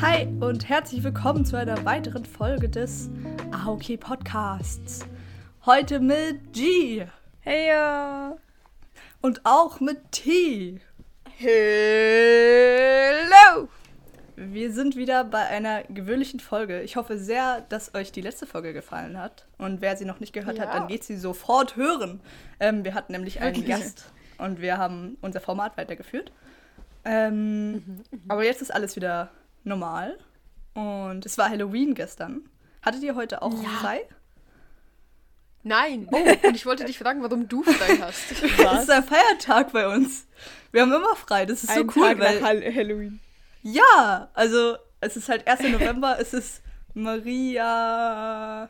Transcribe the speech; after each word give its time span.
Hi 0.00 0.26
und 0.40 0.68
herzlich 0.68 1.02
willkommen 1.02 1.44
zu 1.44 1.56
einer 1.56 1.84
weiteren 1.84 2.24
Folge 2.24 2.68
des 2.68 3.10
AOK 3.52 3.98
Podcasts. 4.00 5.04
Heute 5.66 6.00
mit 6.00 6.52
G 6.52 7.06
Hey 7.40 7.68
ja. 7.68 8.36
und 9.20 9.40
auch 9.44 9.80
mit 9.80 10.12
T. 10.12 10.80
Hello. 11.36 11.58
Wir 14.36 14.72
sind 14.72 14.96
wieder 14.96 15.24
bei 15.24 15.44
einer 15.46 15.82
gewöhnlichen 15.84 16.38
Folge. 16.40 16.82
Ich 16.82 16.96
hoffe 16.96 17.18
sehr, 17.18 17.62
dass 17.68 17.94
euch 17.94 18.12
die 18.12 18.20
letzte 18.20 18.46
Folge 18.46 18.72
gefallen 18.72 19.18
hat. 19.18 19.46
Und 19.58 19.80
wer 19.80 19.96
sie 19.96 20.04
noch 20.04 20.20
nicht 20.20 20.32
gehört 20.32 20.60
hat, 20.60 20.68
Ja. 20.68 20.74
dann 20.78 20.88
geht 20.88 21.02
sie 21.04 21.16
sofort 21.16 21.76
hören. 21.76 22.20
Ähm, 22.60 22.84
wir 22.84 22.94
hatten 22.94 23.12
nämlich 23.12 23.40
einen 23.40 23.56
Wirklich? 23.56 23.76
Gast 23.76 24.04
und 24.38 24.60
wir 24.60 24.78
haben 24.78 25.16
unser 25.22 25.40
Format 25.40 25.76
weitergeführt. 25.76 26.30
Ähm, 27.04 28.02
aber 28.28 28.44
jetzt 28.44 28.62
ist 28.62 28.72
alles 28.74 28.94
wieder 28.96 29.30
normal. 29.68 30.18
Und 30.74 31.24
es 31.26 31.38
war 31.38 31.48
Halloween 31.50 31.94
gestern. 31.94 32.48
Hattet 32.82 33.02
ihr 33.02 33.14
heute 33.14 33.42
auch 33.42 33.52
Ja. 33.62 33.68
frei? 33.80 34.00
Nein. 35.64 36.08
Oh, 36.12 36.16
und 36.46 36.54
ich 36.56 36.64
wollte 36.66 36.84
dich 36.84 36.98
fragen, 36.98 37.22
warum 37.22 37.48
du 37.48 37.62
frei 37.62 37.98
hast. 38.00 38.30
Es 38.42 38.42
ist 38.82 38.90
ein 38.90 39.02
Feiertag 39.04 39.72
bei 39.72 39.88
uns. 39.88 40.26
Wir 40.72 40.82
haben 40.82 40.92
immer 40.92 41.16
frei. 41.16 41.46
Das 41.46 41.62
ist 41.64 41.72
so 41.74 41.80
Ein 41.80 41.90
cool, 41.96 42.02
Tag 42.08 42.18
weil 42.20 42.40
nach 42.40 42.48
Hall 42.48 42.62
Halloween. 42.74 43.20
ja, 43.62 44.28
also 44.34 44.76
es 45.00 45.16
ist 45.16 45.28
halt 45.28 45.46
1. 45.48 45.62
November, 45.72 46.16
es 46.20 46.32
ist 46.32 46.62
Maria 46.94 48.68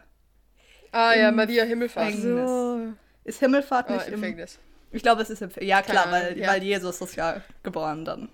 Ah 0.90 1.12
ja, 1.14 1.28
Im 1.28 1.36
Maria 1.36 1.64
Himmelfahrt. 1.64 2.14
So. 2.14 2.94
ist 3.24 3.38
Himmelfahrt 3.40 3.90
Ah, 3.90 3.94
nicht 3.96 4.08
im 4.08 4.14
Empfängnis. 4.14 4.58
Ich 4.90 5.02
glaube, 5.02 5.20
es 5.22 5.28
ist 5.30 5.42
im 5.42 5.50
Ja, 5.60 5.82
klar, 5.82 6.10
weil, 6.10 6.38
ja. 6.38 6.48
weil 6.48 6.62
Jesus 6.62 7.00
ist 7.02 7.14
ja 7.16 7.42
geboren 7.62 8.04
dann. 8.06 8.30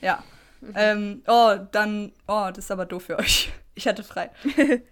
Ja. 0.00 0.22
Ähm, 0.74 1.22
oh, 1.26 1.56
dann 1.72 2.12
oh, 2.28 2.46
das 2.48 2.66
ist 2.66 2.70
aber 2.70 2.86
doof 2.86 3.04
für 3.04 3.18
euch. 3.18 3.52
Ich 3.74 3.88
hatte 3.88 4.04
frei. 4.04 4.30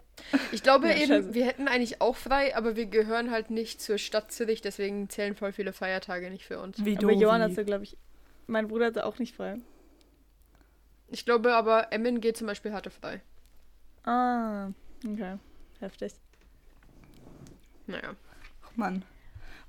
Ich 0.53 0.63
glaube 0.63 0.89
Ja, 0.89 0.97
eben, 0.97 1.07
scheiße. 1.07 1.35
wir 1.35 1.47
hätten 1.47 1.67
eigentlich 1.67 2.01
auch 2.03 2.15
frei, 2.15 2.55
aber 2.55 2.77
wir 2.77 2.87
gehören 2.87 3.31
halt 3.31 3.51
nicht 3.51 3.81
zur 3.81 3.97
Stadt 3.97 4.31
Zürich, 4.31 4.61
deswegen 4.61 5.09
zählen 5.09 5.35
voll 5.35 5.53
viele 5.53 5.73
Feiertage 5.73 6.31
nicht 6.31 6.45
für 6.45 6.61
uns. 6.61 6.85
Wie 6.85 6.97
Aber 6.99 7.13
Johann 7.13 7.41
hatte, 7.41 7.65
glaube 7.65 7.85
ich, 7.85 7.97
mein 8.47 8.69
Bruder 8.69 8.87
hatte 8.87 9.07
auch 9.07 9.19
nicht 9.19 9.35
frei. 9.35 9.57
Ich 11.09 11.25
glaube 11.25 11.55
aber, 11.55 11.93
Emmen 11.93 12.21
geht 12.21 12.37
zum 12.37 12.47
Beispiel 12.47 12.73
hatte 12.73 12.91
frei. 12.91 13.23
Ah, 14.05 14.69
okay. 15.07 15.37
Heftig. 15.81 16.13
Naja. 17.87 18.15
Ach 18.65 18.77
Mann. 18.77 19.05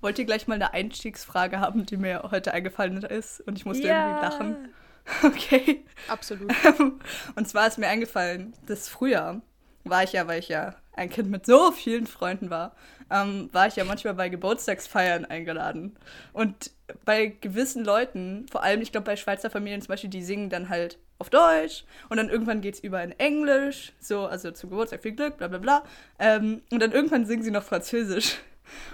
Wollt 0.01 0.19
ihr 0.19 0.25
gleich 0.25 0.47
mal 0.47 0.55
eine 0.55 0.73
Einstiegsfrage 0.73 1.59
haben, 1.59 1.85
die 1.85 1.97
mir 1.97 2.29
heute 2.31 2.53
eingefallen 2.53 3.03
ist 3.03 3.39
und 3.41 3.57
ich 3.57 3.65
musste 3.65 3.87
irgendwie 3.87 4.21
lachen? 4.21 4.69
Okay. 5.23 5.83
Absolut. 6.07 6.51
Und 7.35 7.47
zwar 7.47 7.67
ist 7.67 7.77
mir 7.77 7.87
eingefallen, 7.87 8.53
das 8.65 8.87
Frühjahr 8.87 9.41
war 9.83 10.03
ich 10.03 10.13
ja, 10.13 10.27
weil 10.27 10.39
ich 10.39 10.49
ja 10.49 10.75
ein 10.93 11.09
Kind 11.09 11.29
mit 11.29 11.45
so 11.45 11.71
vielen 11.71 12.07
Freunden 12.07 12.49
war, 12.49 12.75
ähm, 13.09 13.49
war 13.51 13.67
ich 13.67 13.75
ja 13.75 13.83
manchmal 13.83 14.13
bei 14.13 14.29
Geburtstagsfeiern 14.29 15.25
eingeladen. 15.25 15.97
Und 16.33 16.71
bei 17.05 17.27
gewissen 17.27 17.83
Leuten, 17.83 18.45
vor 18.51 18.63
allem, 18.63 18.81
ich 18.81 18.91
glaube 18.91 19.05
bei 19.05 19.15
Schweizer 19.15 19.49
Familien 19.49 19.81
zum 19.81 19.89
Beispiel, 19.89 20.09
die 20.09 20.23
singen 20.23 20.49
dann 20.49 20.69
halt 20.69 20.97
auf 21.19 21.29
Deutsch 21.29 21.83
und 22.09 22.17
dann 22.17 22.29
irgendwann 22.29 22.61
geht 22.61 22.75
es 22.75 22.79
über 22.79 23.01
in 23.03 23.11
Englisch, 23.11 23.93
so, 23.99 24.25
also 24.25 24.51
zum 24.51 24.69
Geburtstag 24.69 25.01
viel 25.03 25.13
Glück, 25.13 25.37
bla 25.37 25.47
bla 25.47 25.59
bla. 25.59 25.83
Ähm, 26.19 26.61
und 26.71 26.81
dann 26.81 26.91
irgendwann 26.91 27.25
singen 27.25 27.43
sie 27.43 27.51
noch 27.51 27.63
Französisch. 27.63 28.37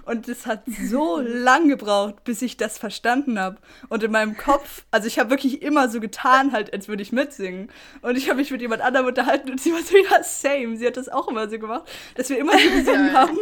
Und 0.06 0.28
es 0.28 0.46
hat 0.46 0.64
so 0.68 1.20
lang 1.20 1.70
gebraucht, 1.70 2.24
bis 2.24 2.42
ich 2.42 2.58
das 2.58 2.78
verstanden 2.78 3.40
habe. 3.40 3.58
Und 3.90 4.04
in 4.04 4.12
meinem 4.12 4.38
Kopf, 4.38 4.86
also 4.92 5.08
ich 5.08 5.20
habe 5.20 5.30
wirklich 5.30 5.62
immer 5.62 5.90
so 5.90 6.00
getan, 6.00 6.52
halt, 6.52 6.74
als 6.74 6.88
würde 6.88 7.04
ich 7.04 7.12
mitsingen. 7.12 7.72
Und 8.02 8.18
ich 8.18 8.30
habe 8.30 8.40
mich 8.40 8.52
mit 8.52 8.62
jemand 8.62 8.82
anderem 8.82 9.08
unterhalten 9.08 9.52
und 9.52 9.62
sie 9.62 9.72
war 9.72 9.82
so, 9.82 9.98
ja, 9.98 10.24
same. 10.24 10.78
Sie 10.78 10.88
hat 10.88 10.98
das 10.98 11.10
auch 11.10 11.28
immer 11.28 11.50
so 11.50 11.60
gemacht, 11.60 11.90
dass 12.16 12.30
wir 12.30 12.38
immer 12.38 12.58
so 12.58 12.70
gesungen 12.70 13.14
haben. 13.14 13.38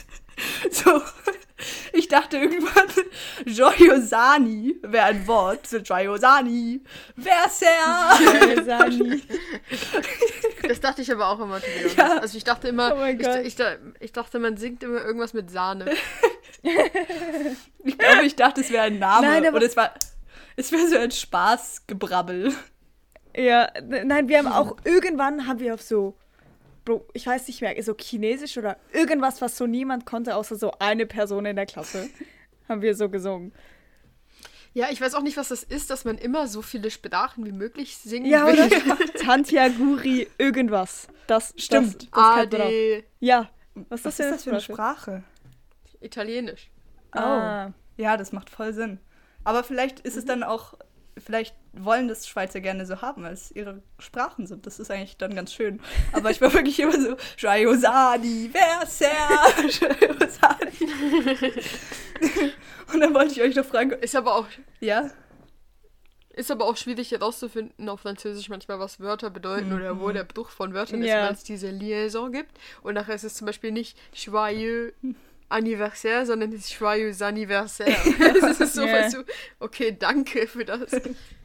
so. 0.70 1.00
Ich 1.92 2.08
dachte 2.08 2.38
irgendwann, 2.38 2.88
Joyosani 3.46 4.76
wäre 4.82 5.06
ein 5.06 5.26
Wort. 5.26 5.66
So, 5.66 5.78
Joyosani. 5.78 6.82
Verser. 7.16 8.64
Sani. 8.64 9.22
Das 10.66 10.80
dachte 10.80 11.02
ich 11.02 11.12
aber 11.12 11.28
auch 11.28 11.40
immer. 11.40 11.60
Ja. 11.96 12.18
Also 12.18 12.36
ich 12.36 12.44
dachte 12.44 12.68
immer, 12.68 12.96
Oh 12.96 13.04
ich, 13.04 13.20
ich, 13.44 13.56
ich 14.00 14.12
dachte, 14.12 14.38
man 14.38 14.56
singt 14.56 14.82
immer 14.82 15.02
irgendwas 15.02 15.32
mit 15.32 15.50
Sahne. 15.50 15.86
Ich 17.82 17.96
glaube, 17.96 18.24
ich 18.26 18.36
dachte, 18.36 18.60
es 18.60 18.70
wäre 18.70 18.84
ein 18.84 18.98
Name. 18.98 19.26
Nein, 19.26 19.46
aber- 19.46 19.56
und 19.56 19.62
es 19.62 19.76
war, 19.76 19.94
es 20.56 20.70
wäre 20.72 20.86
so 20.86 20.98
ein 20.98 21.10
Spaßgebrabbel. 21.10 22.52
Ja, 23.34 23.68
nein, 24.04 24.28
wir 24.28 24.38
haben 24.38 24.48
auch 24.48 24.76
irgendwann 24.84 25.46
haben 25.46 25.60
wir 25.60 25.72
auf 25.74 25.82
so, 25.82 26.16
ich 27.12 27.26
weiß 27.26 27.46
nicht 27.48 27.60
mehr, 27.60 27.80
so 27.82 27.94
Chinesisch 27.96 28.56
oder 28.58 28.76
irgendwas, 28.92 29.40
was 29.40 29.56
so 29.56 29.66
niemand 29.66 30.06
konnte, 30.06 30.34
außer 30.36 30.56
so 30.56 30.72
eine 30.78 31.06
Person 31.06 31.46
in 31.46 31.56
der 31.56 31.66
Klasse, 31.66 32.08
haben 32.68 32.82
wir 32.82 32.94
so 32.94 33.08
gesungen. 33.08 33.52
Ja, 34.72 34.86
ich 34.90 35.00
weiß 35.00 35.14
auch 35.14 35.22
nicht, 35.22 35.36
was 35.36 35.48
das 35.48 35.64
ist, 35.64 35.90
dass 35.90 36.04
man 36.04 36.16
immer 36.16 36.46
so 36.46 36.62
viele 36.62 36.90
Sprachen 36.92 37.44
wie 37.44 37.52
möglich 37.52 37.96
singen 37.96 38.26
Ja, 38.30 38.46
will. 38.46 38.54
oder? 38.64 39.12
Tantiaguri, 39.14 40.28
irgendwas. 40.38 41.08
Das 41.26 41.52
Stimmt. 41.56 41.86
Das, 41.86 42.10
das 42.12 42.34
kennt 42.36 42.52
man 42.52 42.60
auch. 42.62 42.66
AD, 42.66 43.04
Ja. 43.18 43.50
Was 43.88 44.00
ist 44.00 44.04
Was 44.06 44.16
das, 44.16 44.20
ist 44.26 44.32
das 44.32 44.44
für 44.44 44.50
eine 44.50 44.60
Sprache? 44.60 45.00
Sprache? 45.00 45.24
Italienisch. 46.00 46.70
Ah. 47.12 47.70
Ja, 47.96 48.16
das 48.16 48.32
macht 48.32 48.48
voll 48.50 48.72
Sinn. 48.72 48.98
Aber 49.42 49.64
vielleicht 49.64 50.00
ist 50.00 50.16
es 50.16 50.24
dann 50.24 50.42
auch, 50.42 50.74
vielleicht 51.20 51.54
wollen 51.72 52.08
das 52.08 52.26
Schweizer 52.26 52.60
gerne 52.60 52.84
so 52.86 53.00
haben, 53.02 53.22
weil 53.22 53.32
es 53.32 53.50
ihre 53.52 53.82
Sprachen 53.98 54.46
sind. 54.46 54.66
Das 54.66 54.78
ist 54.80 54.90
eigentlich 54.90 55.16
dann 55.16 55.34
ganz 55.34 55.52
schön. 55.52 55.80
Aber 56.12 56.30
ich 56.30 56.40
war 56.40 56.52
wirklich 56.52 56.78
immer 56.80 57.00
so, 57.00 57.16
Joyosani, 57.38 58.50
Verser, 58.52 59.08
Joyosani. 59.60 60.90
Und 62.92 63.00
dann 63.00 63.14
wollte 63.14 63.32
ich 63.32 63.40
euch 63.42 63.54
noch 63.54 63.64
fragen, 63.64 63.92
Ist 63.92 64.16
aber 64.16 64.34
auch, 64.34 64.46
ja? 64.80 65.10
ist 66.32 66.50
aber 66.50 66.64
auch 66.64 66.76
schwierig 66.76 67.10
herauszufinden 67.10 67.88
auf 67.88 68.00
Französisch 68.00 68.48
manchmal, 68.48 68.78
was 68.78 68.98
Wörter 69.00 69.30
bedeuten 69.30 69.72
oder 69.72 70.00
wo 70.00 70.10
der 70.10 70.24
Bruch 70.24 70.48
von 70.50 70.72
Wörtern 70.74 71.02
Ja. 71.02 71.22
ist, 71.22 71.26
weil 71.28 71.34
es 71.34 71.44
diese 71.44 71.70
Liaison 71.70 72.32
gibt. 72.32 72.52
Und 72.82 72.94
nachher 72.94 73.14
ist 73.14 73.24
es 73.24 73.34
zum 73.34 73.46
Beispiel 73.46 73.72
nicht 73.72 73.98
joyeux 74.14 74.92
anniversaire, 75.50 76.24
sondern 76.26 76.52
es 76.52 76.66
ist 76.66 76.80
joyeux 76.80 77.20
anniversaire. 77.22 77.90
es 78.50 78.60
ist 78.60 78.74
so, 78.74 78.84
Ja. 78.86 78.92
weißt 78.94 79.16
du, 79.16 79.24
okay, 79.58 79.96
danke 79.98 80.46
für 80.46 80.64
das. 80.64 80.90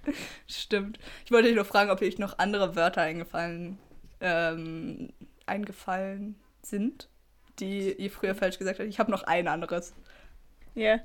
Stimmt. 0.48 1.00
Ich 1.26 1.32
wollte 1.32 1.50
euch 1.50 1.56
noch 1.56 1.66
fragen, 1.66 1.90
ob 1.90 2.02
euch 2.02 2.18
noch 2.20 2.38
andere 2.40 2.76
Wörter 2.76 3.02
eingefallen, 3.02 3.78
ähm, 4.22 5.12
eingefallen 5.46 6.36
sind, 6.62 7.10
die 7.60 7.94
ihr 7.94 8.12
früher 8.12 8.36
falsch 8.36 8.58
gesagt 8.58 8.80
habt. 8.80 8.90
Ich 8.90 9.00
habe 9.00 9.12
noch 9.12 9.24
ein 9.24 9.48
anderes. 9.48 9.94
Ja. 10.76 10.94
Ähm, 10.94 11.00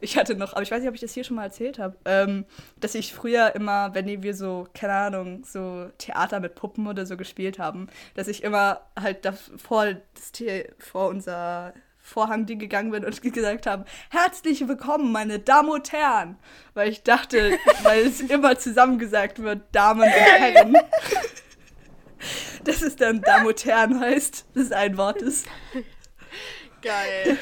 Ich 0.00 0.16
hatte 0.16 0.34
noch, 0.34 0.52
aber 0.52 0.62
ich 0.62 0.70
weiß 0.70 0.80
nicht, 0.80 0.88
ob 0.88 0.96
ich 0.96 1.00
das 1.00 1.12
hier 1.14 1.22
schon 1.22 1.36
mal 1.36 1.44
erzählt 1.44 1.78
habe, 1.78 1.96
ähm, 2.04 2.44
dass 2.80 2.96
ich 2.96 3.14
früher 3.14 3.54
immer, 3.54 3.94
wenn 3.94 4.22
wir 4.22 4.34
so, 4.34 4.66
keine 4.74 4.94
Ahnung, 4.94 5.44
so 5.44 5.90
Theater 5.98 6.40
mit 6.40 6.56
Puppen 6.56 6.88
oder 6.88 7.06
so 7.06 7.16
gespielt 7.16 7.60
haben, 7.60 7.86
dass 8.14 8.26
ich 8.26 8.42
immer 8.42 8.80
halt 8.98 9.24
davor 9.24 9.94
das 10.14 10.32
The 10.34 10.64
vor 10.78 11.08
unser 11.08 11.72
Vorhang 11.98 12.46
gegangen 12.46 12.90
bin 12.90 13.04
und 13.04 13.22
gesagt 13.32 13.66
habe, 13.66 13.84
herzlich 14.10 14.66
willkommen, 14.66 15.12
meine 15.12 15.38
Damen 15.38 15.70
und 15.70 15.92
Herren. 15.92 16.36
Weil 16.74 16.88
ich 16.88 17.04
dachte, 17.04 17.58
weil 17.84 18.06
es 18.06 18.20
immer 18.20 18.58
zusammengesagt 18.58 19.40
wird, 19.40 19.62
Damen 19.70 20.02
und 20.02 20.08
Herren. 20.08 20.76
Dass 22.64 22.82
es 22.82 22.96
dann 22.96 23.20
Damen 23.22 23.46
und 23.46 23.64
Herren 23.64 24.00
heißt, 24.00 24.46
das 24.54 24.64
ist 24.64 24.72
ein 24.72 24.96
Wort 24.96 25.22
ist. 25.22 25.46
Geil. 26.82 27.38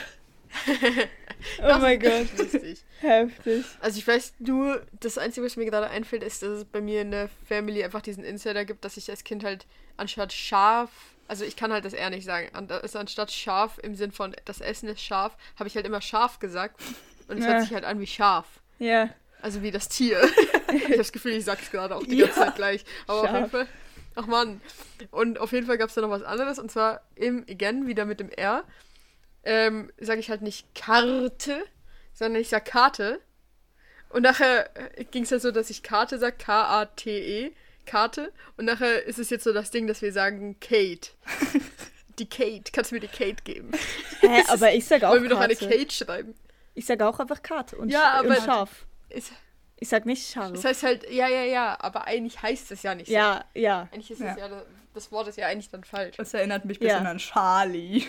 Oh 1.63 1.79
mein 1.79 1.99
Gott. 2.01 2.27
lustig. 2.39 2.83
Heftig. 3.01 3.65
Also 3.81 3.99
ich 3.99 4.07
weiß 4.07 4.35
nur, 4.39 4.83
das 5.01 5.19
Einzige, 5.19 5.47
was 5.47 5.57
mir 5.57 5.65
gerade 5.65 5.89
einfällt, 5.89 6.23
ist, 6.23 6.43
dass 6.43 6.51
es 6.51 6.65
bei 6.65 6.81
mir 6.81 7.03
in 7.03 7.11
der 7.11 7.29
Family 7.49 7.83
einfach 7.85 8.03
diesen 8.03 8.25
Insider 8.25 8.65
gibt, 8.65 8.85
dass 8.85 8.97
ich 8.97 9.11
als 9.11 9.25
Kind 9.25 9.45
halt 9.45 9.67
anstatt 9.97 10.33
scharf, 10.33 10.91
also 11.29 11.45
ich 11.45 11.57
kann 11.57 11.73
halt 11.73 11.85
das 11.85 11.93
eher 11.93 12.11
nicht 12.11 12.25
sagen, 12.25 12.49
also 12.69 12.99
anstatt 12.99 13.31
scharf 13.31 13.79
im 13.83 13.95
Sinn 13.95 14.13
von 14.13 14.35
das 14.47 14.61
Essen 14.61 14.89
ist 14.89 15.01
scharf, 15.03 15.37
habe 15.59 15.69
ich 15.69 15.77
halt 15.77 15.87
immer 15.87 16.01
scharf 16.01 16.39
gesagt 16.41 16.81
und 17.29 17.39
es 17.39 17.45
Ja. 17.45 17.53
hört 17.53 17.63
sich 17.63 17.73
halt 17.75 17.85
an 17.85 18.01
wie 18.01 18.07
scharf. 18.07 18.47
Ja. 18.79 19.11
Also 19.43 19.63
wie 19.63 19.71
das 19.71 19.89
Tier. 19.89 20.21
ich 20.75 20.85
habe 20.85 20.97
das 20.97 21.13
Gefühl, 21.13 21.33
ich 21.33 21.45
sag's 21.45 21.71
gerade 21.71 21.95
auch 21.97 22.03
die 22.05 22.17
Ja. 22.17 22.27
ganze 22.27 22.41
Zeit 22.41 22.57
gleich. 22.57 22.85
Aber 23.07 23.21
auf 23.21 23.27
Scharf. 23.27 23.37
jeden 23.39 23.51
Fall. 23.51 23.67
Ach 24.17 24.27
Mann. 24.27 24.61
Und 25.13 25.39
auf 25.39 25.53
jeden 25.53 25.67
Fall 25.67 25.79
gab 25.79 25.89
es 25.89 25.95
da 25.95 26.01
noch 26.01 26.11
was 26.11 26.23
anderes. 26.25 26.59
Und 26.59 26.71
zwar 26.71 27.01
im 27.15 27.45
Again, 27.49 27.87
wieder 27.87 28.05
mit 28.05 28.21
dem 28.21 28.29
R. 28.31 28.65
Ähm, 29.45 29.91
sage 29.99 30.21
ich 30.21 30.31
halt 30.31 30.43
nicht 30.43 30.75
Karte, 30.75 31.63
sondern 32.13 32.41
ich 32.43 32.49
sag 32.49 32.65
Karte. 32.65 33.21
Und 34.11 34.23
nachher 34.23 34.69
ging 35.11 35.23
es 35.23 35.31
halt 35.33 35.43
so, 35.43 35.51
dass 35.53 35.71
ich 35.71 35.83
Karte 35.83 36.19
sag, 36.19 36.39
K-A-T-E, 36.39 37.53
Karte. 37.87 38.33
Und 38.57 38.65
nachher 38.67 39.05
ist 39.05 39.19
es 39.19 39.31
jetzt 39.31 39.45
so 39.45 39.53
das 39.53 39.71
Ding, 39.71 39.87
dass 39.87 40.03
wir 40.03 40.13
sagen 40.13 40.59
Kate. 40.61 41.11
Die 42.19 42.29
Kate. 42.29 42.71
Kannst 42.73 42.91
du 42.91 42.97
mir 42.97 43.01
die 43.01 43.09
Kate 43.09 43.43
geben? 43.45 43.71
Hä, 44.21 44.43
aber 44.49 44.75
ich 44.75 44.85
sag 44.85 45.03
auch 45.05 45.11
Wollen 45.13 45.23
wir 45.23 45.31
doch 45.31 45.41
eine. 45.41 45.57
Kate 45.57 45.91
schreiben? 45.91 46.35
Ich 46.75 46.85
sag 46.85 47.01
auch 47.01 47.19
einfach 47.19 47.43
Karte 47.43 47.77
und, 47.77 47.89
Ja, 47.89 48.21
und 48.21 48.37
scharf. 48.37 48.85
Ist, 49.09 49.33
Ich 49.79 49.89
sag 49.89 50.05
nicht 50.05 50.29
scharf. 50.31 50.53
Das 50.53 50.65
heißt 50.67 50.83
halt, 50.83 51.11
ja, 51.11 51.29
ja, 51.29 51.45
ja, 51.45 51.77
aber 51.81 52.05
eigentlich 52.05 52.43
heißt 52.43 52.73
es 52.73 52.83
ja 52.83 52.95
nicht 52.95 53.07
so. 53.07 53.15
ja, 53.15 53.45
ja. 53.55 53.89
Eigentlich 53.93 54.11
ist 54.11 54.21
Ja. 54.21 54.33
es 54.33 54.37
ja, 54.39 54.63
das 54.93 55.11
Wort 55.13 55.29
ist 55.29 55.39
ja 55.39 55.47
eigentlich 55.47 55.71
dann 55.71 55.83
falsch. 55.83 56.17
Das 56.19 56.35
erinnert 56.35 56.67
mich 56.67 56.79
ein 56.81 56.87
Ja. 56.87 56.93
bisschen 56.95 57.07
an 57.07 57.19
Charlie. 57.19 58.05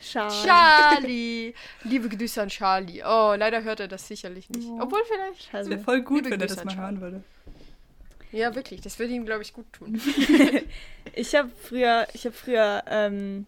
Scharf. 0.00 0.44
Charlie! 0.44 1.54
Liebe 1.84 2.08
Grüße 2.08 2.42
an 2.42 2.48
Charlie. 2.48 3.02
Oh, 3.02 3.34
leider 3.36 3.62
hört 3.62 3.80
er 3.80 3.88
das 3.88 4.06
sicherlich 4.06 4.50
nicht. 4.50 4.68
Oh. 4.68 4.80
Obwohl 4.82 5.00
vielleicht. 5.06 5.52
Das 5.52 5.68
wäre 5.68 5.80
voll 5.80 6.02
gut, 6.02 6.24
Liebe 6.24 6.32
wenn 6.32 6.40
er 6.40 6.46
das 6.46 6.64
mal 6.64 6.74
Charlie. 6.74 6.80
hören 6.80 7.00
würde. 7.00 7.24
Ja, 8.32 8.54
wirklich. 8.54 8.80
Das 8.80 8.98
würde 8.98 9.12
ihm, 9.12 9.24
glaube 9.24 9.42
ich, 9.42 9.52
gut 9.52 9.72
tun. 9.72 10.00
Ich 11.16 11.34
habe 11.36 11.50
früher, 11.62 12.08
ich 12.12 12.24
habe 12.24 12.34
früher 12.34 12.82
ähm, 12.88 13.46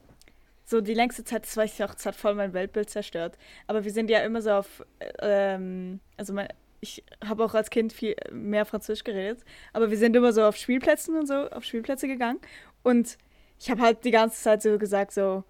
so 0.65 0.81
die 0.81 0.95
längste 0.95 1.25
Zeit, 1.25 1.43
das 1.43 1.57
weiß 1.57 1.75
ich 1.75 1.83
auch, 1.83 1.93
das 1.95 2.07
hat 2.07 2.15
voll 2.15 2.35
mein 2.35 2.53
Weltbild 2.53 2.91
zerstört. 2.91 3.37
Aber 3.67 3.83
wir 3.85 3.91
sind 3.91 4.09
ja 4.09 4.21
immer 4.21 4.41
so 4.41 4.53
auf, 4.53 4.85
ähm, 5.21 5.99
also 6.17 6.33
mein, 6.33 6.49
ich 6.81 7.03
habe 7.25 7.45
auch 7.45 7.55
als 7.55 7.71
Kind 7.71 7.93
viel 7.93 8.15
mehr 8.31 8.65
Französisch 8.67 9.03
geredet, 9.03 9.41
aber 9.73 9.91
wir 9.91 9.99
sind 9.99 10.15
immer 10.15 10.33
so 10.33 10.45
auf 10.45 10.57
Spielplätzen 10.57 11.17
und 11.17 11.27
so, 11.27 11.51
auf 11.51 11.65
Spielplätze 11.65 12.07
gegangen. 12.07 12.39
Und 12.85 13.19
ich 13.59 13.71
habe 13.71 13.81
halt 13.81 14.05
die 14.05 14.13
ganze 14.13 14.41
Zeit 14.41 14.63
so 14.63 14.79
gesagt, 14.79 15.13
so, 15.13 15.43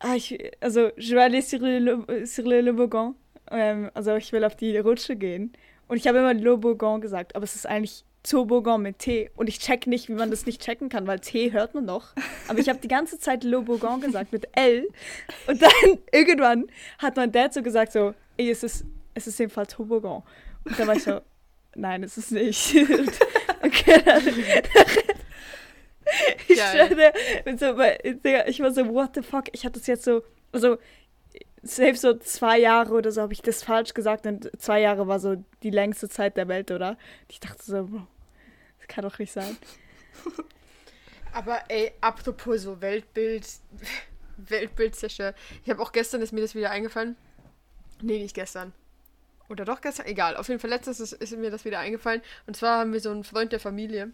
ah, 0.00 0.14
ich, 0.14 0.38
also, 0.60 0.90
je 0.96 1.14
vais 1.14 1.22
aller 1.22 1.42
sur 1.42 1.58
le, 1.60 2.26
sur 2.26 2.44
le 2.44 2.60
Lobogan. 2.60 3.14
Ähm, 3.50 3.90
also, 3.94 4.16
ich 4.16 4.32
will 4.32 4.44
auf 4.44 4.56
die 4.56 4.76
Rutsche 4.78 5.16
gehen. 5.16 5.52
Und 5.88 5.96
ich 5.98 6.06
habe 6.08 6.18
immer 6.18 6.34
Lobogan 6.34 7.00
gesagt, 7.00 7.36
aber 7.36 7.44
es 7.44 7.54
ist 7.54 7.66
eigentlich 7.66 8.04
Tobogan 8.22 8.82
mit 8.82 8.98
T. 8.98 9.30
Und 9.36 9.48
ich 9.48 9.58
check 9.60 9.86
nicht, 9.86 10.08
wie 10.08 10.14
man 10.14 10.30
das 10.30 10.46
nicht 10.46 10.60
checken 10.60 10.88
kann, 10.88 11.06
weil 11.06 11.20
T 11.20 11.52
hört 11.52 11.74
man 11.74 11.84
noch. 11.84 12.08
Aber 12.48 12.58
ich 12.58 12.68
habe 12.68 12.80
die 12.80 12.88
ganze 12.88 13.18
Zeit 13.18 13.44
Lobogan 13.44 14.00
gesagt 14.00 14.32
mit 14.32 14.48
L. 14.52 14.88
Und 15.46 15.62
dann 15.62 15.70
irgendwann 16.12 16.66
hat 16.98 17.16
mein 17.16 17.30
Dad 17.30 17.54
so 17.54 17.62
gesagt, 17.62 17.92
so, 17.92 18.14
ey, 18.36 18.50
es 18.50 18.62
ist, 18.62 18.84
es 19.14 19.26
ist 19.26 19.40
im 19.40 19.50
Fall 19.50 19.66
Tobogan. 19.66 20.22
Und 20.64 20.78
dann 20.78 20.88
war 20.88 20.96
ich 20.96 21.04
so, 21.04 21.20
nein, 21.76 22.02
es 22.02 22.18
ist 22.18 22.32
nicht. 22.32 22.74
Okay, 23.62 24.00
dann, 24.04 24.22
ich 26.48 26.58
Digga, 28.22 28.46
ich 28.46 28.60
war 28.60 28.72
so, 28.72 28.88
what 28.88 29.10
the 29.14 29.22
fuck? 29.22 29.44
Ich 29.52 29.64
hatte 29.64 29.78
das 29.78 29.86
jetzt 29.86 30.04
so, 30.04 30.22
also, 30.52 30.78
selbst 31.62 32.02
so 32.02 32.14
zwei 32.14 32.58
Jahre 32.58 32.94
oder 32.94 33.10
so 33.10 33.22
habe 33.22 33.32
ich 33.32 33.42
das 33.42 33.62
falsch 33.62 33.94
gesagt 33.94 34.26
und 34.26 34.50
zwei 34.60 34.80
Jahre 34.80 35.08
war 35.08 35.18
so 35.18 35.42
die 35.62 35.70
längste 35.70 36.08
Zeit 36.08 36.36
der 36.36 36.48
Welt, 36.48 36.70
oder? 36.70 36.96
Ich 37.28 37.40
dachte 37.40 37.62
so, 37.62 37.84
Bro, 37.84 38.06
das 38.78 38.88
kann 38.88 39.02
doch 39.02 39.18
nicht 39.18 39.32
sein. 39.32 39.56
Aber 41.32 41.60
ey, 41.68 41.92
apropos 42.00 42.62
so 42.62 42.80
Weltbild, 42.80 43.46
Weltbild 44.36 44.96
zerstört. 44.96 45.36
Ich 45.64 45.70
habe 45.70 45.82
auch 45.82 45.92
gestern 45.92 46.22
ist 46.22 46.32
mir 46.32 46.40
das 46.40 46.54
wieder 46.54 46.70
eingefallen. 46.70 47.16
Nee, 48.00 48.22
nicht 48.22 48.34
gestern. 48.34 48.72
Oder 49.48 49.64
doch 49.64 49.80
gestern? 49.80 50.06
Egal. 50.06 50.36
Auf 50.36 50.48
jeden 50.48 50.60
Fall 50.60 50.70
letztes 50.70 51.00
ist, 51.00 51.12
ist 51.12 51.36
mir 51.36 51.50
das 51.50 51.64
wieder 51.64 51.78
eingefallen. 51.78 52.22
Und 52.46 52.56
zwar 52.56 52.80
haben 52.80 52.92
wir 52.92 53.00
so 53.00 53.10
einen 53.10 53.24
Freund 53.24 53.52
der 53.52 53.60
Familie. 53.60 54.12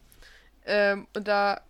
Ähm, 0.65 1.06
und 1.15 1.27
da, 1.29 1.62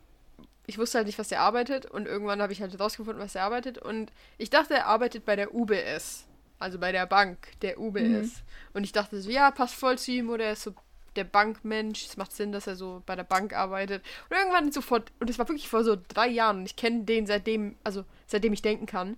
ich 0.66 0.78
wusste 0.78 0.98
halt 0.98 1.06
nicht, 1.06 1.18
was 1.18 1.28
der 1.28 1.40
arbeitet. 1.40 1.86
Und 1.86 2.06
irgendwann 2.06 2.42
habe 2.42 2.52
ich 2.52 2.60
halt 2.60 2.78
rausgefunden, 2.78 3.22
was 3.22 3.34
er 3.34 3.44
arbeitet. 3.44 3.78
Und 3.78 4.12
ich 4.38 4.50
dachte, 4.50 4.74
er 4.74 4.86
arbeitet 4.86 5.24
bei 5.24 5.36
der 5.36 5.54
UBS. 5.54 6.26
Also 6.58 6.78
bei 6.78 6.92
der 6.92 7.06
Bank 7.06 7.48
der 7.62 7.80
UBS. 7.80 8.42
Und 8.72 8.84
ich 8.84 8.92
dachte 8.92 9.20
so, 9.20 9.30
ja, 9.30 9.50
passt 9.50 9.74
voll 9.74 9.98
zu 9.98 10.12
ihm. 10.12 10.30
Oder 10.30 10.44
er 10.44 10.52
ist 10.52 10.62
so 10.62 10.74
der 11.16 11.24
Bankmensch. 11.24 12.06
Es 12.06 12.16
macht 12.16 12.32
Sinn, 12.32 12.52
dass 12.52 12.66
er 12.66 12.76
so 12.76 13.02
bei 13.06 13.16
der 13.16 13.24
Bank 13.24 13.52
arbeitet. 13.52 14.04
Und 14.30 14.36
irgendwann 14.36 14.70
sofort, 14.70 15.10
und 15.18 15.28
es 15.28 15.38
war 15.38 15.48
wirklich 15.48 15.68
vor 15.68 15.82
so 15.82 15.96
drei 16.08 16.28
Jahren. 16.28 16.58
Und 16.58 16.66
ich 16.66 16.76
kenne 16.76 17.04
den 17.04 17.26
seitdem, 17.26 17.76
also 17.82 18.04
seitdem 18.26 18.52
ich 18.52 18.62
denken 18.62 18.86
kann 18.86 19.16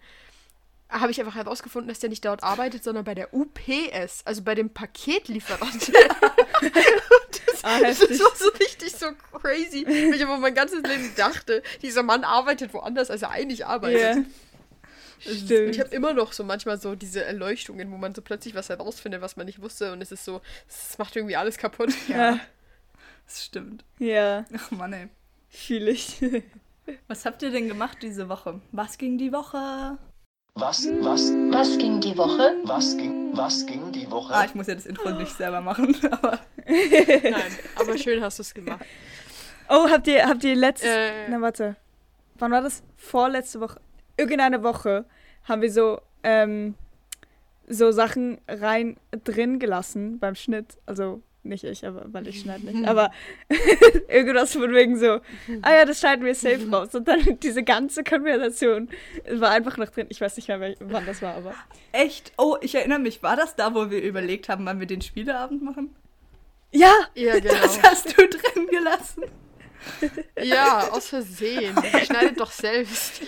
habe 0.88 1.10
ich 1.10 1.20
einfach 1.20 1.34
herausgefunden, 1.34 1.88
dass 1.88 1.98
der 1.98 2.10
nicht 2.10 2.24
dort 2.24 2.42
arbeitet, 2.42 2.84
sondern 2.84 3.04
bei 3.04 3.14
der 3.14 3.32
UPS, 3.34 4.22
also 4.24 4.42
bei 4.42 4.54
dem 4.54 4.70
Paketlieferant. 4.70 5.92
Ah, 7.66 7.80
das 7.80 7.98
war 8.00 8.36
so 8.36 8.48
richtig 8.60 8.92
so 8.92 9.06
crazy, 9.32 9.86
weil 9.86 10.14
ich 10.14 10.22
aber 10.22 10.36
mein 10.36 10.54
ganzes 10.54 10.82
Leben 10.82 11.10
dachte, 11.16 11.62
dieser 11.80 12.02
Mann 12.02 12.22
arbeitet 12.22 12.74
woanders, 12.74 13.08
als 13.10 13.22
er 13.22 13.30
eigentlich 13.30 13.64
arbeitet. 13.64 14.00
Ja. 14.02 14.12
Und 14.16 14.26
ich 15.24 15.40
Stimmt. 15.44 15.78
habe 15.78 15.88
immer 15.94 16.12
noch 16.12 16.34
so 16.34 16.44
manchmal 16.44 16.78
so 16.78 16.94
diese 16.94 17.24
Erleuchtungen, 17.24 17.90
wo 17.90 17.96
man 17.96 18.14
so 18.14 18.20
plötzlich 18.20 18.54
was 18.54 18.68
herausfindet, 18.68 19.22
was 19.22 19.36
man 19.36 19.46
nicht 19.46 19.62
wusste 19.62 19.92
und 19.94 20.02
es 20.02 20.12
ist 20.12 20.26
so, 20.26 20.42
es 20.68 20.98
macht 20.98 21.16
irgendwie 21.16 21.36
alles 21.36 21.56
kaputt. 21.56 21.88
Ja, 22.08 22.38
Das 23.26 23.46
stimmt. 23.46 23.82
ja, 23.98 24.44
Ach 24.58 24.70
Mann, 24.70 24.92
ey. 24.92 25.08
fühle 25.48 25.90
ich. 25.92 26.18
Was 27.08 27.24
habt 27.24 27.40
ihr 27.42 27.50
denn 27.50 27.66
gemacht 27.68 27.98
diese 28.02 28.28
Woche? 28.28 28.60
Was 28.72 28.98
ging 28.98 29.16
die 29.16 29.32
Woche? 29.32 29.96
Was, 30.56 30.86
was, 31.00 31.32
Was 31.50 31.76
ging 31.78 32.00
die 32.00 32.16
Woche? 32.16 32.54
was 32.62 32.96
ging, 32.96 33.36
was 33.36 33.66
ging 33.66 33.90
die 33.90 34.08
Woche? 34.08 34.32
Ah, 34.32 34.44
ich 34.44 34.54
muss 34.54 34.68
ja 34.68 34.76
das 34.76 34.86
Intro 34.86 35.10
nicht 35.10 35.36
selber 35.36 35.60
machen, 35.60 35.96
aber 36.12 36.38
Nein, 36.64 37.52
aber 37.74 37.98
schön 37.98 38.22
hast 38.22 38.38
du 38.38 38.42
es 38.42 38.54
gemacht. 38.54 38.84
Oh, 39.68 39.88
habt 39.90 40.06
ihr, 40.06 40.24
habt 40.24 40.44
ihr 40.44 40.54
letztes. 40.54 40.88
Äh. 40.88 41.28
Na, 41.28 41.40
warte. 41.40 41.74
Wann 42.38 42.52
war 42.52 42.62
das? 42.62 42.84
Vorletzte 42.96 43.60
Woche. 43.60 43.80
Irgendeine 44.16 44.62
Woche 44.62 45.06
haben 45.42 45.60
wir 45.60 45.72
so, 45.72 46.00
ähm, 46.22 46.76
so 47.66 47.90
Sachen 47.90 48.38
rein 48.46 48.96
drin 49.24 49.58
gelassen 49.58 50.20
beim 50.20 50.36
Schnitt. 50.36 50.78
Also 50.86 51.20
nicht 51.44 51.64
ich, 51.64 51.86
aber 51.86 52.04
weil 52.06 52.26
ich 52.26 52.40
schneide 52.40 52.66
nicht. 52.66 52.86
Aber 52.88 53.10
irgendwas 54.08 54.52
von 54.52 54.72
wegen 54.72 54.98
so, 54.98 55.20
ah 55.62 55.74
ja, 55.74 55.84
das 55.84 56.00
schneiden 56.00 56.24
wir 56.24 56.34
safe 56.34 56.68
raus. 56.70 56.94
Und 56.94 57.08
dann 57.08 57.38
diese 57.42 57.62
ganze 57.62 58.04
Konversation 58.04 58.88
war 59.30 59.50
einfach 59.50 59.76
noch 59.76 59.88
drin. 59.88 60.06
Ich 60.10 60.20
weiß 60.20 60.36
nicht 60.36 60.48
mehr, 60.48 60.74
wann 60.80 61.06
das 61.06 61.22
war, 61.22 61.34
aber. 61.34 61.54
echt. 61.92 62.32
Oh, 62.38 62.56
ich 62.60 62.74
erinnere 62.74 62.98
mich, 62.98 63.22
war 63.22 63.36
das 63.36 63.56
da, 63.56 63.74
wo 63.74 63.90
wir 63.90 64.02
überlegt 64.02 64.48
haben, 64.48 64.66
wann 64.66 64.80
wir 64.80 64.86
den 64.86 65.02
Spieleabend 65.02 65.62
machen? 65.62 65.94
Ja! 66.72 66.92
Ja, 67.14 67.38
genau. 67.38 67.54
Das 67.62 67.82
hast 67.82 68.18
du 68.18 68.28
drin 68.28 68.66
gelassen. 68.70 69.24
Ja, 70.42 70.88
aus 70.90 71.08
Versehen. 71.08 71.76
Schneidet 72.04 72.40
doch 72.40 72.50
selbst. 72.50 73.20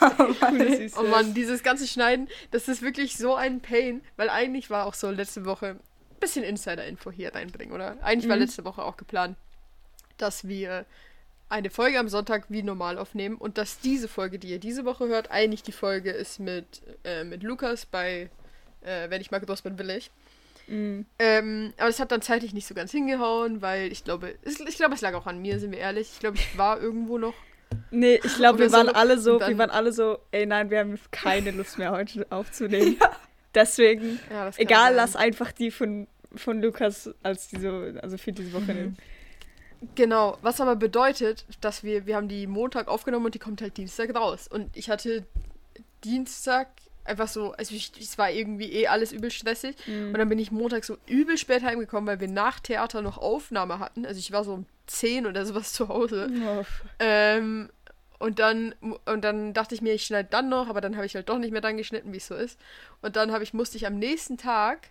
Oh 0.00 0.34
Mann. 0.40 0.90
Oh 0.98 1.02
Mann, 1.04 1.34
dieses 1.34 1.62
ganze 1.62 1.86
Schneiden, 1.86 2.28
das 2.50 2.68
ist 2.68 2.82
wirklich 2.82 3.16
so 3.16 3.34
ein 3.34 3.60
Pain, 3.60 4.02
weil 4.16 4.28
eigentlich 4.28 4.70
war 4.70 4.86
auch 4.86 4.94
so 4.94 5.10
letzte 5.10 5.44
Woche 5.44 5.76
bisschen 6.20 6.44
Insider-Info 6.44 7.10
hier 7.10 7.34
reinbringen, 7.34 7.74
oder? 7.74 7.96
Eigentlich 8.02 8.28
war 8.28 8.36
Mhm. 8.36 8.42
letzte 8.42 8.64
Woche 8.64 8.82
auch 8.84 8.96
geplant, 8.96 9.36
dass 10.18 10.46
wir 10.48 10.84
eine 11.48 11.70
Folge 11.70 11.98
am 11.98 12.08
Sonntag 12.08 12.46
wie 12.48 12.62
normal 12.62 12.98
aufnehmen 12.98 13.36
und 13.36 13.56
dass 13.58 13.78
diese 13.80 14.08
Folge, 14.08 14.38
die 14.38 14.48
ihr 14.48 14.58
diese 14.58 14.84
Woche 14.84 15.06
hört, 15.08 15.30
eigentlich 15.30 15.62
die 15.62 15.72
Folge 15.72 16.10
ist 16.10 16.40
mit, 16.40 16.82
äh, 17.04 17.22
mit 17.24 17.42
Lukas 17.42 17.86
bei 17.86 18.30
äh, 18.82 19.10
Wenn 19.10 19.20
ich 19.20 19.30
mal 19.30 19.40
groß 19.40 19.62
bin, 19.62 19.78
will 19.78 19.90
ich. 19.90 20.10
Mm. 20.68 21.00
Ähm, 21.18 21.72
aber 21.76 21.88
es 21.88 21.98
hat 21.98 22.12
dann 22.12 22.22
zeitlich 22.22 22.52
nicht 22.54 22.66
so 22.66 22.74
ganz 22.74 22.90
hingehauen, 22.92 23.62
weil 23.62 23.90
ich 23.90 24.04
glaube, 24.04 24.34
es, 24.42 24.60
ich 24.60 24.76
glaube, 24.76 24.94
es 24.94 25.00
lag 25.00 25.14
auch 25.14 25.26
an 25.26 25.40
mir, 25.40 25.58
sind 25.58 25.72
wir 25.72 25.78
ehrlich. 25.78 26.10
Ich 26.12 26.20
glaube, 26.20 26.36
ich 26.36 26.56
war 26.58 26.80
irgendwo 26.80 27.18
noch 27.18 27.34
Nee, 27.90 28.20
ich 28.22 28.36
glaube, 28.36 28.60
wir 28.60 28.70
waren 28.72 28.86
so. 28.86 28.92
alle 28.92 29.18
so, 29.18 29.40
wir 29.40 29.58
waren 29.58 29.70
alle 29.70 29.92
so, 29.92 30.18
ey 30.30 30.46
nein, 30.46 30.70
wir 30.70 30.78
haben 30.80 30.98
keine 31.10 31.50
Lust 31.50 31.78
mehr 31.78 31.90
heute 31.90 32.26
aufzunehmen. 32.30 32.96
Deswegen, 33.56 34.20
Ja, 34.30 34.50
egal, 34.56 34.88
sein. 34.88 34.96
lass 34.96 35.16
einfach 35.16 35.50
die 35.50 35.72
von, 35.72 36.06
von 36.36 36.60
Lukas 36.62 37.10
als 37.24 37.48
diese, 37.48 37.98
also 38.02 38.16
für 38.18 38.32
diese 38.32 38.52
Woche 38.52 38.72
nehmen. 38.72 38.96
Genau, 39.94 40.38
was 40.42 40.60
aber 40.60 40.76
bedeutet, 40.76 41.44
dass 41.60 41.82
wir, 41.82 42.06
wir 42.06 42.16
haben 42.16 42.28
die 42.28 42.46
Montag 42.46 42.86
aufgenommen 42.88 43.26
und 43.26 43.34
die 43.34 43.38
kommt 43.38 43.60
halt 43.60 43.76
Dienstag 43.76 44.14
raus. 44.14 44.46
Und 44.48 44.74
ich 44.76 44.88
hatte 44.90 45.24
Dienstag 46.04 46.68
einfach 47.04 47.28
so, 47.28 47.52
also 47.52 47.74
ich, 47.74 47.92
es 48.00 48.18
war 48.18 48.30
irgendwie 48.30 48.72
eh 48.72 48.88
alles 48.88 49.12
übel 49.12 49.30
stressig. 49.30 49.76
Und 49.86 50.14
dann 50.14 50.28
bin 50.28 50.38
ich 50.38 50.50
Montag 50.50 50.84
so 50.84 50.96
übel 51.06 51.38
spät 51.38 51.62
heimgekommen, 51.62 52.06
weil 52.08 52.20
wir 52.20 52.28
nach 52.28 52.58
Theater 52.60 53.02
noch 53.02 53.18
Aufnahme 53.18 53.78
hatten. 53.78 54.04
Also 54.06 54.18
ich 54.18 54.32
war 54.32 54.44
so 54.44 54.54
um 54.54 54.66
10 54.86 55.26
oder 55.26 55.44
sowas 55.46 55.72
zu 55.72 55.88
Hause. 55.88 56.30
Oh, 56.46 56.64
Ähm, 56.98 57.68
und 58.18 58.38
dann, 58.38 58.74
und 58.80 59.22
dann 59.22 59.52
dachte 59.52 59.74
ich 59.74 59.82
mir, 59.82 59.92
ich 59.92 60.04
schneide 60.04 60.28
dann 60.30 60.48
noch, 60.48 60.68
aber 60.68 60.80
dann 60.80 60.96
habe 60.96 61.06
ich 61.06 61.14
halt 61.14 61.28
doch 61.28 61.38
nicht 61.38 61.52
mehr 61.52 61.60
dann 61.60 61.76
geschnitten, 61.76 62.12
wie 62.12 62.18
es 62.18 62.26
so 62.26 62.34
ist. 62.34 62.58
Und 63.02 63.16
dann 63.16 63.32
habe 63.32 63.44
ich, 63.44 63.52
musste 63.52 63.76
ich 63.76 63.86
am 63.86 63.98
nächsten 63.98 64.38
Tag, 64.38 64.90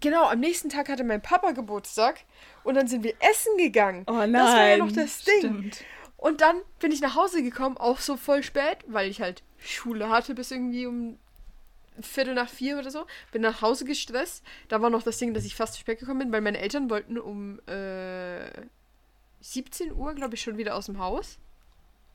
genau, 0.00 0.24
am 0.28 0.40
nächsten 0.40 0.68
Tag 0.68 0.88
hatte 0.88 1.04
mein 1.04 1.22
Papa 1.22 1.52
Geburtstag 1.52 2.20
und 2.64 2.74
dann 2.74 2.88
sind 2.88 3.02
wir 3.04 3.14
essen 3.20 3.56
gegangen. 3.58 4.04
Oh 4.06 4.12
nein. 4.12 4.32
Das 4.32 4.54
war 4.54 4.66
ja 4.66 4.76
noch 4.78 4.92
das 4.92 5.24
Ding. 5.24 5.38
Stimmt. 5.38 5.84
Und 6.16 6.40
dann 6.40 6.60
bin 6.80 6.92
ich 6.92 7.00
nach 7.00 7.14
Hause 7.14 7.42
gekommen, 7.42 7.76
auch 7.76 7.98
so 7.98 8.16
voll 8.16 8.42
spät, 8.42 8.78
weil 8.86 9.10
ich 9.10 9.20
halt 9.20 9.42
Schule 9.58 10.08
hatte 10.08 10.34
bis 10.34 10.50
irgendwie 10.50 10.86
um 10.86 11.18
Viertel 12.00 12.34
nach 12.34 12.48
vier 12.48 12.78
oder 12.78 12.90
so. 12.90 13.06
Bin 13.32 13.42
nach 13.42 13.62
Hause 13.62 13.84
gestresst. 13.84 14.42
Da 14.68 14.80
war 14.82 14.90
noch 14.90 15.02
das 15.02 15.18
Ding, 15.18 15.34
dass 15.34 15.44
ich 15.44 15.54
fast 15.54 15.74
zu 15.74 15.80
spät 15.80 15.98
gekommen 15.98 16.20
bin, 16.20 16.32
weil 16.32 16.40
meine 16.40 16.58
Eltern 16.58 16.90
wollten 16.90 17.18
um 17.18 17.60
äh, 17.66 18.50
17 19.40 19.92
Uhr, 19.94 20.14
glaube 20.14 20.34
ich, 20.34 20.42
schon 20.42 20.58
wieder 20.58 20.74
aus 20.74 20.86
dem 20.86 20.98
Haus. 20.98 21.38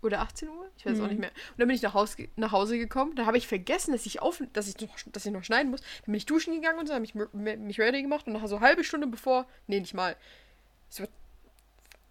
Oder 0.01 0.21
18 0.21 0.49
Uhr? 0.49 0.67
Ich 0.77 0.85
weiß 0.85 0.99
auch 0.99 1.07
nicht 1.07 1.19
mehr. 1.19 1.29
Und 1.29 1.59
dann 1.59 1.67
bin 1.67 1.75
ich 1.75 1.81
nach, 1.83 1.93
Haus, 1.93 2.15
ge- 2.15 2.29
nach 2.35 2.51
Hause 2.51 2.77
gekommen. 2.77 3.15
Da 3.15 3.25
habe 3.27 3.37
ich 3.37 3.47
vergessen, 3.47 3.91
dass 3.91 4.05
ich, 4.05 4.21
auf, 4.21 4.41
dass, 4.53 4.67
ich 4.67 4.79
noch, 4.81 4.95
dass 5.11 5.25
ich 5.25 5.31
noch 5.31 5.43
schneiden 5.43 5.69
muss. 5.71 5.81
Dann 5.81 6.05
bin 6.07 6.15
ich 6.15 6.25
duschen 6.25 6.53
gegangen 6.55 6.79
und 6.79 6.87
so, 6.87 6.93
habe 6.95 7.05
ich 7.05 7.13
mich 7.13 7.79
ready 7.79 8.01
gemacht. 8.01 8.25
Und 8.27 8.33
nach 8.33 8.47
so 8.47 8.55
eine 8.57 8.65
halbe 8.65 8.83
Stunde 8.83 9.05
bevor, 9.07 9.45
nee, 9.67 9.79
nicht 9.79 9.93
mal, 9.93 10.15
so 10.89 11.05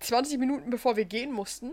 20 0.01 0.39
Minuten 0.39 0.71
bevor 0.71 0.97
wir 0.97 1.05
gehen 1.05 1.33
mussten, 1.33 1.73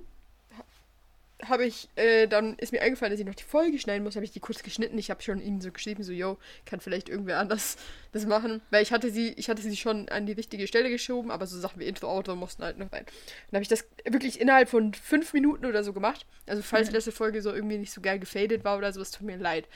habe 1.46 1.66
ich, 1.66 1.88
äh, 1.96 2.26
dann 2.28 2.58
ist 2.58 2.72
mir 2.72 2.82
eingefallen, 2.82 3.12
dass 3.12 3.20
ich 3.20 3.26
noch 3.26 3.36
die 3.36 3.44
Folge 3.44 3.78
schneiden 3.78 4.04
muss, 4.04 4.16
habe 4.16 4.26
ich 4.26 4.32
die 4.32 4.40
kurz 4.40 4.64
geschnitten. 4.64 4.98
Ich 4.98 5.12
habe 5.12 5.22
schon 5.22 5.40
ihnen 5.40 5.62
so 5.62 5.72
geschrieben, 5.72 6.02
so, 6.04 6.12
yo, 6.12 6.38
kann 6.66 6.80
vielleicht 6.80 7.10
irgendwer 7.10 7.38
anders 7.40 7.78
das 8.12 8.26
machen. 8.26 8.62
Weil 8.72 8.82
ich 8.82 8.92
hatte 8.92 9.12
sie, 9.12 9.34
ich 9.34 9.48
hatte 9.50 9.62
sie 9.62 9.76
schon 9.78 10.10
an 10.10 10.26
die 10.26 10.34
richtige 10.34 10.66
Stelle 10.68 10.90
geschoben, 10.90 11.30
aber 11.30 11.46
so 11.46 11.60
Sachen 11.60 11.80
wie 11.80 11.86
Intro, 11.86 12.08
Auto 12.10 12.36
mussten 12.36 12.64
halt 12.64 12.80
noch 12.80 12.92
rein. 12.92 13.06
Dann 13.52 13.58
habe 13.58 13.62
ich 13.64 13.68
das 13.70 13.86
wirklich 14.06 14.42
innerhalb 14.42 14.68
von 14.70 14.94
fünf 14.96 15.32
Minuten 15.34 15.66
oder 15.68 15.84
so 15.84 15.94
gemacht. 15.94 16.26
Also 16.48 16.64
falls 16.64 16.88
die 16.88 16.94
letzte 16.96 17.12
Folge 17.12 17.42
so 17.42 17.54
irgendwie 17.54 17.78
nicht 17.78 17.94
so 17.94 18.02
geil 18.02 18.18
gefadet 18.18 18.64
war 18.64 18.78
oder 18.78 18.92
so, 18.92 19.02
es 19.02 19.12
tut 19.12 19.28
mir 19.28 19.38
leid. 19.38 19.68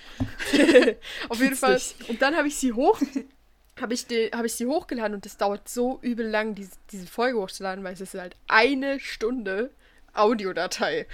Auf 1.29 1.39
jeden 1.41 1.55
Fall. 1.55 1.79
Und 2.07 2.21
dann 2.21 2.35
habe 2.35 2.47
ich 2.47 2.55
sie 2.57 2.73
hoch 2.73 2.99
habe 3.79 3.93
ich, 3.95 4.05
die- 4.05 4.29
hab 4.31 4.45
ich 4.45 4.53
sie 4.53 4.67
hochgeladen 4.67 5.15
und 5.15 5.25
das 5.25 5.37
dauert 5.37 5.67
so 5.67 5.97
übel 6.03 6.27
lang, 6.27 6.53
diese, 6.53 6.71
diese 6.91 7.07
Folge 7.07 7.39
hochzuladen, 7.39 7.83
weil 7.83 7.93
es 7.93 8.01
ist 8.01 8.13
halt 8.13 8.35
eine 8.47 8.99
Stunde 8.99 9.71
Audiodatei. 10.13 11.07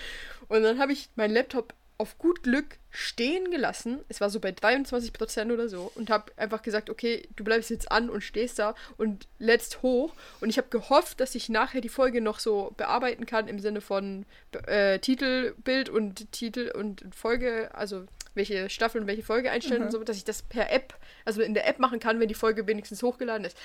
Und 0.48 0.63
dann 0.63 0.80
habe 0.80 0.94
ich 0.94 1.10
meinen 1.16 1.34
Laptop 1.34 1.74
auf 2.00 2.20
gut 2.20 2.44
Glück 2.44 2.77
stehen 2.92 3.50
gelassen. 3.50 4.00
Es 4.08 4.22
war 4.22 4.30
so 4.30 4.39
bei 4.39 4.51
23% 4.51 5.51
oder 5.51 5.68
so. 5.68 5.92
Und 5.96 6.10
habe 6.10 6.32
einfach 6.38 6.62
gesagt, 6.62 6.89
okay, 6.89 7.27
du 7.36 7.44
bleibst 7.44 7.72
jetzt 7.72 7.92
an 7.92 8.10
und 8.10 8.22
stehst 8.22 8.60
da 8.60 8.75
und 8.98 9.27
lädst 9.39 9.82
hoch. 9.82 10.13
Und 10.39 10.50
ich 10.50 10.58
habe 10.58 10.68
gehofft, 10.70 11.20
dass 11.20 11.34
ich 11.34 11.50
nachher 11.50 11.82
die 11.82 11.89
Folge 11.89 12.22
noch 12.22 12.39
so 12.39 12.74
bearbeiten 12.77 13.25
kann 13.25 13.48
im 13.48 13.60
Sinne 13.60 13.82
von 13.82 14.25
äh, 14.68 15.00
Titelbild 15.00 15.89
und 15.89 16.32
Titel 16.32 16.72
und 16.75 17.04
Folge, 17.16 17.74
also 17.74 18.06
welche 18.36 18.70
Staffel 18.70 19.01
und 19.01 19.08
welche 19.08 19.24
Folge 19.24 19.50
einstellen 19.50 19.84
und 19.84 19.92
so, 19.92 20.04
dass 20.04 20.18
ich 20.18 20.24
das 20.24 20.44
per 20.44 20.72
App, 20.72 20.94
also 21.25 21.42
in 21.42 21.56
der 21.56 21.68
App 21.68 21.80
machen 21.80 22.00
kann, 22.00 22.20
wenn 22.20 22.27
die 22.27 22.36
Folge 22.36 22.68
wenigstens 22.68 23.01
hochgeladen 23.01 23.46
ist. 23.46 23.58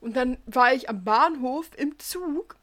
Und 0.00 0.16
dann 0.16 0.38
war 0.46 0.72
ich 0.72 0.88
am 0.88 1.02
Bahnhof 1.02 1.70
im 1.76 1.98
Zug 1.98 2.56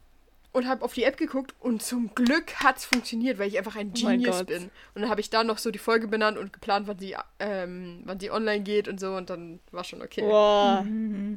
und 0.57 0.67
habe 0.67 0.83
auf 0.83 0.93
die 0.93 1.03
App 1.03 1.17
geguckt 1.17 1.53
und 1.59 1.81
zum 1.81 2.13
Glück 2.15 2.55
hat 2.63 2.77
es 2.77 2.85
funktioniert, 2.85 3.37
weil 3.39 3.47
ich 3.47 3.57
einfach 3.57 3.75
ein 3.75 3.91
Oh 3.95 3.99
Genius 3.99 4.37
Gott. 4.39 4.47
bin. 4.47 4.63
Und 4.95 5.01
dann 5.01 5.09
habe 5.09 5.21
ich 5.21 5.29
da 5.29 5.43
noch 5.43 5.57
so 5.57 5.71
die 5.71 5.79
Folge 5.79 6.07
benannt 6.07 6.37
und 6.37 6.51
geplant, 6.51 6.87
wann 6.87 6.99
sie, 6.99 7.15
ähm, 7.39 8.01
wann 8.05 8.19
sie 8.19 8.31
online 8.31 8.63
geht 8.63 8.87
und 8.87 8.99
so 8.99 9.15
und 9.15 9.29
dann 9.29 9.59
war 9.71 9.83
schon 9.83 10.01
okay. 10.01 10.21
Boah. 10.21 10.85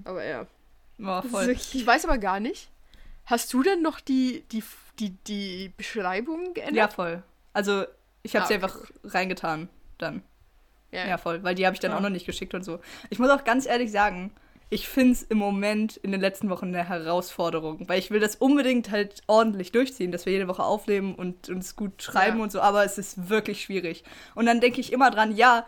Aber 0.04 0.24
ja. 0.24 0.46
Ist 1.22 1.30
voll. 1.30 1.48
Ich 1.50 1.86
weiß 1.86 2.04
aber 2.04 2.18
gar 2.18 2.40
nicht. 2.40 2.68
Hast 3.26 3.52
du 3.52 3.62
denn 3.62 3.80
noch 3.82 4.00
die, 4.00 4.42
die, 4.52 4.62
die, 4.98 5.10
die 5.26 5.72
Beschreibung 5.76 6.46
Ja, 6.46 6.52
geändert? 6.52 6.92
voll. 6.94 7.22
Also, 7.52 7.84
ich 8.22 8.34
habe 8.36 8.44
Ah, 8.44 8.48
sie 8.48 8.54
okay, 8.54 8.64
einfach 8.64 8.76
reingetan 9.04 9.68
dann. 9.98 10.22
Ja. 10.92 11.06
Ja, 11.06 11.18
voll. 11.18 11.42
Weil 11.42 11.54
die 11.54 11.64
habe 11.66 11.74
ich 11.74 11.80
dann 11.80 11.92
Ja. 11.92 11.96
auch 11.98 12.02
noch 12.02 12.10
nicht 12.10 12.26
geschickt 12.26 12.52
und 12.54 12.64
so. 12.64 12.80
Ich 13.10 13.18
muss 13.18 13.30
auch 13.30 13.44
ganz 13.44 13.66
ehrlich 13.66 13.90
sagen, 13.92 14.32
ich 14.70 14.88
finde 14.88 15.12
es 15.12 15.22
im 15.24 15.38
Moment 15.38 15.96
in 15.98 16.12
den 16.12 16.20
letzten 16.20 16.48
Wochen 16.48 16.66
eine 16.66 16.88
Herausforderung, 16.88 17.88
weil 17.88 17.98
ich 17.98 18.10
will 18.10 18.20
das 18.20 18.36
unbedingt 18.36 18.90
halt 18.90 19.20
ordentlich 19.26 19.72
durchziehen, 19.72 20.12
dass 20.12 20.26
wir 20.26 20.32
jede 20.32 20.48
Woche 20.48 20.62
aufnehmen 20.62 21.14
und 21.16 21.48
uns 21.48 21.74
gut 21.76 22.02
schreiben 22.02 22.38
Ja. 22.38 22.44
und 22.44 22.52
so, 22.52 22.60
aber 22.60 22.84
es 22.84 22.96
ist 22.96 23.28
wirklich 23.28 23.62
schwierig. 23.62 24.04
Und 24.34 24.46
dann 24.46 24.60
denke 24.60 24.80
ich 24.80 24.92
immer 24.92 25.10
dran, 25.10 25.34
ja, 25.36 25.66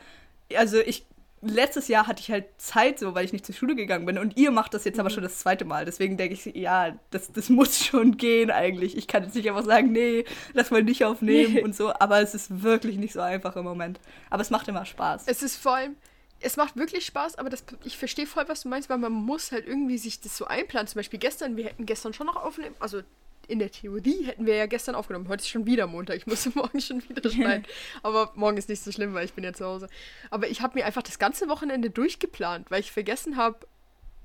also 0.56 0.78
ich 0.78 1.04
letztes 1.44 1.88
Jahr 1.88 2.06
hatte 2.06 2.20
ich 2.20 2.30
halt 2.30 2.44
Zeit 2.58 3.00
so, 3.00 3.16
weil 3.16 3.24
ich 3.24 3.32
nicht 3.32 3.44
zur 3.44 3.56
Schule 3.56 3.74
gegangen 3.74 4.06
bin 4.06 4.16
und 4.16 4.36
ihr 4.36 4.52
macht 4.52 4.74
das 4.74 4.84
jetzt 4.84 5.00
aber 5.00 5.08
Mhm. 5.10 5.14
schon 5.14 5.22
das 5.24 5.40
zweite 5.40 5.64
Mal. 5.64 5.84
Deswegen 5.84 6.16
denke 6.16 6.34
ich, 6.34 6.44
ja, 6.54 6.96
das, 7.10 7.32
das 7.32 7.48
muss 7.48 7.84
schon 7.84 8.16
gehen 8.16 8.52
eigentlich. 8.52 8.96
Ich 8.96 9.08
kann 9.08 9.24
jetzt 9.24 9.34
nicht 9.34 9.48
einfach 9.48 9.64
sagen, 9.64 9.90
nee, 9.90 10.24
lass 10.52 10.70
mal 10.70 10.84
nicht 10.84 11.04
aufnehmen 11.04 11.54
Nee. 11.54 11.62
und 11.64 11.74
so, 11.74 11.92
aber 11.98 12.20
es 12.20 12.36
ist 12.36 12.62
wirklich 12.62 12.96
nicht 12.96 13.12
so 13.14 13.20
einfach 13.20 13.56
im 13.56 13.64
Moment. 13.64 13.98
Aber 14.30 14.42
es 14.42 14.50
macht 14.50 14.68
immer 14.68 14.84
Spaß. 14.84 15.24
Es 15.26 15.42
ist 15.42 15.56
vor 15.56 15.74
allem, 15.74 15.96
es 16.42 16.56
macht 16.56 16.76
wirklich 16.76 17.06
Spaß, 17.06 17.36
aber 17.36 17.50
das, 17.50 17.64
ich 17.84 17.96
verstehe 17.96 18.26
voll, 18.26 18.48
was 18.48 18.62
du 18.62 18.68
meinst, 18.68 18.90
weil 18.90 18.98
man 18.98 19.12
muss 19.12 19.52
halt 19.52 19.66
irgendwie 19.66 19.98
sich 19.98 20.20
das 20.20 20.36
so 20.36 20.46
einplanen. 20.46 20.86
Zum 20.86 20.98
Beispiel 20.98 21.18
gestern, 21.18 21.56
wir 21.56 21.64
hätten 21.64 21.86
gestern 21.86 22.12
schon 22.12 22.26
noch 22.26 22.36
aufnehmen, 22.36 22.74
also 22.80 23.02
in 23.48 23.58
der 23.58 23.70
Theorie 23.70 24.24
hätten 24.24 24.46
wir 24.46 24.54
ja 24.54 24.66
gestern 24.66 24.94
aufgenommen. 24.94 25.28
Heute 25.28 25.42
ist 25.42 25.48
schon 25.48 25.66
wieder 25.66 25.86
Montag. 25.86 26.16
Ich 26.16 26.26
musste 26.26 26.50
morgen 26.54 26.80
schon 26.80 27.02
wieder 27.08 27.28
schneiden. 27.28 27.66
Aber 28.02 28.32
morgen 28.34 28.56
ist 28.56 28.68
nicht 28.68 28.82
so 28.82 28.92
schlimm, 28.92 29.14
weil 29.14 29.24
ich 29.24 29.34
bin 29.34 29.44
ja 29.44 29.52
zu 29.52 29.64
Hause. 29.64 29.88
Aber 30.30 30.48
ich 30.48 30.60
habe 30.62 30.78
mir 30.78 30.86
einfach 30.86 31.02
das 31.02 31.18
ganze 31.18 31.48
Wochenende 31.48 31.90
durchgeplant, 31.90 32.70
weil 32.70 32.80
ich 32.80 32.92
vergessen 32.92 33.36
habe, 33.36 33.66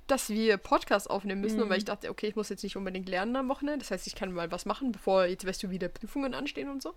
dass 0.08 0.30
wir 0.30 0.58
Podcast 0.58 1.10
aufnehmen 1.10 1.42
müssen 1.42 1.62
und 1.62 1.70
weil 1.70 1.78
ich 1.78 1.86
dachte, 1.86 2.10
okay, 2.10 2.28
ich 2.28 2.36
muss 2.36 2.50
jetzt 2.50 2.64
nicht 2.64 2.76
unbedingt 2.76 3.08
lernen 3.10 3.36
am 3.36 3.50
Wochenende. 3.50 3.80
Das 3.80 3.92
heißt, 3.92 4.08
ich 4.08 4.16
kann 4.16 4.32
mal 4.32 4.52
was 4.52 4.66
machen, 4.66 4.92
bevor 4.92 5.26
jetzt 5.26 5.46
weißt 5.46 5.64
du 5.64 5.70
wieder 5.70 5.90
Prüfungen 5.90 6.34
anstehen 6.34 6.70
und 6.70 6.82
so. 6.82 6.94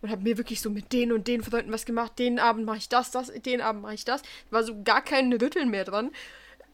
Und 0.00 0.10
habe 0.10 0.22
mir 0.22 0.36
wirklich 0.36 0.60
so 0.60 0.70
mit 0.70 0.92
den 0.92 1.12
und 1.12 1.26
den 1.26 1.42
Freunden 1.42 1.72
was 1.72 1.84
gemacht. 1.84 2.18
Den 2.18 2.38
Abend 2.38 2.66
mache 2.66 2.78
ich 2.78 2.88
das, 2.88 3.10
das, 3.10 3.32
den 3.32 3.60
Abend 3.60 3.82
mache 3.82 3.94
ich 3.94 4.04
das. 4.04 4.22
War 4.50 4.62
so 4.62 4.82
gar 4.82 5.02
kein 5.02 5.32
Rütteln 5.32 5.70
mehr 5.70 5.84
dran. 5.84 6.10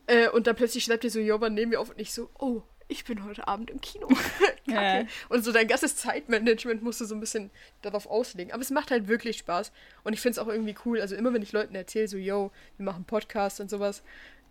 Äh, 0.06 0.28
und 0.28 0.46
dann 0.46 0.56
plötzlich 0.56 0.84
schreibt 0.84 1.04
ihr 1.04 1.10
so, 1.10 1.20
jo, 1.20 1.40
wann 1.40 1.54
nehmen 1.54 1.72
wir 1.72 1.80
auf? 1.80 1.90
Und 1.90 2.00
ich 2.00 2.12
so, 2.12 2.28
oh, 2.38 2.62
ich 2.88 3.04
bin 3.04 3.24
heute 3.24 3.46
Abend 3.48 3.70
im 3.70 3.80
Kino. 3.80 4.08
Ja. 4.66 5.04
Und 5.28 5.44
so 5.44 5.52
dein 5.52 5.68
ganzes 5.68 5.94
Zeitmanagement 5.96 6.82
musst 6.82 6.98
du 6.98 7.04
so 7.04 7.14
ein 7.14 7.20
bisschen 7.20 7.50
darauf 7.82 8.06
auslegen. 8.06 8.50
Aber 8.50 8.62
es 8.62 8.70
macht 8.70 8.90
halt 8.90 9.08
wirklich 9.08 9.36
Spaß. 9.36 9.72
Und 10.04 10.14
ich 10.14 10.22
finde 10.22 10.32
es 10.32 10.38
auch 10.38 10.48
irgendwie 10.48 10.74
cool. 10.86 11.02
Also 11.02 11.16
immer 11.16 11.34
wenn 11.34 11.42
ich 11.42 11.52
Leuten 11.52 11.74
erzähle, 11.74 12.08
so, 12.08 12.16
yo, 12.16 12.50
wir 12.78 12.86
machen 12.86 13.04
Podcast 13.04 13.60
und 13.60 13.68
sowas, 13.68 14.02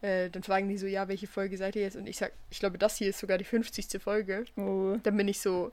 äh, 0.03 0.29
dann 0.29 0.43
fragen 0.43 0.67
die 0.67 0.77
so, 0.77 0.85
ja, 0.85 1.07
welche 1.07 1.27
Folge 1.27 1.57
seid 1.57 1.75
ihr 1.75 1.81
jetzt? 1.81 1.95
Und 1.95 2.07
ich 2.07 2.17
sag, 2.17 2.33
ich 2.49 2.59
glaube, 2.59 2.77
das 2.77 2.97
hier 2.97 3.09
ist 3.09 3.19
sogar 3.19 3.37
die 3.37 3.45
50. 3.45 4.01
Folge. 4.01 4.43
Oh. 4.57 4.97
Dann 5.01 5.15
bin 5.15 5.29
ich 5.29 5.39
so, 5.39 5.71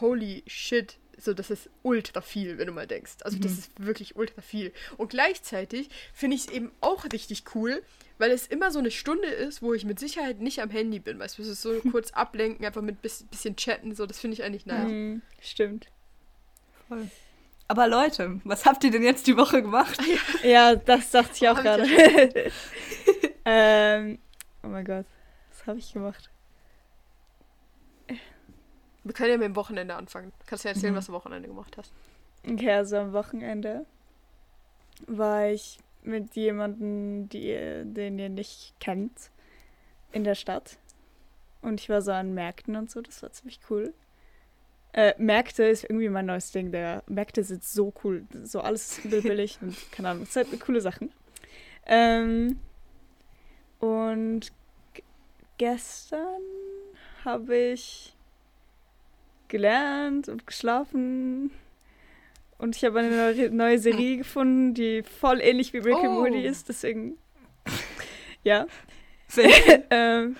holy 0.00 0.44
shit, 0.46 0.98
so 1.16 1.32
das 1.32 1.50
ist 1.50 1.70
ultra 1.82 2.20
viel, 2.20 2.58
wenn 2.58 2.66
du 2.66 2.72
mal 2.72 2.86
denkst. 2.86 3.12
Also 3.22 3.38
das 3.38 3.52
ist 3.52 3.70
wirklich 3.78 4.14
ultra 4.16 4.42
viel. 4.42 4.72
Und 4.98 5.08
gleichzeitig 5.10 5.88
finde 6.12 6.36
ich 6.36 6.48
es 6.48 6.52
eben 6.52 6.70
auch 6.82 7.06
richtig 7.12 7.44
cool, 7.54 7.82
weil 8.18 8.30
es 8.30 8.46
immer 8.46 8.70
so 8.70 8.78
eine 8.78 8.90
Stunde 8.90 9.28
ist, 9.28 9.62
wo 9.62 9.72
ich 9.72 9.84
mit 9.86 9.98
Sicherheit 9.98 10.40
nicht 10.40 10.60
am 10.60 10.70
Handy 10.70 10.98
bin. 10.98 11.18
Weißt 11.18 11.38
du, 11.38 11.42
es 11.42 11.48
ist 11.48 11.62
so 11.62 11.80
kurz 11.90 12.10
ablenken, 12.12 12.66
einfach 12.66 12.82
mit 12.82 13.00
bis, 13.00 13.22
bisschen 13.24 13.56
chatten, 13.56 13.94
so, 13.94 14.04
das 14.04 14.20
finde 14.20 14.34
ich 14.34 14.44
eigentlich 14.44 14.66
nice. 14.66 14.88
Mhm, 14.88 15.22
stimmt. 15.40 15.86
Voll. 16.88 17.08
Aber 17.68 17.88
Leute, 17.88 18.38
was 18.44 18.66
habt 18.66 18.84
ihr 18.84 18.90
denn 18.90 19.02
jetzt 19.02 19.26
die 19.26 19.38
Woche 19.38 19.62
gemacht? 19.62 19.98
Ja, 20.42 20.74
das 20.74 21.10
dachte 21.10 21.32
ich 21.36 21.48
auch 21.48 21.56
Hab 21.56 21.62
gerade. 21.62 21.84
ich 21.86 22.52
ähm, 23.44 24.18
oh 24.62 24.68
mein 24.68 24.84
Gott, 24.84 25.06
was 25.50 25.66
habe 25.66 25.78
ich 25.78 25.92
gemacht? 25.92 26.30
Wir 29.04 29.12
können 29.14 29.30
ja 29.30 29.36
mit 29.36 29.46
dem 29.46 29.56
Wochenende 29.56 29.94
anfangen. 29.94 30.32
Kannst 30.46 30.64
du 30.64 30.68
erzählen, 30.68 30.92
Mhm. 30.92 30.96
was 30.98 31.06
du 31.06 31.12
am 31.12 31.18
Wochenende 31.18 31.48
gemacht 31.48 31.76
hast? 31.76 31.92
Okay, 32.48 32.70
also 32.70 32.96
am 32.98 33.12
Wochenende 33.12 33.84
war 35.06 35.48
ich 35.48 35.78
mit 36.04 36.34
jemandem, 36.36 37.28
ihr- 37.32 37.84
den 37.84 38.18
ihr 38.18 38.28
nicht 38.28 38.74
kennt, 38.80 39.30
in 40.12 40.24
der 40.24 40.34
Stadt. 40.34 40.76
Und 41.62 41.80
ich 41.80 41.88
war 41.88 42.02
so 42.02 42.12
an 42.12 42.34
Märkten 42.34 42.76
und 42.76 42.90
so, 42.90 43.00
das 43.00 43.22
war 43.22 43.32
ziemlich 43.32 43.60
cool. 43.70 43.92
Äh, 44.92 45.14
Märkte 45.18 45.64
ist 45.64 45.84
irgendwie 45.84 46.08
mein 46.08 46.26
neues 46.26 46.50
Ding. 46.52 46.70
Der 46.70 47.02
Märkte 47.06 47.42
sind 47.44 47.64
so 47.64 47.92
cool. 48.04 48.24
So 48.44 48.60
alles 48.60 48.98
ist 48.98 49.10
billig 49.44 49.58
und 49.62 49.74
keine 49.90 50.10
Ahnung, 50.10 50.24
es 50.24 50.32
sind 50.34 50.50
halt 50.50 50.60
coole 50.60 50.80
Sachen. 50.80 51.12
Ähm, 51.86 52.60
und 53.82 54.52
gestern 55.58 56.40
habe 57.24 57.56
ich 57.56 58.14
gelernt 59.48 60.28
und 60.28 60.46
geschlafen. 60.46 61.50
Und 62.58 62.76
ich 62.76 62.84
habe 62.84 63.00
eine 63.00 63.10
neue, 63.10 63.50
neue 63.50 63.78
Serie 63.80 64.18
gefunden, 64.18 64.72
die 64.72 65.02
voll 65.02 65.40
ähnlich 65.40 65.72
wie 65.72 65.78
Rick 65.78 65.96
and 65.96 66.10
Oh. 66.10 66.20
Morty 66.20 66.46
ist. 66.46 66.68
Deswegen, 66.68 67.18
ja. 68.44 68.66
Ähm, 69.90 70.36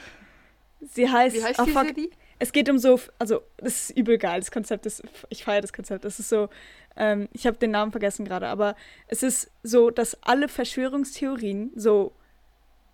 sie 0.81 1.11
heißt, 1.11 1.35
Wie 1.35 1.43
heißt 1.43 1.59
oh, 1.61 1.65
die 1.65 1.71
fuck, 1.73 1.89
Serie? 1.89 2.11
es 2.39 2.53
geht 2.53 2.69
um 2.69 2.79
so, 2.79 3.01
also 3.19 3.41
das 3.57 3.89
ist 3.91 3.97
übel 3.97 4.19
geil, 4.19 4.39
das 4.39 4.51
Konzept 4.53 4.87
ist, 4.87 5.03
ich 5.31 5.43
feiere 5.45 5.63
das 5.63 5.73
Konzept, 5.73 6.05
das 6.05 6.21
ist 6.21 6.29
so, 6.29 6.49
ähm, 6.97 7.29
ich 7.33 7.47
habe 7.47 7.57
den 7.57 7.71
Namen 7.71 7.91
vergessen 7.91 8.25
gerade, 8.27 8.49
aber 8.49 8.77
es 9.09 9.23
ist 9.23 9.51
so, 9.63 9.91
dass 9.91 10.23
alle 10.23 10.47
Verschwörungstheorien 10.49 11.71
so 11.75 12.13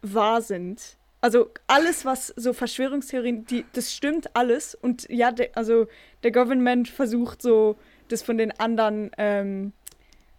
wahr 0.02 0.42
sind. 0.42 0.96
Also 1.20 1.50
alles, 1.66 2.04
was 2.04 2.28
so 2.36 2.52
Verschwörungstheorien, 2.52 3.44
die, 3.46 3.64
das 3.72 3.92
stimmt 3.92 4.36
alles 4.36 4.74
und 4.76 5.08
ja, 5.10 5.32
de, 5.32 5.50
also 5.54 5.88
der 6.22 6.30
Government 6.30 6.88
versucht 6.88 7.42
so, 7.42 7.76
das 8.08 8.22
von 8.22 8.38
den 8.38 8.52
anderen 8.52 9.10
ähm, 9.18 9.72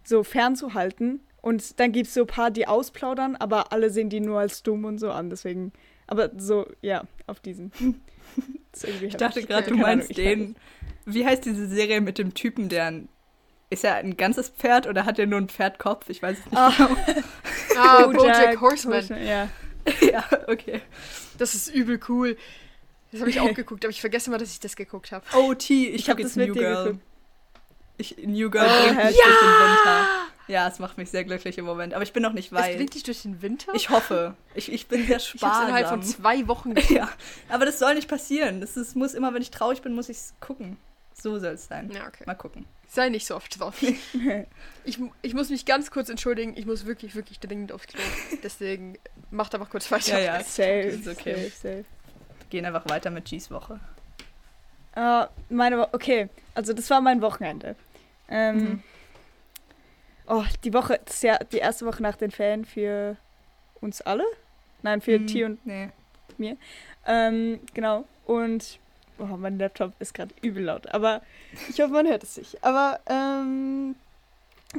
so 0.06 0.24
fernzuhalten 0.24 1.20
und 1.42 1.80
dann 1.80 1.92
gibt 1.92 2.08
es 2.08 2.14
so 2.14 2.22
ein 2.22 2.28
paar, 2.28 2.52
die 2.52 2.68
ausplaudern, 2.68 3.36
aber 3.36 3.72
alle 3.72 3.90
sehen 3.90 4.10
die 4.10 4.20
nur 4.20 4.40
als 4.40 4.64
dumm 4.64 4.86
und 4.86 5.00
so 5.00 5.12
an, 5.12 5.30
deswegen, 5.30 5.74
aber 6.08 6.32
so, 6.38 6.68
ja, 6.82 7.04
auf 7.28 7.40
diesen. 7.40 7.72
Ich 9.02 9.16
dachte 9.16 9.44
gerade, 9.44 9.72
du 9.72 9.78
meinst 9.78 10.16
den. 10.16 10.56
Wie 11.04 11.26
heißt 11.26 11.44
diese 11.44 11.68
Serie 11.68 12.02
mit 12.02 12.20
dem 12.20 12.36
Typen, 12.36 12.70
der 12.70 12.86
ein. 12.86 13.10
Ist 13.72 13.84
er 13.84 13.96
ein 13.96 14.18
ganzes 14.18 14.50
Pferd 14.50 14.88
oder 14.88 15.06
hat 15.06 15.20
er 15.20 15.28
nur 15.28 15.38
einen 15.38 15.50
Pferdkopf? 15.50 16.10
Ich 16.10 16.22
weiß 16.24 16.40
es 16.40 16.46
nicht. 16.46 16.58
Ah. 16.58 16.72
genau. 16.78 16.96
Ah, 17.78 18.06
Bojack 18.08 18.16
Bojack 18.18 18.62
Horseman. 18.62 19.08
Ja. 19.26 19.48
ja, 20.02 20.24
okay. 20.48 20.82
Das 21.38 21.54
ist 21.56 21.74
übel 21.74 22.00
cool. 22.10 22.36
Das 23.12 23.22
habe 23.22 23.30
ich 23.30 23.40
auch 23.40 23.54
geguckt, 23.54 23.86
aber 23.86 23.92
ich 23.92 24.02
vergesse 24.02 24.30
mal, 24.32 24.38
dass 24.38 24.52
ich 24.52 24.60
das 24.60 24.76
geguckt 24.76 25.12
habe. 25.12 25.24
OT, 25.36 25.70
ich, 25.70 25.94
Ich 25.94 26.02
guck 26.06 26.10
hab 26.12 26.20
jetzt 26.20 26.32
das 26.32 26.36
mit 26.36 26.48
New 26.50 26.54
dir 26.56 26.60
Girl. 26.62 26.84
geguckt. 26.86 27.04
Ich, 27.98 28.18
New 28.26 28.50
Girl 28.50 28.66
Oh, 28.68 28.88
mich 28.90 28.98
heftig. 28.98 29.22
durch 29.24 29.40
den 29.40 29.48
Winter. 29.50 30.08
Ja, 30.48 30.68
es 30.68 30.80
macht 30.80 30.98
mich 30.98 31.10
sehr 31.12 31.24
glücklich 31.24 31.58
im 31.58 31.66
Moment. 31.66 31.94
Aber 31.94 32.04
ich 32.04 32.12
bin 32.14 32.24
noch 32.24 32.34
nicht 32.34 32.48
Es 32.48 32.58
weit. 32.58 32.76
bringt 32.78 32.96
dich 32.96 33.04
durch 33.04 33.22
den 33.22 33.42
Winter? 33.42 33.72
Ich 33.76 33.90
hoffe. 33.90 34.34
Ich, 34.56 34.72
ich 34.72 34.88
bin 34.88 35.06
sehr 35.06 35.18
Ich 35.18 35.26
habe 35.28 35.36
es 35.36 35.40
sparsam. 35.40 35.64
innerhalb 35.68 35.88
von 35.90 36.04
zwei 36.04 36.48
Wochen 36.48 36.74
geguckt. 36.74 36.90
ja, 36.92 37.08
aber 37.50 37.66
das 37.66 37.78
soll 37.80 37.94
nicht 37.96 38.08
passieren. 38.10 38.60
Das 38.62 38.76
ist, 38.78 38.96
muss 38.96 39.14
immer, 39.14 39.34
wenn 39.34 39.42
ich 39.42 39.52
traurig 39.52 39.82
bin, 39.82 39.94
muss 39.94 40.10
ich 40.10 40.18
es 40.18 40.34
gucken. 40.40 40.78
So 41.14 41.38
soll 41.40 41.54
es 41.54 41.68
sein. 41.68 41.92
Ja, 41.94 42.08
okay. 42.08 42.24
Mal 42.26 42.36
gucken. 42.36 42.66
Sei 42.90 43.10
nicht 43.10 43.26
so 43.26 43.36
oft 43.36 43.60
drauf. 43.60 43.82
Ich, 44.86 44.98
ich 45.22 45.36
muss 45.36 45.50
mich 45.52 45.66
ganz 45.66 45.92
kurz 45.92 46.10
entschuldigen. 46.10 46.58
Ich 46.58 46.66
muss 46.66 46.86
wirklich, 46.86 47.14
wirklich 47.14 47.40
dringend 47.40 47.72
aufs 47.72 47.86
Klo. 47.86 48.02
Deswegen 48.42 48.98
macht 49.30 49.54
einfach 49.54 49.70
kurz 49.70 49.92
weiter. 49.92 50.18
Ja, 50.20 50.38
ja. 50.38 50.44
Safe, 50.44 50.80
ist 50.82 51.08
okay. 51.08 51.36
safe, 51.36 51.50
safe. 51.52 51.86
Gehen 52.50 52.66
einfach 52.66 52.90
weiter 52.90 53.12
mit 53.12 53.26
G's 53.26 53.52
Woche. 53.52 53.80
Äh, 54.96 55.26
meine 55.50 55.78
Wo 55.78 55.86
okay, 55.92 56.30
also 56.56 56.74
das 56.74 56.90
war 56.90 57.02
mein 57.02 57.22
Wochenende. 57.22 57.76
Ähm, 58.30 58.58
Mhm. 58.58 58.84
Oh, 60.26 60.44
die 60.64 60.74
Woche, 60.74 61.00
das 61.06 61.16
ist 61.16 61.24
ja 61.24 61.38
die 61.40 61.58
erste 61.58 61.86
Woche 61.86 62.02
nach 62.02 62.16
den 62.16 62.32
Ferien 62.32 62.66
für 62.66 63.18
uns 63.82 64.02
alle. 64.02 64.24
Nein, 64.82 65.02
für 65.02 65.16
Hm, 65.16 65.28
T 65.28 65.44
und 65.44 65.66
Nee. 65.66 65.90
ähm, 67.06 67.60
genau. 67.74 68.06
Und 68.26 68.80
oh, 69.20 69.38
mein 69.38 69.60
Laptop 69.60 69.94
ist 70.00 70.14
gerade 70.14 70.34
übel 70.42 70.64
laut, 70.66 70.88
aber 70.94 71.22
ich 71.70 71.80
hoffe, 71.82 71.94
man 71.94 72.08
hört 72.08 72.24
es 72.24 72.38
nicht. 72.38 72.64
Aber 72.64 73.00
ähm, 73.08 73.96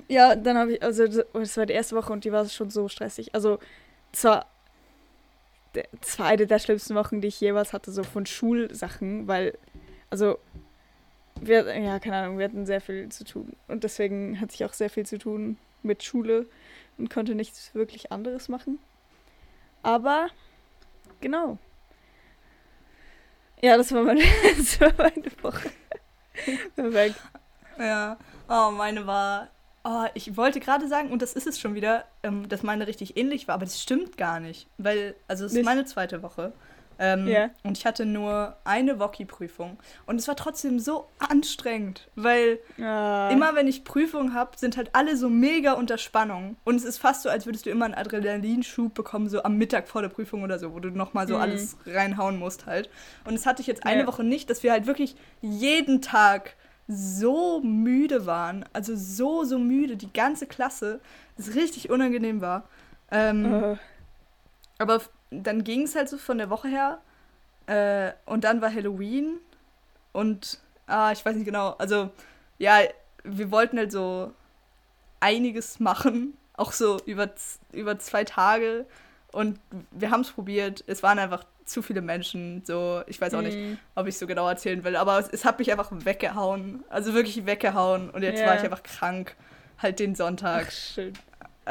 ja, 0.09 0.37
dann 0.37 0.59
habe 0.59 0.75
ich, 0.75 0.83
also 0.83 1.07
das 1.07 1.25
das 1.33 1.57
war 1.57 1.67
die 1.67 1.75
erste 1.75 1.97
Woche 1.97 2.13
und 2.13 2.25
die 2.25 2.33
war 2.33 2.49
schon 2.49 2.71
so 2.71 2.89
stressig. 2.89 3.35
Also 3.35 3.59
es 4.13 4.25
war, 4.25 4.47
der- 5.75 5.87
es 6.03 6.19
war 6.19 6.27
eine 6.27 6.47
der 6.47 6.59
schlimmsten 6.59 6.95
Wochen, 6.95 7.21
die 7.21 7.29
ich 7.29 7.41
jeweils 7.41 7.73
hatte, 7.73 7.93
so 7.93 8.03
von 8.03 8.27
Schulsachen, 8.27 9.29
weil, 9.29 9.57
also 10.11 10.39
wir, 11.41 11.79
ja, 11.79 11.99
keine 11.99 12.17
Ahnung, 12.19 12.39
wir 12.39 12.45
hatten 12.47 12.67
sehr 12.67 12.81
viel 12.81 13.09
zu 13.11 13.25
tun. 13.25 13.53
Und 13.69 13.85
deswegen 13.85 14.41
hatte 14.41 14.55
ich 14.55 14.65
auch 14.65 14.73
sehr 14.73 14.91
viel 14.91 15.07
zu 15.07 15.19
tun 15.19 15.57
mit 15.83 16.03
Schule 16.03 16.47
und 16.99 17.11
konnte 17.11 17.35
nichts 17.35 17.75
wirklich 17.75 18.13
anderes 18.13 18.49
machen. 18.49 18.79
Aber, 19.83 20.29
genau. 21.21 21.59
Ja, 23.63 23.77
das 23.77 23.93
war 23.93 24.03
meine, 24.03 24.23
das 24.57 24.81
war 24.81 24.93
meine 24.97 25.31
Woche. 25.43 25.71
Perfekt. 26.75 27.17
Ja. 27.79 28.17
Oh, 28.49 28.71
meine 28.71 29.07
war. 29.07 29.49
Oh, 29.85 30.05
ich 30.15 30.37
wollte 30.37 30.61
gerade 30.61 30.89
sagen, 30.89 31.11
und 31.11 31.23
das 31.23 31.33
ist 31.33 31.47
es 31.47 31.59
schon 31.59 31.75
wieder, 31.75 32.05
ähm, 32.23 32.49
dass 32.49 32.63
meine 32.63 32.87
richtig 32.87 33.17
ähnlich 33.17 33.49
war, 33.49 33.55
aber 33.55 33.65
das 33.65 33.81
stimmt 33.81 34.19
gar 34.19 34.39
nicht. 34.39 34.67
Weil, 34.77 35.15
also 35.27 35.45
es 35.47 35.53
ist 35.53 35.57
Nicht? 35.59 35.65
meine 35.65 35.87
zweite 35.87 36.23
Woche. 36.23 36.53
Ähm, 37.03 37.27
Ja. 37.27 37.49
Und 37.65 37.79
ich 37.79 37.87
hatte 37.87 38.05
nur 38.05 38.57
eine 38.65 39.01
Woki-Prüfung. 39.01 39.79
Und 40.07 40.17
es 40.17 40.29
war 40.29 40.37
trotzdem 40.37 40.79
so 40.79 41.07
anstrengend, 41.19 42.09
weil 42.15 42.59
Ah, 42.81 43.31
immer 43.33 43.55
wenn 43.55 43.67
ich 43.67 43.85
Prüfungen 43.85 44.35
habe, 44.35 44.51
sind 44.59 44.77
halt 44.77 44.91
alle 44.93 45.17
so 45.17 45.31
mega 45.31 45.73
unter 45.73 45.97
Spannung. 45.97 46.57
Und 46.65 46.75
es 46.77 46.85
ist 46.85 46.99
fast 46.99 47.23
so, 47.23 47.31
als 47.31 47.47
würdest 47.47 47.65
du 47.65 47.71
immer 47.71 47.87
einen 47.87 47.95
Adrenalinschub 47.95 48.93
bekommen, 48.95 49.29
so 49.31 49.43
am 49.43 49.57
Mittag 49.57 49.89
vor 49.89 50.03
der 50.03 50.11
Prüfung 50.11 50.43
oder 50.43 50.59
so, 50.59 50.75
wo 50.75 50.79
du 50.81 50.91
nochmal 50.91 51.27
so 51.27 51.37
Mhm. 51.37 51.41
alles 51.41 51.77
reinhauen 51.87 52.39
musst 52.39 52.67
halt. 52.67 52.91
Und 53.25 53.33
das 53.33 53.47
hatte 53.47 53.63
ich 53.63 53.67
jetzt 53.67 53.87
eine 53.87 54.03
Ja. 54.03 54.07
Woche 54.07 54.23
nicht, 54.23 54.51
dass 54.51 54.63
wir 54.63 54.73
halt 54.73 54.87
wirklich 54.87 55.17
jeden 55.41 56.03
Tag 56.03 56.55
so 56.87 57.61
müde 57.61 58.27
waren. 58.27 58.65
Also 58.75 58.95
so, 58.95 59.45
so 59.45 59.59
müde, 59.59 59.97
die 59.97 60.13
ganze 60.13 60.47
Klasse. 60.47 61.01
Das 61.39 61.55
richtig 61.55 61.89
unangenehm 61.89 62.41
war. 62.43 62.65
Ähm, 63.11 63.45
äh, 63.55 63.77
aber 64.79 65.01
dann 65.31 65.65
ging 65.65 65.83
es 65.83 65.95
halt 65.95 66.09
so 66.09 66.19
von 66.19 66.39
der 66.39 66.51
Woche 66.51 66.69
her. 66.69 66.99
Äh, 67.67 68.13
und 68.27 68.45
dann 68.45 68.61
war 68.61 68.73
Halloween. 68.73 69.39
Und, 70.13 70.59
ah, 70.87 71.13
ich 71.13 71.25
weiß 71.25 71.37
nicht 71.37 71.45
genau. 71.45 71.71
Also, 71.79 72.11
ja, 72.59 72.79
wir 73.25 73.51
wollten 73.51 73.79
halt 73.79 73.93
so 73.93 74.33
einiges 75.21 75.81
machen. 75.81 76.37
Auch 76.57 76.73
so 76.73 76.99
über, 77.07 77.31
über 77.73 77.99
zwei 77.99 78.25
Tage. 78.25 78.87
Und 79.33 79.59
wir 79.93 80.11
haben 80.11 80.21
es 80.23 80.31
probiert. 80.31 80.85
Es 80.87 81.03
waren 81.03 81.19
einfach 81.19 81.45
zu 81.65 81.81
viele 81.83 82.03
Menschen. 82.03 82.63
So, 82.67 83.03
ich 83.07 83.21
weiß 83.21 83.33
auch 83.35 83.43
nicht, 83.43 83.57
mm, 83.57 83.79
ob 83.95 84.09
ich 84.09 84.19
so 84.19 84.27
genau 84.27 84.49
erzählen 84.49 84.83
will. 84.83 84.97
Aber 84.97 85.21
es, 85.21 85.29
es 85.29 85.45
hat 85.45 85.59
mich 85.61 85.71
einfach 85.71 85.89
weggehauen. 85.93 86.85
Also 86.91 87.15
wirklich 87.15 87.47
weggehauen. 87.47 88.11
Und 88.11 88.23
jetzt 88.23 88.41
Ja. 88.41 88.49
war 88.49 88.57
ich 88.57 88.63
einfach 88.63 88.83
krank. 88.83 89.37
Halt 89.79 90.01
den 90.01 90.15
Sonntag. 90.17 90.67
Ach, 90.69 90.73
schön. 90.73 91.13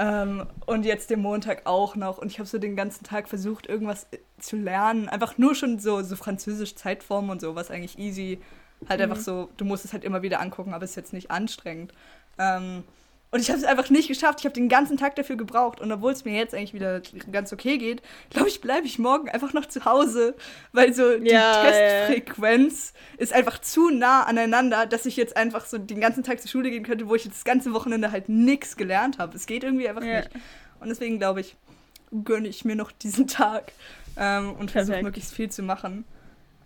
Ähm, 0.02 0.48
und 0.66 0.86
jetzt 0.86 1.10
den 1.10 1.20
Montag 1.20 1.64
auch 1.66 1.98
noch. 1.98 2.20
Und 2.20 2.32
ich 2.32 2.40
habe 2.40 2.48
so 2.48 2.58
den 2.58 2.78
ganzen 2.78 3.04
Tag 3.04 3.28
versucht, 3.28 3.68
irgendwas 3.68 4.08
äh, 4.12 4.20
zu 4.40 4.56
lernen. 4.56 5.10
Einfach 5.10 5.38
nur 5.38 5.56
schon 5.56 5.78
so, 5.78 6.02
so 6.04 6.16
französisch 6.16 6.76
Zeitformen 6.76 7.30
und 7.30 7.42
so, 7.42 7.54
was 7.56 7.70
eigentlich 7.70 8.00
easy. 8.00 8.40
Halt 8.88 9.02
einfach 9.02 9.18
Mhm. 9.18 9.22
so, 9.22 9.50
du 9.58 9.66
musst 9.66 9.84
es 9.84 9.92
halt 9.92 10.06
immer 10.06 10.22
wieder 10.22 10.40
angucken, 10.40 10.74
aber 10.74 10.86
es 10.86 10.92
ist 10.92 10.96
jetzt 10.96 11.12
nicht 11.12 11.32
anstrengend. 11.32 11.92
Ähm, 12.38 12.86
und 13.32 13.40
ich 13.42 13.50
habe 13.50 13.60
es 13.60 13.66
einfach 13.66 13.90
nicht 13.92 14.08
geschafft. 14.08 14.40
Ich 14.40 14.46
habe 14.46 14.54
den 14.56 14.70
ganzen 14.70 14.98
Tag 14.98 15.16
dafür 15.16 15.36
gebraucht. 15.36 15.80
Und 15.80 15.92
obwohl 15.92 16.12
es 16.12 16.26
mir 16.26 16.34
jetzt 16.36 16.56
eigentlich 16.56 16.74
wieder 16.74 17.02
ganz 17.32 17.54
okay 17.54 17.78
geht, 17.78 18.02
glaube 18.32 18.48
ich, 18.48 18.60
bleibe 18.60 18.88
ich 18.88 18.98
morgen 18.98 19.30
einfach 19.30 19.54
noch 19.54 19.68
zu 19.68 19.86
Hause. 19.86 20.36
Weil 20.74 20.94
so 20.96 21.18
die 21.20 21.28
Ja, 21.30 21.64
ja. 21.64 21.70
Testfrequenz 22.08 22.94
ist 23.18 23.32
einfach 23.34 23.60
zu 23.62 23.92
nah 23.92 24.24
aneinander, 24.24 24.88
dass 24.88 25.06
ich 25.06 25.16
jetzt 25.16 25.38
einfach 25.38 25.66
so 25.66 25.78
den 25.78 26.02
ganzen 26.02 26.24
Tag 26.24 26.42
zur 26.42 26.50
Schule 26.50 26.72
gehen 26.72 26.84
könnte, 26.84 27.08
wo 27.08 27.14
ich 27.14 27.24
jetzt 27.26 27.38
das 27.38 27.46
ganze 27.46 27.72
Wochenende 27.74 28.12
halt 28.12 28.30
nichts 28.30 28.76
gelernt 28.78 29.20
habe. 29.20 29.36
Es 29.38 29.46
geht 29.46 29.64
irgendwie 29.64 29.88
einfach 29.88 30.04
Ja. 30.04 30.18
nicht. 30.22 30.32
Und 30.80 30.90
deswegen 30.90 31.20
glaube 31.20 31.42
ich, 31.42 31.56
gönne 32.24 32.48
ich 32.48 32.66
mir 32.66 32.76
noch 32.76 32.92
diesen 32.92 33.28
Tag 33.28 33.72
ähm, 34.18 34.54
und 34.54 34.72
versuche 34.72 35.04
möglichst 35.04 35.34
viel 35.36 35.52
zu 35.52 35.62
machen. 35.62 36.04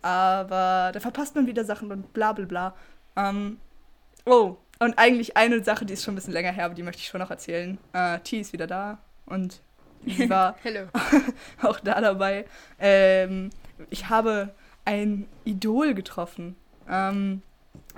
Aber 0.01 0.91
da 0.93 0.99
verpasst 0.99 1.35
man 1.35 1.47
wieder 1.47 1.65
Sachen 1.65 1.91
und 1.91 2.13
bla 2.13 2.31
bla 2.33 2.45
bla. 2.45 2.75
Ähm, 3.15 3.57
oh, 4.25 4.57
und 4.83 4.97
eigentlich 4.97 5.37
eine 5.37 5.63
Sache, 5.63 5.85
die 5.85 5.93
ist 5.93 6.03
schon 6.03 6.13
ein 6.13 6.15
bisschen 6.15 6.33
länger 6.33 6.51
her, 6.51 6.65
aber 6.65 6.73
die 6.75 6.83
möchte 6.83 7.01
ich 7.01 7.07
schon 7.07 7.21
noch 7.21 7.31
erzählen. 7.31 7.77
Äh, 7.93 8.19
T 8.19 8.39
ist 8.39 8.53
wieder 8.53 8.67
da 8.67 8.97
und 9.25 9.61
sie 10.05 10.29
war 10.29 10.55
auch 11.61 11.79
da 11.79 12.01
dabei. 12.01 12.45
Ähm, 12.79 13.49
ich 13.89 14.09
habe 14.09 14.53
ein 14.85 15.27
Idol 15.45 15.93
getroffen. 15.93 16.55
Ähm, 16.89 17.41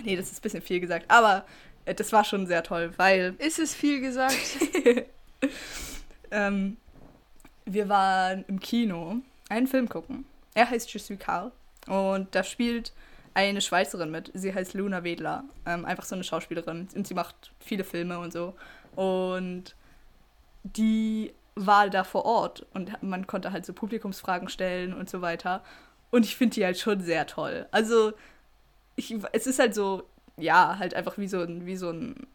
nee, 0.03 0.15
das 0.15 0.31
ist 0.31 0.39
ein 0.39 0.41
bisschen 0.41 0.61
viel 0.61 0.79
gesagt, 0.79 1.05
aber 1.07 1.45
äh, 1.85 1.95
das 1.95 2.13
war 2.13 2.23
schon 2.23 2.45
sehr 2.47 2.63
toll, 2.63 2.93
weil 2.97 3.35
Ist 3.39 3.59
es 3.59 3.73
viel 3.73 4.01
gesagt? 4.01 4.37
ähm, 6.31 6.77
wir 7.65 7.89
waren 7.89 8.45
im 8.47 8.59
Kino 8.59 9.17
einen 9.49 9.67
Film 9.67 9.89
gucken. 9.89 10.25
Er 10.53 10.69
heißt 10.69 10.93
Je 10.93 10.99
suis 10.99 11.19
Karl 11.19 11.51
und 11.87 12.33
da 12.35 12.43
spielt 12.43 12.93
eine 13.35 13.61
Schweizerin 13.61 14.09
mit. 14.09 14.31
Sie 14.33 14.53
heißt 14.53 14.73
Luna 14.73 15.03
Wedler. 15.03 15.43
Ähm, 15.65 15.85
einfach 15.85 16.05
so 16.05 16.15
eine 16.15 16.23
Schauspielerin 16.23 16.87
und 16.95 17.05
sie 17.05 17.13
macht 17.13 17.51
viele 17.59 17.83
Filme 17.83 18.17
und 18.17 18.33
so. 18.33 18.55
Und 18.95 19.75
die 20.63 21.33
war 21.55 21.89
da 21.89 22.03
vor 22.03 22.25
Ort 22.25 22.65
und 22.73 23.01
man 23.03 23.27
konnte 23.27 23.51
halt 23.51 23.65
so 23.65 23.73
Publikumsfragen 23.73 24.49
stellen 24.49 24.93
und 24.93 25.09
so 25.09 25.21
weiter. 25.21 25.63
Und 26.11 26.25
ich 26.25 26.35
finde 26.35 26.55
die 26.55 26.65
halt 26.65 26.79
schon 26.79 27.01
sehr 27.01 27.27
toll. 27.27 27.67
Also, 27.71 28.13
ich, 28.95 29.15
es 29.33 29.47
ist 29.47 29.59
halt 29.59 29.75
so, 29.75 30.03
ja, 30.37 30.77
halt 30.79 30.93
einfach 30.93 31.17
wie 31.17 31.27
so 31.27 31.41
ein, 31.41 31.65
wie 31.65 31.75
so 31.75 31.91
ein 31.91 32.27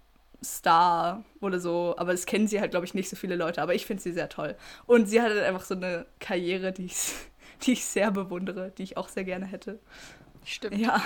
Star 0.43 1.25
oder 1.41 1.61
so, 1.61 1.95
aber 1.99 2.13
es 2.13 2.27
kennen 2.27 2.47
sie 2.47 2.61
halt, 2.61 2.71
glaube 2.71 2.87
ich, 2.87 2.95
nicht 2.95 3.09
so 3.11 3.17
viele 3.17 3.37
Leute, 3.37 3.61
aber 3.63 3.75
ich 3.75 3.87
finde 3.87 4.03
sie 4.03 4.13
sehr 4.13 4.29
toll. 4.29 4.57
Und 4.87 5.07
sie 5.07 5.21
hat 5.21 5.31
halt 5.31 5.43
einfach 5.45 5.65
so 5.65 5.75
eine 5.75 6.07
Karriere, 6.19 6.73
die 6.73 6.87
ich, 6.87 7.13
die 7.63 7.73
ich 7.73 7.85
sehr 7.85 8.11
bewundere, 8.11 8.73
die 8.77 8.83
ich 8.83 8.97
auch 8.97 9.09
sehr 9.09 9.25
gerne 9.25 9.47
hätte. 9.47 9.79
Stimmt. 10.45 10.77
Ja. 10.77 11.03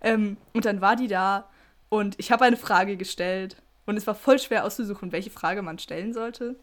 Ähm, 0.00 0.36
und 0.52 0.64
dann 0.64 0.80
war 0.80 0.96
die 0.96 1.08
da 1.08 1.48
und 1.88 2.14
ich 2.18 2.30
habe 2.30 2.44
eine 2.44 2.56
Frage 2.56 2.96
gestellt 2.96 3.56
und 3.86 3.96
es 3.96 4.06
war 4.06 4.14
voll 4.14 4.38
schwer 4.38 4.64
auszusuchen, 4.64 5.12
welche 5.12 5.30
Frage 5.30 5.62
man 5.62 5.78
stellen 5.78 6.12
sollte. 6.12 6.56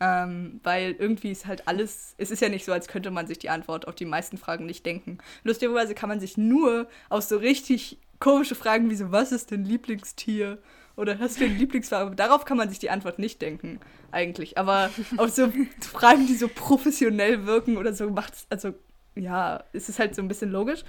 Ähm, 0.00 0.60
weil 0.64 0.96
irgendwie 0.98 1.30
ist 1.30 1.46
halt 1.46 1.68
alles, 1.68 2.14
es 2.18 2.32
ist 2.32 2.42
ja 2.42 2.48
nicht 2.48 2.64
so, 2.64 2.72
als 2.72 2.88
könnte 2.88 3.12
man 3.12 3.28
sich 3.28 3.38
die 3.38 3.50
Antwort 3.50 3.86
auf 3.86 3.94
die 3.94 4.04
meisten 4.04 4.36
Fragen 4.36 4.66
nicht 4.66 4.84
denken. 4.84 5.18
Lustigerweise 5.44 5.94
kann 5.94 6.08
man 6.08 6.18
sich 6.18 6.36
nur 6.36 6.88
aus 7.08 7.28
so 7.28 7.36
richtig 7.36 7.98
komische 8.18 8.56
Fragen 8.56 8.90
wie 8.90 8.96
so, 8.96 9.12
was 9.12 9.30
ist 9.30 9.52
dein 9.52 9.64
Lieblingstier? 9.64 10.58
Oder 10.96 11.18
hast 11.18 11.40
du 11.40 11.44
eine 11.44 11.54
Lieblingsfarbe? 11.54 12.16
Darauf 12.16 12.44
kann 12.44 12.56
man 12.56 12.68
sich 12.68 12.78
die 12.78 12.90
Antwort 12.90 13.18
nicht 13.18 13.40
denken, 13.40 13.80
eigentlich. 14.10 14.58
Aber 14.58 14.90
auf 15.18 15.30
so 15.30 15.52
Fragen, 15.80 16.26
die 16.26 16.34
so 16.34 16.48
professionell 16.48 17.46
wirken 17.46 17.76
oder 17.76 17.94
so, 17.94 18.10
macht's, 18.10 18.46
also 18.50 18.74
ja, 19.14 19.62
es 19.72 19.88
ist 19.88 19.98
halt 19.98 20.14
so 20.14 20.22
ein 20.22 20.28
bisschen 20.28 20.50
logisch. 20.50 20.84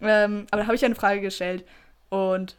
Ähm, 0.00 0.46
aber 0.50 0.62
da 0.62 0.66
habe 0.66 0.76
ich 0.76 0.84
eine 0.84 0.94
Frage 0.94 1.20
gestellt 1.20 1.64
und 2.08 2.56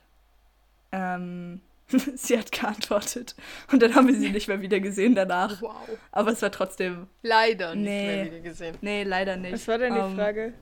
ähm, 0.91 1.62
sie 2.15 2.38
hat 2.38 2.52
geantwortet. 2.52 3.36
Und 3.71 3.82
dann 3.82 3.95
haben 3.95 4.08
wir 4.08 4.15
sie 4.15 4.30
nicht 4.30 4.47
mehr 4.47 4.62
wieder 4.62 4.80
gesehen 4.80 5.15
danach. 5.15 5.62
Wow. 5.62 5.75
Aber 6.12 6.32
es 6.32 6.41
war 6.41 6.52
trotzdem. 6.52 7.08
Leider 7.23 7.75
nicht 7.75 7.86
Nee. 7.86 8.06
mehr 8.08 8.25
wieder 8.25 8.39
gesehen. 8.41 8.78
Nee, 8.82 9.04
leider 9.04 9.38
nicht. 9.38 9.54
Was 9.54 9.67
war 9.67 9.78
denn 9.78 9.93
die 9.93 9.99
Ähm, 9.99 10.15
Frage? 10.15 10.54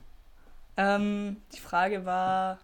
Ähm, 0.76 1.36
die 1.54 1.60
Frage 1.60 2.04
war. 2.06 2.58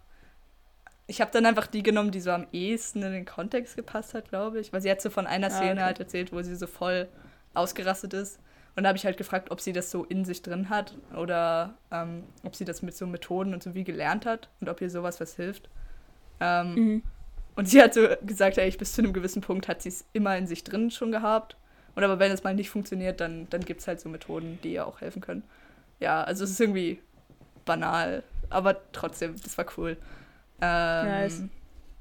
Ich 1.07 1.21
habe 1.21 1.29
dann 1.31 1.45
einfach 1.45 1.67
die 1.67 1.83
genommen, 1.83 2.09
die 2.09 2.21
so 2.21 2.31
am 2.31 2.47
ehesten 2.51 3.03
in 3.03 3.11
den 3.11 3.25
Kontext 3.25 3.75
gepasst 3.75 4.15
hat, 4.15 4.29
glaube 4.29 4.59
ich. 4.59 4.73
Weil 4.73 4.81
sie 4.81 4.89
hat 4.89 5.01
so 5.01 5.11
von 5.11 5.27
einer 5.27 5.47
Ah, 5.47 5.51
Szene 5.51 5.71
okay. 5.73 5.81
halt 5.83 5.99
erzählt, 5.99 6.31
wo 6.31 6.41
sie 6.41 6.55
so 6.55 6.65
voll 6.65 7.07
ausgerastet 7.53 8.13
ist. 8.13 8.39
Und 8.75 8.83
da 8.83 8.89
habe 8.89 8.97
ich 8.97 9.05
halt 9.05 9.17
gefragt, 9.17 9.51
ob 9.51 9.61
sie 9.61 9.71
das 9.71 9.89
so 9.89 10.03
in 10.03 10.25
sich 10.25 10.41
drin 10.41 10.69
hat 10.69 10.95
oder 11.15 11.75
ähm, 11.91 12.23
ob 12.43 12.55
sie 12.55 12.65
das 12.65 12.81
mit 12.81 12.95
so 12.95 13.07
Methoden 13.07 13.53
und 13.53 13.63
so 13.63 13.73
wie 13.73 13.85
gelernt 13.85 14.25
hat 14.25 14.49
und 14.59 14.67
ob 14.67 14.81
ihr 14.81 14.89
sowas 14.89 15.21
was 15.21 15.35
hilft. 15.35 15.69
Ähm, 16.39 16.73
Mhm. 16.75 17.03
Und 17.55 17.69
sie 17.69 17.81
hat 17.81 17.93
so 17.93 18.05
gesagt, 18.25 18.57
ey, 18.57 18.69
bis 18.71 18.93
zu 18.93 19.01
einem 19.01 19.13
gewissen 19.13 19.41
Punkt 19.41 19.69
hat 19.69 19.81
sie 19.81 19.87
es 19.87 20.03
immer 20.11 20.37
in 20.37 20.45
sich 20.45 20.65
drin 20.65 20.91
schon 20.91 21.11
gehabt. 21.11 21.55
Und 21.95 22.03
aber 22.03 22.19
wenn 22.19 22.31
es 22.31 22.43
mal 22.43 22.53
nicht 22.53 22.69
funktioniert, 22.69 23.21
dann, 23.21 23.47
dann 23.49 23.61
gibt 23.63 23.79
es 23.79 23.87
halt 23.87 24.01
so 24.01 24.09
Methoden, 24.09 24.59
die 24.61 24.73
ihr 24.73 24.85
auch 24.85 24.99
helfen 24.99 25.21
können. 25.21 25.43
Ja, 26.01 26.21
also 26.21 26.43
es 26.43 26.49
ist 26.51 26.59
irgendwie 26.59 26.99
banal, 27.63 28.23
aber 28.49 28.75
trotzdem, 28.91 29.35
das 29.41 29.57
war 29.57 29.65
cool. 29.77 29.95
Ähm, 30.59 31.07
Nice. 31.07 31.43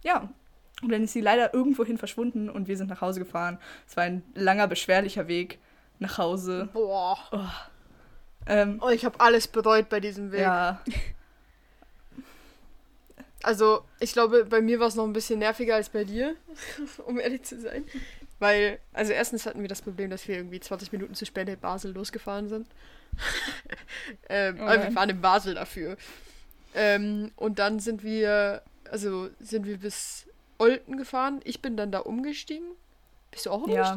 Ja. 0.02 0.28
Und 0.82 0.90
dann 0.90 1.04
ist 1.04 1.12
sie 1.12 1.20
leider 1.20 1.54
irgendwohin 1.54 1.98
verschwunden 1.98 2.50
und 2.50 2.66
wir 2.66 2.76
sind 2.76 2.90
nach 2.90 3.00
Hause 3.00 3.20
gefahren. 3.20 3.58
Es 3.86 3.96
war 3.96 4.02
ein 4.02 4.24
langer, 4.34 4.66
beschwerlicher 4.66 5.28
Weg 5.28 5.60
nach 5.98 6.18
Hause. 6.18 6.68
Boah. 6.72 7.18
Ähm, 8.46 8.78
Oh, 8.82 8.88
ich 8.90 9.04
habe 9.04 9.20
alles 9.20 9.48
bereut 9.48 9.88
bei 9.88 10.00
diesem 10.00 10.32
Weg. 10.32 10.40
ja, 10.40 10.80
Also, 13.42 13.84
ich 14.00 14.12
glaube, 14.14 14.46
bei 14.46 14.62
mir 14.62 14.80
war 14.80 14.86
es 14.88 14.94
noch 14.94 15.04
ein 15.04 15.12
bisschen 15.12 15.38
nerviger 15.38 15.74
als 15.74 15.90
bei 15.90 16.04
dir, 16.04 16.34
um 17.06 17.20
ehrlich 17.20 17.42
zu 17.42 17.60
sein. 17.60 17.84
Weil, 18.38 18.78
also 18.94 19.12
erstens 19.12 19.44
hatten 19.44 19.60
wir 19.60 19.68
das 19.68 19.82
Problem, 19.82 20.10
dass 20.10 20.26
wir 20.26 20.36
irgendwie 20.36 20.60
20 20.60 20.92
Minuten 20.92 21.14
zu 21.14 21.26
spät 21.26 21.48
in 21.48 21.58
Basel 21.58 21.92
losgefahren 21.92 22.48
sind. 22.48 22.66
ähm, 24.28 24.56
Oh 24.60 24.66
wir 24.66 24.94
waren 24.94 25.10
in 25.10 25.20
Basel 25.20 25.54
dafür. 25.54 25.96
Ähm, 26.74 27.32
und 27.36 27.58
dann 27.58 27.80
sind 27.80 28.02
wir, 28.02 28.62
also 28.90 29.28
sind 29.40 29.66
wir 29.66 29.76
bis 29.78 30.26
Olten 30.58 30.96
gefahren. 30.96 31.40
Ich 31.44 31.60
bin 31.60 31.76
dann 31.76 31.92
da 31.92 32.00
umgestiegen. 32.00 32.66
Bist 33.30 33.46
du 33.46 33.50
auch 33.50 33.68
Ja. 33.68 33.94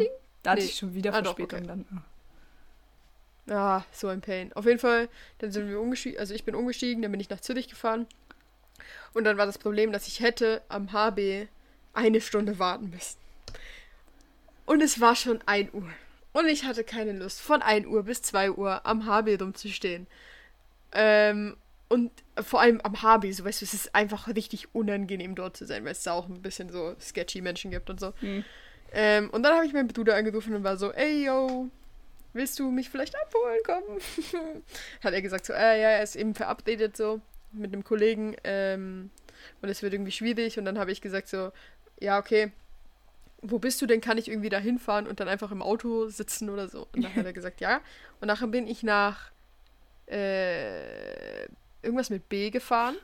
Da 0.48 0.52
hatte 0.54 0.62
Nee. 0.62 0.68
ich 0.70 0.76
schon 0.78 0.94
wieder 0.94 1.14
Ah, 1.14 1.22
doch, 1.22 1.36
Verspätung 1.36 1.70
okay. 1.70 1.84
dann. 3.46 3.56
Ah, 3.56 3.84
so 3.92 4.08
ein 4.08 4.22
Pain. 4.22 4.54
Auf 4.54 4.66
jeden 4.66 4.80
Fall, 4.80 5.10
dann 5.40 5.52
sind 5.52 5.68
wir 5.70 5.80
umgestiegen, 5.80 6.18
also 6.20 6.34
ich 6.34 6.46
bin 6.46 6.56
umgestiegen, 6.56 7.02
dann 7.02 7.12
bin 7.12 7.20
ich 7.20 7.30
nach 7.30 7.42
Zürich 7.42 7.68
gefahren. 7.68 8.08
Und 9.14 9.26
dann 9.26 9.38
war 9.38 9.46
das 9.46 9.58
Problem, 9.58 9.92
dass 9.92 10.08
ich 10.08 10.22
hätte 10.22 10.62
am 10.70 10.94
HB 10.94 11.48
eine 11.94 12.22
Stunde 12.22 12.60
warten 12.60 12.90
müssen. 12.92 13.18
Und 14.66 14.82
es 14.82 15.02
war 15.02 15.16
schon 15.16 15.40
1 15.46 15.74
Uhr. 15.74 15.90
Und 16.34 16.48
ich 16.48 16.64
hatte 16.64 16.84
keine 16.86 17.12
Lust, 17.14 17.42
von 17.42 17.62
1 17.62 17.88
Uhr 17.88 18.04
bis 18.04 18.22
2 18.22 18.52
Uhr 18.52 18.86
am 18.86 19.06
HB 19.06 19.42
rumzustehen. 19.42 20.08
Ähm, 20.94 21.58
und 21.90 22.12
vor 22.42 22.62
allem 22.62 22.80
am 22.82 23.02
HB, 23.02 23.32
so 23.34 23.44
weißt 23.46 23.62
du, 23.62 23.66
es 23.66 23.74
ist 23.74 23.96
einfach 23.96 24.28
richtig 24.28 24.74
unangenehm 24.76 25.36
dort 25.36 25.58
zu 25.58 25.66
sein, 25.66 25.84
weil 25.86 25.94
es 25.94 26.04
da 26.04 26.12
auch 26.14 26.28
ein 26.28 26.42
bisschen 26.42 26.70
so 26.70 26.96
sketchy 27.02 27.42
Menschen 27.42 27.72
gibt 27.72 27.90
und 27.90 28.00
so. 28.00 28.14
Hm. 28.20 28.44
Ähm, 28.94 29.30
und 29.30 29.44
dann 29.44 29.56
habe 29.56 29.66
ich 29.66 29.74
meinen 29.74 29.88
Bruder 29.88 30.16
angerufen 30.16 30.54
und 30.56 30.64
war 30.64 30.78
so, 30.78 30.92
ey 30.94 31.26
yo, 31.26 31.70
willst 32.34 32.60
du 32.60 32.72
mich 32.72 32.90
vielleicht 32.90 33.16
abholen 33.16 33.60
kommen? 33.66 34.00
Hat 35.04 35.14
er 35.14 35.22
gesagt 35.22 35.46
so, 35.46 35.54
äh, 35.54 35.82
ja, 35.82 35.90
er 35.90 36.04
ist 36.04 36.16
eben 36.16 36.36
verabredet 36.36 36.96
so 36.96 37.22
mit 37.52 37.74
einem 37.74 37.84
Kollegen 37.84 38.36
ähm, 38.44 39.10
und 39.62 39.70
es 39.70 39.82
wird 39.82 39.94
irgendwie 39.94 40.12
schwierig 40.12 40.58
und 40.58 40.66
dann 40.66 40.78
habe 40.78 40.92
ich 40.92 41.02
gesagt 41.02 41.28
so, 41.28 41.52
ja, 42.00 42.20
okay, 42.20 42.52
wo 43.42 43.60
bist 43.60 43.82
du 43.82 43.86
denn? 43.86 44.02
Kann 44.02 44.18
ich 44.18 44.30
irgendwie 44.30 44.50
da 44.50 44.60
hinfahren 44.60 45.08
und 45.08 45.20
dann 45.20 45.28
einfach 45.28 45.52
im 45.52 45.62
Auto 45.62 46.08
sitzen 46.08 46.50
oder 46.50 46.68
so? 46.68 46.88
Und 46.94 47.04
dann 47.04 47.16
hat 47.16 47.26
er 47.26 47.34
gesagt, 47.34 47.62
ja. 47.62 47.82
Und 48.20 48.28
nachher 48.28 48.48
bin 48.48 48.68
ich 48.68 48.84
nach 48.84 49.32
äh, 50.08 51.46
irgendwas 51.82 52.10
mit 52.10 52.30
B 52.30 52.50
gefahren, 52.50 52.96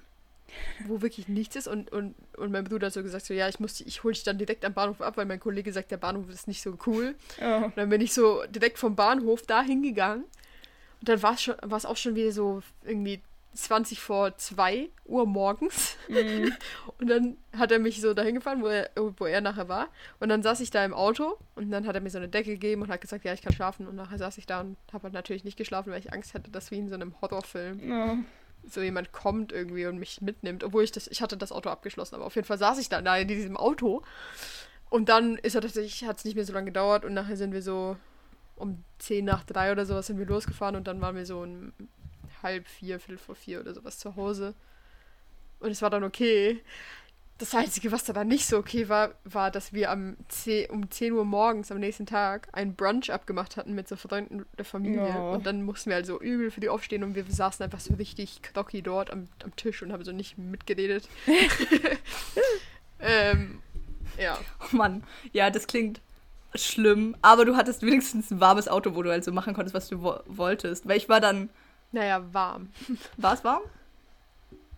wo 0.88 1.02
wirklich 1.02 1.28
nichts 1.28 1.56
ist 1.56 1.68
und, 1.68 1.92
und, 1.92 2.16
und 2.38 2.52
mein 2.52 2.64
Bruder 2.64 2.88
hat 2.88 2.94
so 2.94 3.04
gesagt, 3.04 3.26
so 3.26 3.34
ja, 3.34 3.50
ich 3.50 3.60
muss, 3.60 3.82
ich 3.82 4.04
hole 4.04 4.14
dich 4.14 4.24
dann 4.24 4.38
direkt 4.38 4.66
am 4.66 4.74
Bahnhof 4.74 5.02
ab, 5.02 5.18
weil 5.18 5.26
mein 5.26 5.40
Kollege 5.40 5.72
sagt, 5.72 5.92
der 5.92 5.98
Bahnhof 5.98 6.30
ist 6.30 6.48
nicht 6.48 6.62
so 6.62 6.78
cool. 6.86 7.16
Oh. 7.42 7.66
Und 7.66 7.78
dann 7.78 7.90
bin 7.90 8.02
ich 8.02 8.14
so 8.14 8.44
direkt 8.50 8.78
vom 8.78 8.96
Bahnhof 8.96 9.42
da 9.44 9.62
hingegangen. 9.62 10.24
Und 11.00 11.10
dann 11.10 11.22
war 11.22 11.34
es 11.34 11.44
schon, 11.44 11.56
war 11.62 11.78
es 11.78 11.86
auch 11.86 11.98
schon 11.98 12.16
wieder 12.16 12.32
so 12.32 12.62
irgendwie 12.84 13.22
20 13.54 14.00
vor 14.00 14.38
2 14.38 14.90
Uhr 15.06 15.26
morgens. 15.26 15.96
Mhm. 16.08 16.54
Und 17.00 17.08
dann 17.08 17.38
hat 17.58 17.72
er 17.72 17.80
mich 17.80 18.02
so 18.02 18.14
dahin 18.14 18.36
gefahren, 18.36 18.62
wo 18.62 18.68
er, 18.68 18.90
wo 18.96 19.26
er 19.26 19.42
nachher 19.42 19.70
war. 19.70 19.90
Und 20.20 20.30
dann 20.30 20.44
saß 20.44 20.60
ich 20.62 20.72
da 20.72 20.84
im 20.84 20.94
Auto 20.94 21.38
und 21.56 21.70
dann 21.72 21.86
hat 21.86 21.96
er 21.96 22.02
mir 22.02 22.10
so 22.10 22.18
eine 22.18 22.30
Decke 22.30 22.52
gegeben 22.52 22.82
und 22.82 22.90
hat 22.90 23.02
gesagt, 23.02 23.26
ja, 23.26 23.34
ich 23.34 23.42
kann 23.42 23.54
schlafen. 23.54 23.88
Und 23.88 23.96
nachher 23.96 24.18
saß 24.18 24.38
ich 24.38 24.46
da 24.46 24.62
und 24.62 24.78
habe 24.92 25.04
halt 25.04 25.14
natürlich 25.14 25.44
nicht 25.44 25.58
geschlafen, 25.58 25.92
weil 25.92 26.00
ich 26.00 26.14
Angst 26.14 26.34
hatte, 26.34 26.50
dass 26.50 26.72
wie 26.72 26.80
in 26.80 26.90
so 26.90 26.96
einem 26.96 27.14
Horrorfilm 27.22 27.80
Oh. 27.92 28.18
So 28.68 28.82
jemand 28.82 29.12
kommt 29.12 29.52
irgendwie 29.52 29.86
und 29.86 29.98
mich 29.98 30.22
mitnimmt. 30.22 30.64
Obwohl 30.64 30.84
ich 30.84 30.92
das, 30.92 31.08
ich 31.08 31.22
hatte 31.22 31.38
das 31.38 31.52
Auto 31.52 31.70
abgeschlossen, 31.70 32.16
aber 32.16 32.26
auf 32.26 32.36
jeden 32.36 32.48
Fall 32.48 32.58
saß 32.58 32.80
ich 32.80 32.90
dann 32.90 33.06
da 33.06 33.18
in 33.18 33.28
diesem 33.28 33.58
Auto. 33.58 34.04
Und 34.90 35.10
dann 35.10 35.38
ist 35.38 35.56
er 35.56 35.62
tatsächlich, 35.62 36.06
hat 36.06 36.18
es 36.18 36.26
nicht 36.26 36.36
mehr 36.36 36.46
so 36.46 36.54
lange 36.54 36.66
gedauert 36.66 37.04
und 37.04 37.14
nachher 37.14 37.38
sind 37.38 37.52
wir 37.52 37.62
so 37.62 37.98
um 38.56 38.84
10 39.00 39.26
nach 39.26 39.44
3 39.44 39.72
oder 39.72 39.86
sowas 39.86 40.08
sind 40.08 40.20
wir 40.20 40.26
losgefahren 40.26 40.76
und 40.76 40.88
dann 40.88 41.02
waren 41.02 41.16
wir 41.16 41.26
so 41.26 41.42
um 41.42 41.74
halb 42.44 42.68
vier, 42.68 43.00
viertel 43.00 43.18
vor 43.18 43.36
vier 43.36 43.60
oder 43.60 43.74
sowas 43.74 43.98
zu 43.98 44.16
Hause. 44.16 44.54
Und 45.60 45.72
es 45.72 45.82
war 45.82 45.90
dann 45.90 46.04
okay. 46.04 46.62
Das 47.44 47.54
Einzige, 47.56 47.92
was 47.92 48.06
da 48.06 48.14
dann 48.14 48.30
nicht 48.30 48.46
so 48.46 48.58
okay 48.58 48.88
war, 48.88 49.16
war, 49.26 49.52
dass 49.52 49.74
wir 49.74 49.92
am 49.92 50.16
10, 50.30 50.70
um 50.70 50.90
10 50.90 51.12
Uhr 51.12 51.26
morgens 51.26 51.74
am 51.74 51.80
nächsten 51.82 52.06
Tag 52.06 52.48
ein 52.54 52.74
Brunch 52.74 53.12
abgemacht 53.12 53.58
hatten 53.58 53.76
mit 53.76 53.90
so 53.90 53.98
Freunden 53.98 54.46
der 54.58 54.64
Familie. 54.64 55.10
Ja. 55.10 55.32
Und 55.34 55.46
dann 55.46 55.62
mussten 55.62 55.90
wir 55.90 55.98
also 55.98 56.22
übel 56.22 56.52
für 56.52 56.62
die 56.62 56.70
aufstehen 56.70 57.04
und 57.04 57.16
wir 57.16 57.26
saßen 57.28 57.62
einfach 57.62 57.82
so 57.82 57.96
richtig 57.96 58.44
krocki 58.44 58.82
dort 58.82 59.12
am, 59.12 59.28
am 59.44 59.54
Tisch 59.58 59.84
und 59.84 59.92
haben 59.92 60.06
so 60.06 60.14
nicht 60.14 60.38
mitgeredet. 60.38 61.10
ähm, 63.02 63.60
ja. 64.18 64.38
Oh 64.62 64.78
Mann, 64.78 65.04
ja, 65.34 65.50
das 65.50 65.68
klingt 65.68 66.00
schlimm, 66.56 67.18
aber 67.22 67.44
du 67.44 67.58
hattest 67.58 67.82
wenigstens 67.82 68.32
ein 68.32 68.40
warmes 68.40 68.70
Auto, 68.70 68.96
wo 68.96 69.04
du 69.04 69.10
halt 69.10 69.26
so 69.26 69.34
machen 69.34 69.54
konntest, 69.54 69.76
was 69.76 69.90
du 69.90 70.02
wo 70.02 70.18
wolltest. 70.28 70.88
Weil 70.88 70.96
ich 70.96 71.10
war 71.10 71.20
dann, 71.20 71.50
Naja, 71.92 72.24
warm. 72.32 72.70
war 73.18 73.34
es 73.34 73.44
warm? 73.44 73.64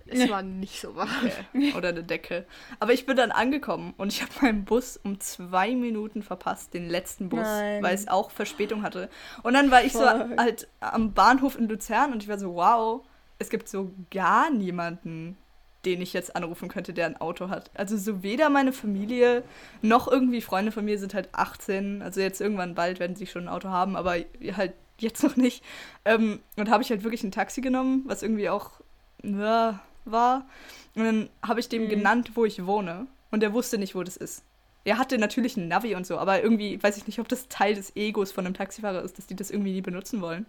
Es 0.07 0.29
war 0.29 0.43
nicht 0.43 0.79
so 0.79 0.95
warm. 0.95 1.09
Okay. 1.53 1.73
Oder 1.75 1.89
eine 1.89 2.03
Decke. 2.03 2.45
Aber 2.79 2.93
ich 2.93 3.05
bin 3.05 3.17
dann 3.17 3.31
angekommen 3.31 3.93
und 3.97 4.13
ich 4.13 4.21
habe 4.21 4.31
meinen 4.41 4.65
Bus 4.65 4.97
um 5.03 5.19
zwei 5.19 5.75
Minuten 5.75 6.21
verpasst, 6.21 6.73
den 6.73 6.89
letzten 6.89 7.29
Bus, 7.29 7.41
Nein. 7.41 7.83
weil 7.83 7.95
es 7.95 8.07
auch 8.07 8.31
Verspätung 8.31 8.83
hatte. 8.83 9.09
Und 9.43 9.53
dann 9.53 9.71
war 9.71 9.83
ich 9.83 9.93
so 9.93 9.99
Fuck. 9.99 10.37
halt 10.37 10.67
am 10.79 11.13
Bahnhof 11.13 11.57
in 11.57 11.67
Luzern 11.67 12.13
und 12.13 12.23
ich 12.23 12.29
war 12.29 12.37
so, 12.37 12.55
wow, 12.55 13.01
es 13.39 13.49
gibt 13.49 13.67
so 13.67 13.91
gar 14.11 14.49
niemanden, 14.51 15.37
den 15.85 16.01
ich 16.01 16.13
jetzt 16.13 16.35
anrufen 16.35 16.67
könnte, 16.67 16.93
der 16.93 17.05
ein 17.05 17.17
Auto 17.17 17.49
hat. 17.49 17.69
Also 17.73 17.97
so 17.97 18.23
weder 18.23 18.49
meine 18.49 18.73
Familie 18.73 19.43
noch 19.81 20.07
irgendwie 20.07 20.41
Freunde 20.41 20.71
von 20.71 20.85
mir 20.85 20.97
sind 20.97 21.13
halt 21.13 21.29
18. 21.33 22.01
Also 22.01 22.21
jetzt 22.21 22.41
irgendwann 22.41 22.75
bald 22.75 22.99
werden 22.99 23.15
sie 23.15 23.27
schon 23.27 23.43
ein 23.43 23.49
Auto 23.49 23.69
haben, 23.69 23.95
aber 23.95 24.15
halt 24.55 24.73
jetzt 24.99 25.23
noch 25.23 25.35
nicht. 25.35 25.63
Ähm, 26.05 26.39
und 26.57 26.69
habe 26.69 26.83
ich 26.83 26.89
halt 26.89 27.03
wirklich 27.03 27.23
ein 27.23 27.31
Taxi 27.31 27.61
genommen, 27.61 28.03
was 28.05 28.23
irgendwie 28.23 28.49
auch 28.49 28.71
ja, 29.23 29.79
war. 30.05 30.45
Und 30.95 31.03
dann 31.03 31.29
habe 31.45 31.59
ich 31.59 31.69
dem 31.69 31.85
Mhm. 31.85 31.89
genannt, 31.89 32.31
wo 32.35 32.45
ich 32.45 32.65
wohne. 32.65 33.07
Und 33.31 33.43
er 33.43 33.53
wusste 33.53 33.77
nicht, 33.77 33.95
wo 33.95 34.03
das 34.03 34.17
ist. 34.17 34.43
Er 34.87 34.99
hatte 34.99 35.17
natürlich 35.17 35.57
einen 35.57 35.67
Navi 35.67 35.95
und 35.95 36.05
so, 36.05 36.19
aber 36.19 36.43
irgendwie 36.43 36.81
weiß 36.81 36.95
ich 36.97 37.07
nicht, 37.07 37.19
ob 37.19 37.27
das 37.27 37.47
Teil 37.47 37.73
des 37.73 37.95
Egos 37.95 38.31
von 38.31 38.45
einem 38.45 38.53
Taxifahrer 38.53 39.01
ist, 39.01 39.17
dass 39.17 39.25
die 39.25 39.35
das 39.35 39.49
irgendwie 39.49 39.71
nie 39.71 39.81
benutzen 39.81 40.21
wollen. 40.21 40.45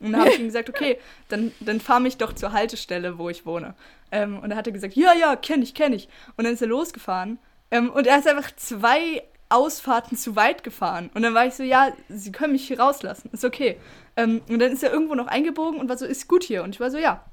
Und 0.00 0.10
dann 0.10 0.20
habe 0.22 0.30
ich 0.30 0.40
ihm 0.40 0.46
gesagt, 0.46 0.68
okay, 0.68 0.98
dann, 1.28 1.52
dann 1.60 1.80
fahr 1.80 2.00
mich 2.00 2.16
doch 2.16 2.32
zur 2.32 2.50
Haltestelle, 2.52 3.16
wo 3.16 3.30
ich 3.30 3.46
wohne. 3.46 3.74
Ähm, 4.10 4.40
und 4.40 4.50
da 4.50 4.56
hat 4.56 4.66
er 4.66 4.72
gesagt, 4.72 4.96
ja, 4.96 5.14
ja, 5.14 5.36
kenne 5.36 5.62
ich, 5.62 5.72
kenne 5.72 5.94
ich. 5.94 6.08
Und 6.36 6.44
dann 6.44 6.54
ist 6.54 6.62
er 6.62 6.68
losgefahren. 6.68 7.38
Ähm, 7.70 7.90
und 7.90 8.08
er 8.08 8.18
ist 8.18 8.26
einfach 8.26 8.50
zwei 8.56 9.22
Ausfahrten 9.48 10.18
zu 10.18 10.34
weit 10.34 10.64
gefahren. 10.64 11.08
Und 11.14 11.22
dann 11.22 11.32
war 11.34 11.46
ich 11.46 11.54
so, 11.54 11.62
ja, 11.62 11.92
Sie 12.08 12.32
können 12.32 12.54
mich 12.54 12.66
hier 12.66 12.80
rauslassen, 12.80 13.30
ist 13.32 13.44
okay. 13.44 13.76
Ähm, 14.16 14.42
und 14.48 14.58
dann 14.58 14.72
ist 14.72 14.82
er 14.82 14.90
irgendwo 14.92 15.14
noch 15.14 15.28
eingebogen 15.28 15.78
und 15.78 15.88
war 15.88 15.96
so, 15.96 16.06
ist 16.06 16.26
gut 16.26 16.42
hier. 16.42 16.64
Und 16.64 16.70
ich 16.74 16.80
war 16.80 16.90
so, 16.90 16.98
ja. 16.98 17.24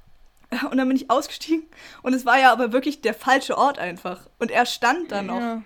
Und 0.71 0.77
dann 0.77 0.87
bin 0.87 0.97
ich 0.97 1.09
ausgestiegen 1.09 1.65
und 2.01 2.13
es 2.13 2.25
war 2.25 2.39
ja 2.39 2.51
aber 2.51 2.71
wirklich 2.71 3.01
der 3.01 3.13
falsche 3.13 3.57
Ort 3.57 3.79
einfach. 3.79 4.27
Und 4.39 4.51
er 4.51 4.65
stand 4.65 5.11
da 5.11 5.21
noch. 5.21 5.39
Ja. 5.39 5.61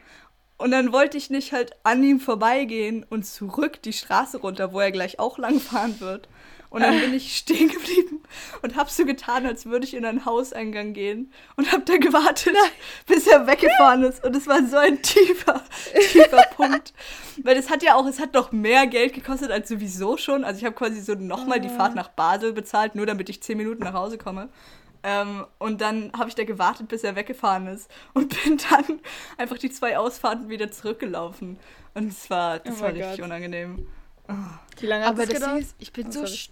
Und 0.58 0.72
dann 0.72 0.92
wollte 0.92 1.18
ich 1.18 1.30
nicht 1.30 1.54
halt 1.54 1.72
an 1.84 2.04
ihm 2.04 2.20
vorbeigehen 2.20 3.06
und 3.08 3.26
zurück 3.26 3.82
die 3.84 3.94
Straße 3.94 4.40
runter, 4.40 4.74
wo 4.74 4.80
er 4.80 4.92
gleich 4.92 5.20
auch 5.20 5.38
lang 5.38 5.60
fahren 5.60 6.00
wird. 6.00 6.28
Und 6.70 6.82
dann 6.82 7.00
bin 7.00 7.14
ich 7.14 7.38
stehen 7.38 7.70
geblieben 7.70 8.22
und 8.62 8.76
hab 8.76 8.90
so 8.90 9.06
getan, 9.06 9.46
als 9.46 9.66
würde 9.66 9.86
ich 9.86 9.94
in 9.94 10.04
einen 10.06 10.26
Hauseingang 10.26 10.94
gehen 10.94 11.32
und 11.56 11.72
hab 11.72 11.86
da 11.86 11.98
gewartet, 11.98 12.56
bis 13.06 13.26
er 13.28 13.48
weggefahren 13.48 14.04
ist. 14.04 14.24
Und 14.26 14.36
es 14.36 14.48
war 14.48 14.66
so 14.68 14.78
ein 14.78 15.02
tiefer, 15.02 15.64
tiefer 16.12 16.44
Punkt. 16.56 16.94
Weil 17.44 17.56
es 17.58 17.70
hat 17.70 17.84
ja 17.84 17.96
auch, 17.96 18.06
es 18.06 18.20
hat 18.20 18.34
noch 18.34 18.52
mehr 18.52 18.86
Geld 18.88 19.14
gekostet 19.14 19.50
als 19.52 19.70
sowieso 19.70 20.18
schon. 20.18 20.44
Also 20.44 20.60
ich 20.60 20.66
habe 20.66 20.76
quasi 20.76 21.00
so 21.02 21.14
nochmal 21.16 21.62
die 21.62 21.70
Fahrt 21.70 21.96
nach 21.96 22.10
Basel 22.10 22.52
bezahlt, 22.54 22.96
nur 22.96 23.06
damit 23.06 23.30
ich 23.30 23.42
zehn 23.42 23.58
Minuten 23.58 23.84
nach 23.84 23.94
Hause 23.94 24.18
komme. 24.18 24.50
Ähm, 25.04 25.46
und 25.60 25.80
dann 25.80 26.12
habe 26.18 26.28
ich 26.28 26.36
da 26.36 26.44
gewartet, 26.44 26.88
bis 26.90 27.04
er 27.04 27.16
weggefahren 27.16 27.68
ist 27.68 27.90
und 28.14 28.30
bin 28.44 28.58
dann 28.70 29.00
einfach 29.38 29.58
die 29.58 29.70
zwei 29.70 29.98
Ausfahrten 29.98 30.50
wieder 30.50 30.70
zurückgelaufen. 30.72 31.60
Und 31.94 32.10
es 32.10 32.30
war, 32.30 32.60
das 32.60 32.80
Oh 32.80 32.82
war 32.82 32.94
richtig 32.94 33.18
Gott. 33.18 33.26
unangenehm. 33.26 33.88
Wie 34.80 34.86
lange 34.88 35.06
hat 35.06 35.12
Aber 35.12 35.26
das 35.26 35.30
das 35.30 35.40
gedauert? 35.40 35.62
ist, 35.62 35.76
ich 35.80 35.94
bin 35.94 36.08
Oh, 36.08 36.12
so 36.12 36.26
sorry. 36.26 36.50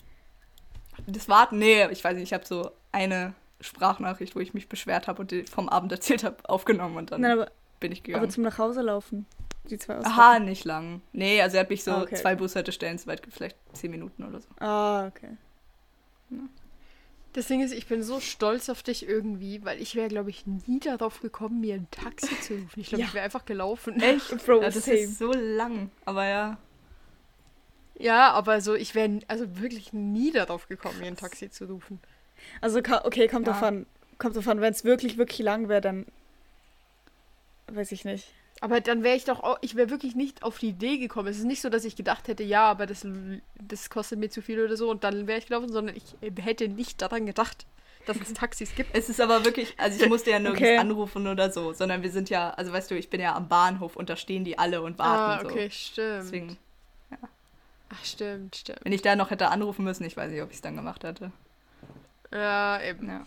Das 1.08 1.29
Warten, 1.29 1.58
nee, 1.60 1.86
ich 1.91 2.03
weiß 2.03 2.15
nicht, 2.15 2.23
ich 2.23 2.34
habe 2.34 2.45
so 2.45 2.71
eine 2.91 3.34
Sprachnachricht, 3.62 4.36
wo 4.36 4.39
ich 4.39 4.53
mich 4.53 4.67
beschwert 4.69 5.08
habe 5.08 5.21
und 5.21 5.31
die 5.31 5.43
vom 5.43 5.69
Abend 5.69 5.91
erzählt 5.91 6.23
habe, 6.23 6.38
aufgenommen 6.49 6.97
und 6.97 7.12
dann 7.12 7.21
Nein, 7.21 7.31
aber, 7.31 7.51
bin 7.79 7.91
ich 7.91 7.99
aber 7.99 8.08
gegangen. 8.08 8.29
zum 8.31 8.43
Nachhauselaufen. 8.43 9.25
Die 9.69 9.77
zwei 9.79 9.97
Ausfahrten. 9.97 10.19
Aha, 10.19 10.39
nicht 10.39 10.63
lang. 10.65 11.01
Nee, 11.12 11.41
also 11.41 11.58
er 11.58 11.62
hat 11.62 11.69
mich 11.71 11.84
so 11.84 11.91
Ah, 11.91 12.01
okay, 12.03 12.15
zwei. 12.15 12.36
Bushaltestellen 12.36 12.99
zu 12.99 13.08
weit, 13.08 13.23
vielleicht 13.29 13.58
zehn 13.73 13.89
Minuten 13.91 14.23
oder 14.23 14.39
so. 14.39 14.47
Ah, 14.60 15.08
okay. 15.08 15.29
Das 17.34 17.47
Ding 17.47 17.62
ist, 17.62 17.73
ich 17.73 17.88
bin 17.88 18.01
so 18.01 18.19
stolz 18.21 18.69
auf 18.69 18.81
dich 18.81 19.08
irgendwie, 19.08 19.63
weil 19.65 19.81
ich 19.81 19.95
wäre, 19.95 20.08
glaube 20.08 20.29
ich, 20.29 20.45
nie 20.45 20.79
darauf 20.79 21.19
gekommen, 21.19 21.60
mir 21.60 21.75
ein 21.75 21.88
Taxi 21.91 22.39
zu 22.39 22.53
rufen. 22.53 22.79
Ich 22.79 22.88
glaube, 22.89 23.01
Ja. 23.01 23.08
ich 23.08 23.13
wäre 23.13 23.25
einfach 23.25 23.43
gelaufen. 23.45 23.99
Echt? 24.01 24.45
Bro, 24.45 24.53
ja, 24.62 24.69
das 24.69 24.86
same. 24.86 24.97
ist 24.97 25.17
so 25.17 25.31
lang, 25.34 25.89
aber 26.05 26.25
ja. 26.25 26.58
Ja, 27.97 28.31
aber 28.31 28.60
so, 28.62 28.75
ich 28.75 28.93
wäre 28.95 29.19
also 29.27 29.60
wirklich 29.60 29.93
nie 29.93 30.31
darauf 30.31 30.67
gekommen, 30.67 30.99
mir 30.99 31.08
ein 31.08 31.15
Taxi 31.17 31.49
zu 31.49 31.65
rufen. 31.65 31.99
Also, 32.62 32.81
ka- 32.81 33.03
okay, 33.05 33.27
kommt 33.27 33.47
Ja. 33.47 33.53
an. 33.62 33.86
Kommt 34.17 34.36
an, 34.47 34.62
wenn 34.62 34.71
es 34.73 34.84
wirklich, 34.84 35.17
wirklich 35.17 35.39
lang 35.39 35.67
wäre, 35.69 35.81
dann. 35.81 36.05
Weiß 37.67 37.91
ich 37.91 38.05
nicht. 38.05 38.27
Aber 38.62 38.79
dann 38.79 39.03
wäre 39.03 39.17
ich 39.17 39.25
doch 39.25 39.41
auch, 39.43 39.58
ich 39.62 39.75
wäre 39.75 39.89
wirklich 39.89 40.15
nicht 40.15 40.43
auf 40.43 40.60
die 40.60 40.69
Idee 40.69 40.97
gekommen. 40.97 41.27
Es 41.27 41.38
ist 41.38 41.43
nicht 41.45 41.62
so, 41.62 41.69
dass 41.69 41.84
ich 41.84 41.95
gedacht 41.95 42.27
hätte, 42.27 42.43
ja, 42.43 42.63
aber 42.69 42.86
das, 42.86 43.05
das 43.62 43.89
kostet 43.89 44.17
mir 44.19 44.29
zu 44.29 44.41
viel 44.41 44.60
oder 44.63 44.77
so 44.77 44.89
und 44.89 45.03
dann 45.03 45.27
wäre 45.27 45.39
ich 45.39 45.47
gelaufen, 45.47 45.71
sondern 45.71 45.95
ich 45.95 46.03
hätte 46.41 46.67
nicht 46.69 47.01
daran 47.01 47.25
gedacht, 47.25 47.65
dass 48.05 48.17
es 48.21 48.34
Taxis 48.34 48.73
gibt. 48.75 48.95
Es 48.95 49.10
ist 49.10 49.19
aber 49.19 49.43
wirklich, 49.43 49.73
also 49.77 50.01
ich 50.01 50.08
musste 50.08 50.31
ja 50.31 50.39
nirgends 50.39 50.62
Okay. 50.62 50.77
anrufen 50.77 51.27
oder 51.27 51.51
so, 51.51 51.73
sondern 51.73 52.01
wir 52.01 52.12
sind 52.12 52.29
ja, 52.29 52.51
also 52.51 52.71
weißt 52.71 52.91
du, 52.91 52.95
ich 52.97 53.10
bin 53.10 53.19
ja 53.19 53.36
am 53.36 53.49
Bahnhof 53.49 53.97
und 53.97 54.10
da 54.10 54.15
stehen 54.15 54.45
die 54.45 54.58
alle 54.58 54.81
und 54.81 54.97
warten 54.99 55.45
Ah, 55.45 55.49
okay, 55.51 55.67
so. 55.67 55.75
stimmt. 55.75 56.23
Deswegen, 56.23 56.58
Ach, 57.89 58.04
stimmt, 58.06 58.56
stimmt. 58.56 58.80
wenn 58.84 58.93
ich 58.93 59.02
da 59.02 59.15
noch 59.15 59.30
hätte 59.32 59.50
anrufen 59.50 59.84
müssen, 59.86 60.04
ich 60.06 60.17
weiß 60.17 60.32
nicht, 60.32 60.41
ob 60.41 60.50
ich 60.50 60.56
es 60.58 60.62
dann 60.62 60.76
gemacht 60.76 61.04
hätte. 61.04 61.32
Ja, 62.32 62.82
eben. 62.82 63.08
Ja. 63.08 63.24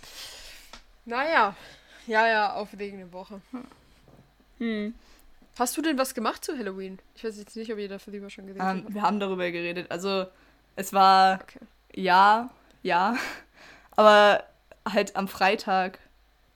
Naja. 1.05 1.57
Ja, 2.07 2.27
ja, 2.27 2.53
aufregende 2.55 3.13
Woche. 3.13 3.41
Hm. 4.59 4.95
Hast 5.59 5.77
du 5.77 5.83
denn 5.83 5.99
was 5.99 6.15
gemacht 6.15 6.45
zu 6.45 6.57
Halloween? 6.57 6.99
Ich 7.15 7.25
weiß 7.25 7.37
jetzt 7.39 7.57
nicht, 7.57 7.73
ob 7.73 7.79
ihr 7.79 7.89
dafür 7.89 8.13
lieber 8.13 8.31
schon 8.31 8.47
gesehen 8.47 8.63
Ähm, 8.63 8.83
habt. 8.85 8.95
wir 8.95 9.03
haben 9.03 9.21
darüber 9.21 9.51
geredet. 9.51 9.91
Also 9.91 10.27
es 10.77 10.93
war 10.93 11.41
Okay. 11.43 11.61
ja, 11.95 12.51
ja, 12.83 13.17
aber 13.97 14.45
halt 14.89 15.17
am 15.17 15.29
Freitag 15.29 15.99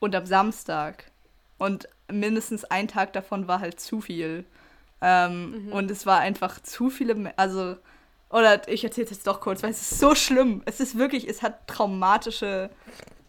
und 0.01 0.15
am 0.15 0.25
Samstag 0.27 1.05
und 1.59 1.89
mindestens 2.11 2.65
ein 2.65 2.89
Tag 2.89 3.13
davon 3.13 3.47
war 3.49 3.61
halt 3.61 3.79
zu 3.81 4.01
viel. 4.01 4.45
Ähm, 5.01 5.67
Mhm. 5.67 5.73
Und 5.73 5.91
es 5.91 6.07
war 6.07 6.21
einfach 6.21 6.61
zu 6.63 6.89
viele, 6.91 7.33
also 7.37 7.77
oder 8.33 8.67
ich 8.69 8.83
erzähle 8.83 9.05
es 9.05 9.11
jetzt 9.11 9.27
doch 9.27 9.41
kurz, 9.41 9.63
weil 9.63 9.71
es 9.71 9.81
ist 9.81 9.99
so 9.99 10.15
schlimm. 10.15 10.63
Es 10.65 10.81
ist 10.81 10.97
wirklich, 10.99 11.29
es 11.29 11.43
hat 11.43 11.67
traumatische 11.67 12.71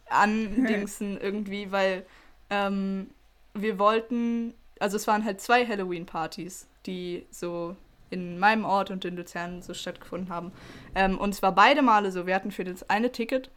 Andingsen 0.09 1.17
irgendwie, 1.21 1.71
weil 1.71 2.05
ähm, 2.49 3.09
wir 3.53 3.79
wollten, 3.79 4.53
also 4.79 4.97
es 4.97 5.07
waren 5.07 5.25
halt 5.25 5.41
zwei 5.41 5.65
Halloween-Partys, 5.65 6.67
die 6.85 7.25
so 7.31 7.75
in 8.09 8.39
meinem 8.39 8.63
Ort 8.65 8.91
und 8.91 9.05
in 9.05 9.15
Luzern 9.15 9.61
so 9.61 9.73
stattgefunden 9.73 10.29
haben. 10.29 10.51
Ähm, 10.95 11.17
und 11.17 11.31
es 11.31 11.41
war 11.41 11.53
beide 11.53 11.81
Male 11.81 12.11
so, 12.11 12.25
wir 12.27 12.35
hatten 12.35 12.51
für 12.51 12.63
das 12.63 12.89
eine 12.89 13.11
Ticket 13.11 13.49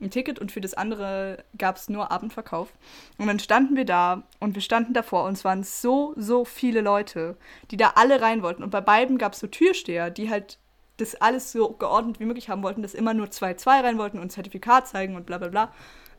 ein 0.00 0.10
Ticket 0.10 0.38
und 0.38 0.52
für 0.52 0.60
das 0.60 0.74
andere 0.74 1.44
gab 1.56 1.76
es 1.76 1.88
nur 1.88 2.10
Abendverkauf. 2.10 2.72
Und 3.18 3.26
dann 3.26 3.38
standen 3.38 3.76
wir 3.76 3.84
da 3.84 4.22
und 4.40 4.54
wir 4.54 4.62
standen 4.62 4.92
davor 4.92 5.24
und 5.24 5.34
es 5.34 5.44
waren 5.44 5.62
so, 5.62 6.14
so 6.16 6.44
viele 6.44 6.80
Leute, 6.80 7.36
die 7.70 7.76
da 7.76 7.92
alle 7.96 8.20
rein 8.20 8.42
wollten. 8.42 8.62
Und 8.62 8.70
bei 8.70 8.80
beiden 8.80 9.18
gab 9.18 9.32
es 9.32 9.40
so 9.40 9.46
Türsteher, 9.46 10.10
die 10.10 10.30
halt 10.30 10.58
das 10.96 11.14
alles 11.16 11.52
so 11.52 11.70
geordnet 11.70 12.20
wie 12.20 12.24
möglich 12.24 12.48
haben 12.48 12.62
wollten, 12.62 12.82
dass 12.82 12.94
immer 12.94 13.14
nur 13.14 13.30
zwei, 13.30 13.54
zwei 13.54 13.80
rein 13.80 13.98
wollten 13.98 14.18
und 14.18 14.30
Zertifikat 14.30 14.88
zeigen 14.88 15.16
und 15.16 15.26
bla 15.26 15.38
bla 15.38 15.48
bla. 15.48 15.72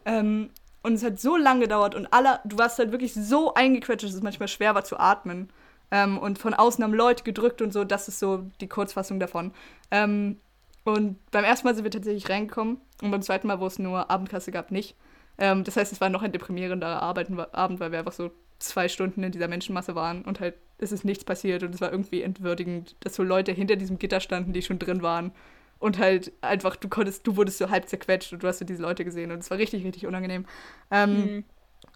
Ähm, 0.06 0.50
und 0.84 0.94
es 0.94 1.04
hat 1.04 1.20
so 1.20 1.36
lange 1.36 1.62
gedauert 1.62 1.96
und 1.96 2.14
alle, 2.14 2.40
du 2.46 2.58
warst 2.58 2.78
halt 2.78 2.92
wirklich 2.92 3.14
so 3.14 3.54
eingequetscht, 3.56 4.06
dass 4.06 4.14
es 4.14 4.22
manchmal 4.22 4.48
schwer 4.48 4.76
war 4.76 4.84
zu 4.84 5.00
atmen. 5.00 5.50
Ähm, 5.92 6.18
und 6.18 6.40
von 6.40 6.54
außen 6.54 6.84
haben 6.84 6.94
Leute 6.94 7.24
gedrückt 7.24 7.62
und 7.62 7.72
so, 7.72 7.84
das 7.84 8.08
ist 8.08 8.20
so 8.20 8.46
die 8.62 8.68
Kurzfassung 8.68 9.20
davon. 9.20 9.52
Ähm, 9.92 10.40
und 10.84 11.18
beim 11.32 11.44
ersten 11.44 11.68
Mal 11.68 11.76
sind 11.76 11.84
wir 11.84 11.92
tatsächlich 11.92 12.30
reingekommen 12.30 12.80
und 13.02 13.12
beim 13.12 13.22
zweiten 13.22 13.48
Mal, 13.48 13.60
wo 13.60 13.66
es 13.66 13.80
nur 13.80 14.10
Abendkasse 14.12 14.52
gab, 14.52 14.72
nicht. 14.72 14.96
Ähm, 15.38 15.64
das 15.64 15.76
heißt, 15.76 15.92
es 15.92 16.02
war 16.02 16.10
noch 16.10 16.22
ein 16.22 16.32
deprimierender 16.32 17.02
Abend, 17.02 17.80
weil 17.80 17.92
wir 17.92 18.00
einfach 18.00 18.12
so 18.12 18.32
zwei 18.60 18.88
Stunden 18.88 19.24
in 19.24 19.32
dieser 19.32 19.48
Menschenmasse 19.48 19.96
waren 19.96 20.24
und 20.24 20.40
halt 20.40 20.56
es 20.78 20.92
ist 20.92 21.06
nichts 21.06 21.24
passiert 21.24 21.64
und 21.64 21.74
es 21.74 21.80
war 21.82 21.92
irgendwie 21.92 22.22
entwürdigend, 22.22 22.96
dass 23.00 23.16
so 23.16 23.24
Leute 23.24 23.54
hinter 23.54 23.78
diesem 23.78 23.98
Gitter 23.98 24.20
standen, 24.20 24.52
die 24.52 24.62
schon 24.62 24.78
drin 24.80 25.02
waren 25.02 25.32
und 25.80 25.98
halt 26.00 26.34
einfach, 26.42 26.76
du 26.76 26.90
konntest, 26.90 27.26
du 27.26 27.38
wurdest 27.38 27.60
so 27.60 27.70
halb 27.70 27.88
zerquetscht 27.88 28.34
und 28.34 28.44
du 28.44 28.48
hast 28.48 28.60
so 28.60 28.66
diese 28.66 28.82
Leute 28.82 29.06
gesehen 29.06 29.32
und 29.32 29.40
es 29.40 29.50
war 29.50 29.58
richtig, 29.58 29.86
richtig 29.86 30.06
unangenehm. 30.06 30.46
Ähm, 30.92 31.12
Hm. 31.12 31.44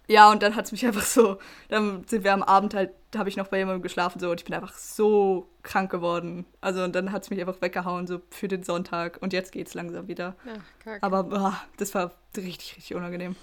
ja, 0.08 0.32
und 0.32 0.42
dann 0.44 0.56
hat 0.56 0.66
es 0.66 0.72
mich 0.72 0.86
einfach 0.88 1.04
so, 1.04 1.40
dann 1.70 2.06
sind 2.08 2.24
wir 2.24 2.34
am 2.34 2.44
Abend 2.44 2.74
halt, 2.74 2.92
da 3.12 3.20
habe 3.20 3.30
ich 3.30 3.38
noch 3.38 3.48
bei 3.48 3.58
jemandem 3.58 3.82
geschlafen 3.82 4.20
so 4.20 4.32
und 4.32 4.40
ich 4.42 4.46
bin 4.46 4.54
einfach 4.56 4.74
so 4.74 5.50
krank 5.64 5.92
geworden. 5.92 6.46
Also 6.62 6.84
und 6.84 6.96
dann 6.96 7.12
hat 7.12 7.24
es 7.24 7.30
mich 7.30 7.40
einfach 7.42 7.62
weggehauen 7.62 8.08
so 8.08 8.22
für 8.30 8.48
den 8.48 8.64
Sonntag 8.64 9.18
und 9.22 9.34
jetzt 9.34 9.52
geht's 9.52 9.74
langsam 9.74 10.08
wieder. 10.08 10.36
Kacke. 10.84 11.04
Aber 11.04 11.24
boah, 11.24 11.60
das 11.78 11.94
war 11.96 12.14
richtig, 12.38 12.78
richtig 12.78 12.96
unangenehm. 12.96 13.36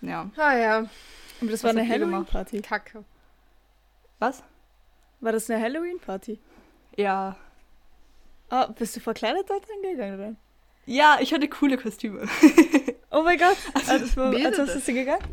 Ja. 0.00 0.30
Ah 0.36 0.56
ja, 0.56 0.86
Aber 1.40 1.50
das 1.50 1.62
Was 1.62 1.74
war 1.74 1.80
eine? 1.80 1.88
Halloween-Party. 1.88 2.60
kacke. 2.62 3.04
Was? 4.18 4.42
War 5.20 5.32
das 5.32 5.48
eine 5.50 5.62
Halloween-Party? 5.62 6.38
Ja. 6.96 7.36
Ah, 8.50 8.66
bist 8.66 8.96
du 8.96 9.00
verkleidet 9.00 9.48
dort 9.48 9.64
hingegangen 9.66 10.18
dann? 10.18 10.36
Ja, 10.86 11.18
ich 11.20 11.32
hatte 11.32 11.48
coole 11.48 11.76
Kostüme. 11.76 12.26
Oh 13.10 13.22
mein 13.22 13.38
Gott. 13.38 13.56
Also, 13.74 13.98
das 14.04 14.16
war, 14.18 14.32
Wie 14.32 14.44
als 14.44 14.58
ist 14.58 14.76
was 14.76 14.84
du 14.84 14.92
gegangen? 14.92 15.24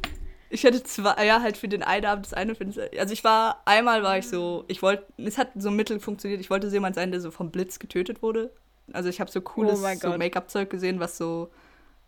Ich 0.49 0.65
hatte 0.65 0.81
zwei, 0.83 1.25
ja, 1.25 1.41
halt 1.41 1.57
für 1.57 1.67
den 1.67 1.83
einen 1.83 2.05
Abend 2.05 2.25
das 2.25 2.33
eine, 2.33 2.55
für 2.55 2.65
das, 2.65 2.77
also 2.97 3.11
ich 3.11 3.23
war, 3.25 3.61
einmal 3.65 4.01
war 4.01 4.17
ich 4.17 4.27
so, 4.29 4.63
ich 4.69 4.81
wollte, 4.81 5.05
es 5.17 5.37
hat 5.37 5.49
so 5.55 5.71
mittel 5.71 5.99
funktioniert, 5.99 6.39
ich 6.39 6.49
wollte 6.49 6.69
so 6.69 6.73
jemand 6.75 6.95
sein, 6.95 7.11
der 7.11 7.19
so 7.19 7.31
vom 7.31 7.51
Blitz 7.51 7.79
getötet 7.79 8.21
wurde. 8.21 8.53
Also 8.93 9.09
ich 9.09 9.19
habe 9.19 9.29
so 9.29 9.41
cooles 9.41 9.83
Oh 9.83 9.95
so. 9.99 10.17
Make-up-Zeug 10.17 10.69
gesehen, 10.69 11.01
was 11.01 11.17
so, 11.17 11.51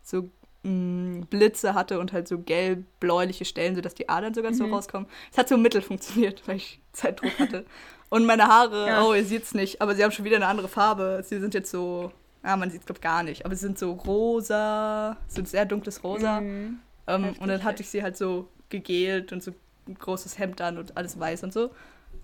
so 0.02 0.30
mh, 0.68 1.26
Blitze 1.30 1.74
hatte 1.74 1.98
und 2.00 2.12
halt 2.12 2.28
so 2.28 2.38
gelb-bläuliche 2.38 3.44
Stellen, 3.44 3.74
sodass 3.74 3.94
die 3.94 4.08
Adern 4.08 4.34
so 4.34 4.42
ganz 4.42 4.58
so 4.58 4.66
Mhm. 4.66 4.74
rauskommen. 4.74 5.08
Es 5.32 5.38
hat 5.38 5.48
so 5.48 5.56
mittel 5.56 5.82
funktioniert, 5.82 6.42
weil 6.46 6.56
ich 6.56 6.80
Zeitdruck 6.92 7.38
hatte. 7.38 7.64
Und 8.10 8.24
meine 8.26 8.46
Haare, 8.48 8.86
Ja. 8.86 9.02
oh, 9.04 9.14
ihr 9.14 9.24
seht's 9.24 9.54
nicht, 9.54 9.80
aber 9.82 9.94
sie 9.94 10.02
haben 10.04 10.12
schon 10.12 10.24
wieder 10.24 10.36
eine 10.36 10.46
andere 10.46 10.68
Farbe. 10.68 11.22
Sie 11.24 11.38
sind 11.40 11.54
jetzt 11.54 11.70
so, 11.70 12.12
ah, 12.42 12.56
man 12.56 12.70
sieht's 12.70 12.86
glaube 12.86 13.00
gar 13.00 13.22
nicht, 13.22 13.44
aber 13.44 13.54
sie 13.54 13.66
sind 13.66 13.78
so 13.78 13.92
rosa, 13.92 15.16
so 15.28 15.42
ein 15.42 15.46
sehr 15.46 15.64
dunkles 15.66 16.02
Rosa. 16.04 16.40
Mhm. 16.40 16.78
Ähm, 17.06 17.34
und 17.40 17.48
dann 17.48 17.64
hatte 17.64 17.82
ich 17.82 17.88
sie 17.88 18.02
halt 18.02 18.16
so 18.16 18.48
gegelt 18.70 19.32
und 19.32 19.42
so 19.42 19.52
ein 19.86 19.94
großes 19.94 20.38
Hemd 20.38 20.60
an 20.60 20.78
und 20.78 20.96
alles 20.96 21.18
weiß 21.18 21.42
und 21.44 21.52
so. 21.52 21.70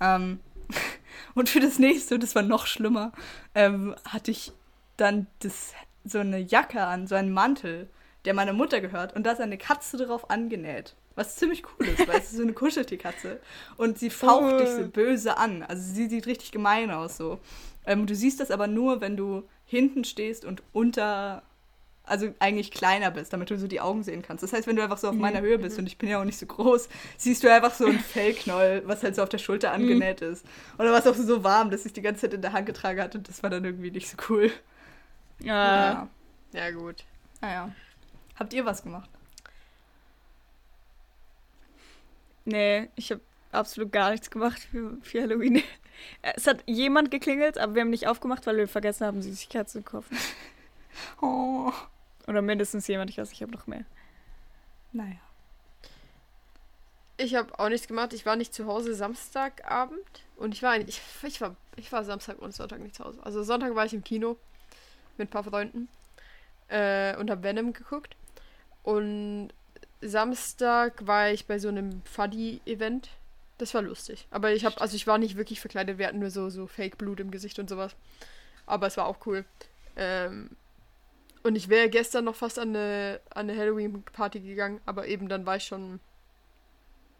Ähm, 0.00 0.40
und 1.34 1.48
für 1.48 1.60
das 1.60 1.78
nächste, 1.78 2.18
das 2.18 2.34
war 2.34 2.42
noch 2.42 2.66
schlimmer, 2.66 3.12
ähm, 3.54 3.94
hatte 4.08 4.30
ich 4.30 4.52
dann 4.96 5.26
das, 5.40 5.72
so 6.04 6.18
eine 6.18 6.38
Jacke 6.38 6.82
an, 6.82 7.06
so 7.06 7.14
einen 7.14 7.32
Mantel, 7.32 7.88
der 8.24 8.34
meiner 8.34 8.52
Mutter 8.52 8.80
gehört. 8.80 9.14
Und 9.14 9.24
da 9.24 9.32
ist 9.32 9.40
eine 9.40 9.58
Katze 9.58 9.96
drauf 9.98 10.30
angenäht. 10.30 10.94
Was 11.14 11.36
ziemlich 11.36 11.62
cool 11.78 11.86
ist, 11.86 12.08
weil 12.08 12.18
es 12.18 12.24
ist 12.32 12.36
so 12.36 12.42
eine 12.42 12.52
Kuscheltierkatze. 12.54 13.40
Und 13.76 13.98
sie 13.98 14.10
faucht 14.10 14.54
Oh. 14.54 14.58
dich 14.58 14.68
so 14.70 14.88
böse 14.88 15.36
an. 15.36 15.62
Also 15.62 15.82
sie 15.92 16.08
sieht 16.08 16.26
richtig 16.26 16.50
gemein 16.52 16.90
aus 16.90 17.16
so. 17.16 17.38
Ähm, 17.86 18.06
du 18.06 18.14
siehst 18.14 18.40
das 18.40 18.50
aber 18.50 18.66
nur, 18.66 19.00
wenn 19.00 19.16
du 19.16 19.44
hinten 19.66 20.04
stehst 20.04 20.44
und 20.44 20.62
unter 20.72 21.42
also 22.06 22.28
eigentlich 22.38 22.70
kleiner 22.70 23.10
bist, 23.10 23.32
damit 23.32 23.48
du 23.48 23.56
so 23.56 23.66
die 23.66 23.80
Augen 23.80 24.02
sehen 24.02 24.20
kannst. 24.20 24.42
Das 24.42 24.52
heißt, 24.52 24.66
wenn 24.66 24.76
du 24.76 24.82
einfach 24.82 24.98
so 24.98 25.08
auf 25.08 25.14
meiner 25.14 25.40
Höhe 25.40 25.58
bist 25.58 25.78
und 25.78 25.86
ich 25.86 25.96
bin 25.96 26.10
ja 26.10 26.20
auch 26.20 26.24
nicht 26.26 26.38
so 26.38 26.44
groß, 26.44 26.90
siehst 27.16 27.42
du 27.42 27.50
einfach 27.50 27.72
so 27.72 27.86
ein 27.86 27.98
Fellknäuel, 27.98 28.82
was 28.84 29.02
halt 29.02 29.16
so 29.16 29.22
auf 29.22 29.30
der 29.30 29.38
Schulter 29.38 29.72
angenäht 29.72 30.20
ist. 30.20 30.44
War 30.76 30.86
es 30.98 31.06
auch 31.06 31.14
so 31.14 31.42
warm, 31.44 31.70
dass 31.70 31.86
ich 31.86 31.94
die 31.94 32.02
ganze 32.02 32.20
Zeit 32.22 32.34
in 32.34 32.42
der 32.42 32.52
Hand 32.52 32.66
getragen 32.66 33.00
hatte 33.00 33.16
und 33.16 33.26
das 33.28 33.42
war 33.42 33.48
dann 33.48 33.64
irgendwie 33.64 33.90
nicht 33.90 34.10
so 34.10 34.18
cool. 34.28 34.50
Ah, 35.44 35.44
Ja. 35.46 36.08
Ja, 36.52 36.70
gut. 36.72 37.04
Naja. 37.40 37.72
Habt 38.36 38.52
ihr 38.52 38.64
was 38.64 38.82
gemacht? 38.82 39.08
Nee, 42.44 42.88
ich 42.96 43.10
habe 43.10 43.22
absolut 43.52 43.92
gar 43.92 44.10
nichts 44.10 44.30
gemacht 44.30 44.60
für, 44.60 44.98
für 45.02 45.22
Halloween. 45.22 45.62
Es 46.22 46.48
hat 46.48 46.64
jemand 46.66 47.12
geklingelt, 47.12 47.56
aber 47.56 47.76
wir 47.76 47.82
haben 47.82 47.90
nicht 47.90 48.08
aufgemacht, 48.08 48.46
weil 48.48 48.56
wir 48.56 48.66
vergessen 48.66 49.06
haben, 49.06 49.22
Süßigkeiten 49.22 49.68
zu 49.68 49.82
kaufen. 49.82 50.16
Oh. 51.20 51.72
Oder 52.28 52.40
mindestens 52.40 52.86
jemand, 52.86 53.10
ich 53.10 53.18
weiß, 53.18 53.32
ich 53.32 53.42
habe 53.42 53.52
noch 53.52 53.66
mehr. 53.66 53.84
Naja. 54.92 55.16
Ich 57.16 57.34
habe 57.34 57.58
auch 57.58 57.68
nichts 57.68 57.88
gemacht. 57.88 58.12
Ich 58.12 58.26
war 58.26 58.36
nicht 58.36 58.54
zu 58.54 58.66
Hause 58.66 58.94
Samstagabend. 58.94 60.22
Und 60.36 60.54
ich 60.54 60.62
war 60.62 60.70
eigentlich, 60.70 61.00
ich, 61.22 61.24
ich 61.24 61.40
war, 61.40 61.56
ich 61.76 61.90
war 61.92 62.04
Samstag 62.04 62.38
und 62.38 62.54
Sonntag 62.54 62.80
nicht 62.80 62.94
zu 62.94 63.04
Hause. 63.04 63.20
Also 63.24 63.42
Sonntag 63.42 63.74
war 63.74 63.84
ich 63.84 63.94
im 63.94 64.04
Kino 64.04 64.36
mit 65.16 65.28
ein 65.28 65.30
paar 65.30 65.44
Freunden 65.44 65.88
äh, 66.68 67.16
und 67.16 67.30
habe 67.30 67.42
Venom 67.42 67.72
geguckt. 67.72 68.16
Und 68.84 69.48
Samstag 70.00 71.06
war 71.06 71.30
ich 71.30 71.46
bei 71.46 71.58
so 71.58 71.68
einem 71.68 72.02
Fuddy-Event. 72.04 73.08
Das 73.58 73.74
war 73.74 73.82
lustig. 73.82 74.26
Aber 74.30 74.52
ich 74.52 74.64
habe, 74.64 74.80
also 74.80 74.94
ich 74.94 75.06
war 75.06 75.18
nicht 75.18 75.36
wirklich 75.36 75.60
verkleidet. 75.60 75.98
Wir 75.98 76.06
hatten 76.06 76.18
nur 76.20 76.30
so, 76.30 76.50
so 76.50 76.66
Fake-Blut 76.66 77.18
im 77.20 77.30
Gesicht 77.30 77.58
und 77.58 77.68
sowas. 77.68 77.96
Aber 78.66 78.86
es 78.86 78.96
war 78.96 79.06
auch 79.06 79.18
cool. 79.26 79.44
Ähm, 79.96 80.50
und 81.42 81.56
ich 81.56 81.68
wäre 81.68 81.88
gestern 81.88 82.24
noch 82.24 82.34
fast 82.34 82.58
an 82.58 82.70
eine, 82.70 83.20
an 83.30 83.48
eine 83.50 83.58
Halloween-Party 83.58 84.40
gegangen, 84.40 84.80
aber 84.86 85.06
eben 85.08 85.28
dann 85.28 85.44
war 85.46 85.56
ich 85.56 85.64
schon. 85.64 86.00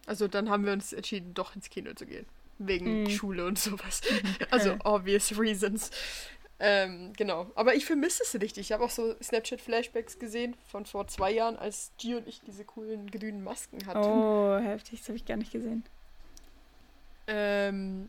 Also 0.06 0.28
dann 0.28 0.50
haben 0.50 0.66
wir 0.66 0.72
uns 0.72 0.92
entschieden, 0.92 1.34
doch 1.34 1.54
ins 1.54 1.70
Kino 1.70 1.92
zu 1.94 2.06
gehen. 2.06 2.26
Wegen 2.58 3.02
Mhm. 3.02 3.10
Schule 3.10 3.46
und 3.46 3.58
sowas. 3.58 4.00
Also 4.50 4.76
obvious 4.84 5.38
reasons. 5.38 5.90
Ähm, 6.60 7.12
genau. 7.16 7.50
Aber 7.56 7.74
ich 7.74 7.84
vermisse 7.84 8.22
es 8.22 8.34
richtig. 8.40 8.58
Ich 8.58 8.72
habe 8.72 8.84
auch 8.84 8.90
so 8.90 9.14
Snapchat-Flashbacks 9.20 10.18
gesehen 10.18 10.54
von 10.68 10.86
vor 10.86 11.06
zwei 11.08 11.32
Jahren, 11.32 11.56
als 11.56 11.90
G 11.98 12.14
und 12.14 12.28
ich 12.28 12.40
diese 12.46 12.64
coolen 12.64 13.10
grünen 13.10 13.42
Masken 13.42 13.84
hatten. 13.86 13.98
Oh, 13.98 14.56
heftig, 14.58 15.00
das 15.00 15.08
habe 15.08 15.16
ich 15.16 15.24
gar 15.24 15.36
nicht 15.36 15.50
gesehen. 15.52 15.84
Ähm, 17.26 18.08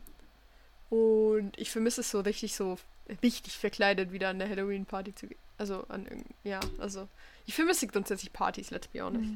und 0.90 1.58
ich 1.58 1.70
vermisse 1.70 2.02
es 2.02 2.10
so 2.10 2.20
richtig 2.20 2.54
so 2.54 2.78
richtig 3.22 3.56
verkleidet 3.56 4.12
wieder 4.12 4.28
an 4.28 4.38
der 4.38 4.48
Halloween-Party 4.48 5.14
zu 5.14 5.26
gehen. 5.28 5.38
Also 5.58 5.84
an 5.88 6.04
irgend- 6.06 6.26
ja, 6.44 6.60
also 6.78 7.08
ich 7.46 7.54
vermisse 7.54 7.86
grundsätzlich 7.86 8.32
Partys, 8.32 8.70
let's 8.70 8.88
be 8.88 9.02
honest. 9.02 9.32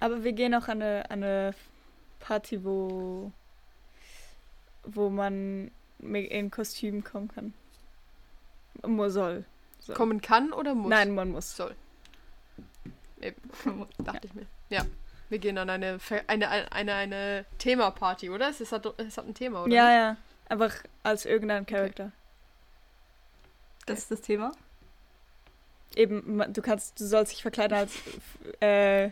Aber 0.00 0.24
wir 0.24 0.32
gehen 0.32 0.54
auch 0.54 0.68
an 0.68 0.82
eine, 0.82 1.10
an 1.10 1.22
eine 1.22 1.54
Party, 2.20 2.64
wo 2.64 3.32
wo 4.84 5.08
man 5.10 5.70
in 6.00 6.50
Kostüm 6.50 7.02
kommen 7.02 7.28
kann. 7.28 7.54
Muss 8.82 9.14
soll. 9.14 9.44
So. 9.80 9.94
Kommen 9.94 10.20
kann 10.20 10.52
oder 10.52 10.74
muss? 10.74 10.90
Nein, 10.90 11.14
man 11.14 11.30
muss. 11.30 11.56
Soll. 11.56 11.74
Eben, 13.20 13.36
dachte 13.98 14.26
ich 14.26 14.34
mir. 14.34 14.46
Ja. 14.68 14.84
Wir 15.28 15.38
gehen 15.40 15.58
an 15.58 15.68
eine, 15.70 15.98
eine, 16.28 16.48
eine, 16.48 16.72
eine, 16.72 16.94
eine 16.94 17.44
Themaparty, 17.58 18.30
oder? 18.30 18.48
Es 18.48 18.70
hat, 18.70 18.86
es 18.98 19.18
hat 19.18 19.26
ein 19.26 19.34
Thema, 19.34 19.64
oder? 19.64 19.72
Ja, 19.72 19.90
ja. 19.90 20.16
Einfach 20.48 20.74
als 21.02 21.24
irgendein 21.24 21.66
Charakter. 21.66 22.12
Das 23.86 24.00
ist 24.00 24.10
das 24.10 24.20
Thema. 24.20 24.52
Eben, 25.96 26.52
du 26.52 26.62
kannst, 26.62 27.00
du 27.00 27.06
sollst 27.06 27.32
dich 27.32 27.42
verkleiden 27.42 27.78
als 27.78 27.92
äh, 28.60 29.10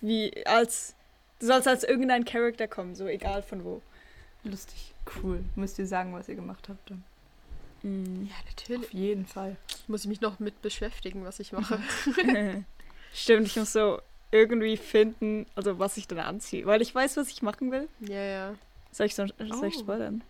wie 0.00 0.44
als 0.46 0.94
du 1.38 1.46
sollst 1.46 1.68
als 1.68 1.84
irgendein 1.84 2.24
Charakter 2.24 2.66
kommen, 2.66 2.94
so 2.94 3.06
egal 3.06 3.42
von 3.42 3.64
wo. 3.64 3.80
Lustig. 4.44 4.92
Cool. 5.22 5.44
Müsst 5.54 5.78
ihr 5.78 5.86
sagen, 5.86 6.12
was 6.12 6.28
ihr 6.28 6.34
gemacht 6.34 6.68
habt 6.68 6.90
dann. 6.90 7.04
Ja, 7.82 8.34
natürlich. 8.46 8.88
Auf 8.88 8.92
jeden 8.94 9.26
Fall. 9.26 9.56
Muss 9.88 10.02
ich 10.02 10.08
mich 10.08 10.20
noch 10.20 10.38
mit 10.38 10.62
beschäftigen, 10.62 11.24
was 11.24 11.40
ich 11.40 11.52
mache. 11.52 11.80
Stimmt, 13.14 13.46
ich 13.48 13.56
muss 13.56 13.72
so 13.72 14.00
irgendwie 14.30 14.76
finden, 14.76 15.46
also 15.54 15.78
was 15.78 15.96
ich 15.96 16.06
dann 16.08 16.20
anziehe, 16.20 16.64
weil 16.64 16.80
ich 16.80 16.94
weiß, 16.94 17.16
was 17.16 17.28
ich 17.28 17.42
machen 17.42 17.70
will. 17.70 17.88
ja, 18.00 18.22
ja. 18.22 18.54
Soll 18.92 19.06
ich 19.06 19.14
so 19.14 19.26
soll 19.26 19.68
ich 19.68 19.76
Oh. 19.76 19.80
spoilern? 19.80 20.22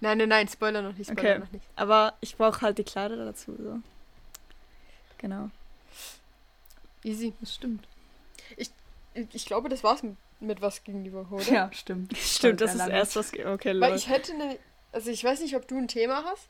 Nein, 0.00 0.18
nein, 0.18 0.28
nein, 0.28 0.48
Spoiler 0.48 0.82
noch 0.82 0.96
nicht, 0.96 1.10
Spoiler 1.10 1.30
Okay. 1.30 1.38
noch 1.40 1.50
nicht. 1.52 1.64
Aber 1.74 2.14
ich 2.20 2.36
brauche 2.36 2.60
halt 2.60 2.78
die 2.78 2.84
Kleider 2.84 3.16
dazu, 3.16 3.54
so. 3.58 3.78
Genau. 5.18 5.50
Easy. 7.02 7.32
Das 7.40 7.54
stimmt. 7.54 7.86
Ich, 8.56 8.70
ich 9.32 9.46
glaube, 9.46 9.68
das 9.68 9.82
war's 9.82 10.02
mit, 10.40 10.60
was 10.60 10.84
gegen 10.84 11.02
die 11.04 11.12
Woche, 11.12 11.34
oder? 11.34 11.50
Ja, 11.52 11.72
stimmt. 11.72 12.16
Stimmt, 12.18 12.60
das 12.60 12.74
ist 12.74 12.86
erst 12.86 13.16
was. 13.16 13.32
Okay, 13.32 13.80
Weil 13.80 13.96
ich 13.96 14.08
hätte 14.08 14.32
eine. 14.34 14.58
Also 14.92 15.10
ich 15.10 15.22
weiß 15.24 15.40
nicht, 15.40 15.56
ob 15.56 15.66
du 15.66 15.76
ein 15.76 15.88
Thema 15.88 16.24
hast. 16.24 16.48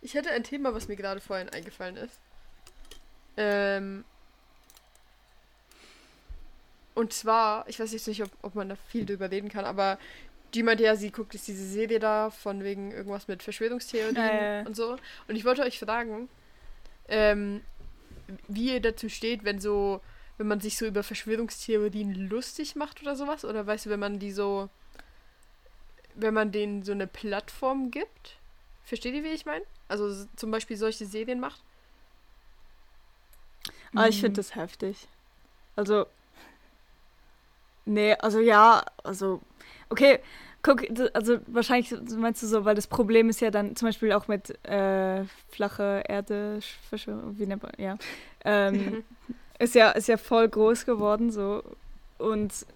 Ich 0.00 0.14
hätte 0.14 0.30
ein 0.30 0.44
Thema, 0.44 0.74
was 0.74 0.88
mir 0.88 0.96
gerade 0.96 1.20
vorhin 1.20 1.48
eingefallen 1.48 1.96
ist. 1.96 2.20
Ähm. 3.36 4.04
Und 6.94 7.12
zwar, 7.12 7.68
ich 7.68 7.78
weiß 7.78 7.92
jetzt 7.92 8.08
nicht, 8.08 8.22
ob, 8.22 8.30
ob 8.42 8.54
man 8.56 8.68
da 8.68 8.76
viel 8.88 9.06
drüber 9.06 9.30
reden 9.30 9.48
kann, 9.48 9.64
aber 9.64 9.98
die 10.54 10.62
meinte 10.62 10.82
ja, 10.82 10.96
sie 10.96 11.10
guckt 11.10 11.34
jetzt 11.34 11.46
diese 11.46 11.66
Serie 11.66 12.00
da 12.00 12.30
von 12.30 12.64
wegen 12.64 12.90
irgendwas 12.90 13.28
mit 13.28 13.42
Verschwörungstheorien 13.42 14.16
ja. 14.16 14.66
und 14.66 14.74
so. 14.74 14.96
Und 15.28 15.36
ich 15.36 15.44
wollte 15.44 15.62
euch 15.62 15.78
fragen, 15.78 16.28
ähm, 17.08 17.62
wie 18.48 18.72
ihr 18.74 18.80
dazu 18.80 19.08
steht, 19.08 19.44
wenn 19.44 19.60
so, 19.60 20.00
wenn 20.38 20.48
man 20.48 20.60
sich 20.60 20.76
so 20.76 20.86
über 20.86 21.02
Verschwörungstheorien 21.02 22.14
lustig 22.28 22.76
macht 22.76 23.02
oder 23.02 23.14
sowas, 23.14 23.44
oder 23.44 23.66
weißt 23.66 23.86
du, 23.86 23.90
wenn 23.90 24.00
man 24.00 24.18
die 24.18 24.32
so, 24.32 24.68
wenn 26.14 26.34
man 26.34 26.50
denen 26.50 26.82
so 26.82 26.92
eine 26.92 27.06
Plattform 27.06 27.90
gibt. 27.90 28.38
Versteht 28.84 29.14
ihr, 29.14 29.22
wie 29.22 29.28
ich 29.28 29.46
meine? 29.46 29.64
Also 29.88 30.26
zum 30.36 30.50
Beispiel 30.50 30.76
solche 30.76 31.06
Serien 31.06 31.40
macht. 31.40 31.62
Ah, 33.94 34.06
ich 34.06 34.20
finde 34.20 34.36
das 34.36 34.54
heftig. 34.54 35.08
Also. 35.76 36.06
Nee, 37.86 38.14
also 38.14 38.40
ja, 38.40 38.84
also. 39.02 39.40
Okay, 39.88 40.20
guck, 40.62 40.84
also 41.14 41.38
wahrscheinlich 41.46 41.94
meinst 42.16 42.42
du 42.42 42.46
so, 42.46 42.64
weil 42.64 42.74
das 42.74 42.86
Problem 42.86 43.30
ist 43.30 43.40
ja 43.40 43.50
dann 43.50 43.76
zum 43.76 43.88
Beispiel 43.88 44.12
auch 44.12 44.28
mit 44.28 44.50
äh, 44.66 45.24
flache 45.48 46.04
Erde, 46.06 46.60
Verschwörung, 46.88 47.38
wie 47.38 47.46
nennt 47.46 47.62
man, 47.62 47.72
ja. 47.78 47.96
Ähm, 48.44 49.04
ist 49.58 49.74
ja, 49.74 49.90
ist 49.92 50.08
ja 50.08 50.18
voll 50.18 50.48
groß 50.48 50.84
geworden 50.84 51.30
so. 51.30 51.62
Und 52.18 52.66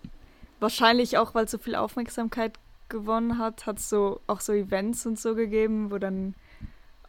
wahrscheinlich 0.60 1.18
auch, 1.18 1.34
weil 1.34 1.44
es 1.44 1.50
so 1.50 1.58
viel 1.58 1.74
Aufmerksamkeit 1.74 2.52
gewonnen 2.88 3.38
hat, 3.38 3.66
hat 3.66 3.78
es 3.78 3.88
so 3.88 4.20
auch 4.26 4.40
so 4.40 4.52
Events 4.52 5.04
und 5.04 5.18
so 5.18 5.34
gegeben, 5.34 5.90
wo 5.90 5.98
dann 5.98 6.34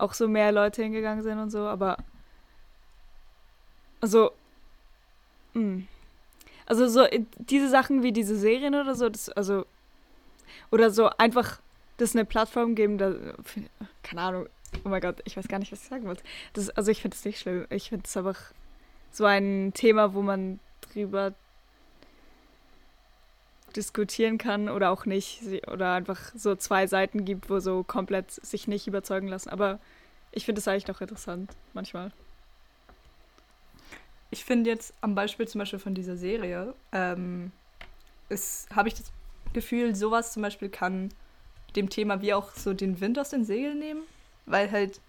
auch 0.03 0.13
so 0.13 0.27
mehr 0.27 0.51
Leute 0.51 0.83
hingegangen 0.83 1.23
sind 1.23 1.39
und 1.39 1.49
so, 1.49 1.59
aber 1.59 1.97
also 4.01 4.31
mh. 5.53 5.83
also 6.65 6.87
so 6.87 7.03
äh, 7.03 7.21
diese 7.37 7.69
Sachen 7.69 8.03
wie 8.03 8.11
diese 8.11 8.35
Serien 8.35 8.75
oder 8.75 8.95
so, 8.95 9.07
das, 9.09 9.29
also 9.29 9.65
oder 10.71 10.91
so 10.91 11.09
einfach 11.17 11.59
das 11.97 12.15
eine 12.15 12.25
Plattform 12.25 12.75
geben, 12.75 12.97
da 12.97 13.13
keine 14.03 14.21
Ahnung, 14.21 14.47
oh 14.83 14.89
mein 14.89 15.01
Gott, 15.01 15.21
ich 15.23 15.37
weiß 15.37 15.47
gar 15.47 15.59
nicht, 15.59 15.71
was 15.71 15.83
ich 15.83 15.87
sagen 15.87 16.05
wollte. 16.05 16.23
Das, 16.51 16.69
also 16.71 16.91
ich 16.91 17.01
finde 17.01 17.15
es 17.15 17.23
nicht 17.23 17.39
schlimm, 17.39 17.65
ich 17.69 17.89
finde 17.89 18.05
es 18.05 18.17
einfach 18.17 18.39
so 19.11 19.25
ein 19.25 19.71
Thema, 19.73 20.13
wo 20.13 20.21
man 20.21 20.59
drüber 20.81 21.33
diskutieren 23.75 24.38
kann 24.38 24.69
oder 24.69 24.91
auch 24.91 25.05
nicht 25.05 25.41
oder 25.67 25.93
einfach 25.93 26.31
so 26.36 26.55
zwei 26.55 26.88
Seiten 26.88 27.25
gibt, 27.25 27.49
wo 27.49 27.59
so 27.59 27.83
komplett 27.83 28.31
sich 28.31 28.67
nicht 28.67 28.88
überzeugen 28.88 29.27
lassen. 29.27 29.49
Aber 29.49 29.79
ich 30.31 30.45
finde 30.45 30.59
es 30.59 30.67
eigentlich 30.67 30.86
doch 30.86 31.01
interessant 31.01 31.51
manchmal. 31.73 32.12
Ich 34.31 34.45
finde 34.45 34.71
jetzt 34.71 34.93
am 35.01 35.13
Beispiel 35.13 35.47
zum 35.47 35.59
Beispiel 35.59 35.79
von 35.79 35.93
dieser 35.93 36.17
Serie, 36.17 36.73
ähm, 36.91 37.51
habe 38.75 38.88
ich 38.88 38.95
das 38.95 39.12
Gefühl, 39.53 39.95
sowas 39.95 40.33
zum 40.33 40.41
Beispiel 40.41 40.69
kann 40.69 41.09
dem 41.75 41.89
Thema 41.89 42.21
wie 42.21 42.33
auch 42.33 42.51
so 42.53 42.73
den 42.73 42.99
Wind 42.99 43.19
aus 43.19 43.29
den 43.29 43.45
Segeln 43.45 43.79
nehmen, 43.79 44.01
weil 44.45 44.71
halt 44.71 44.99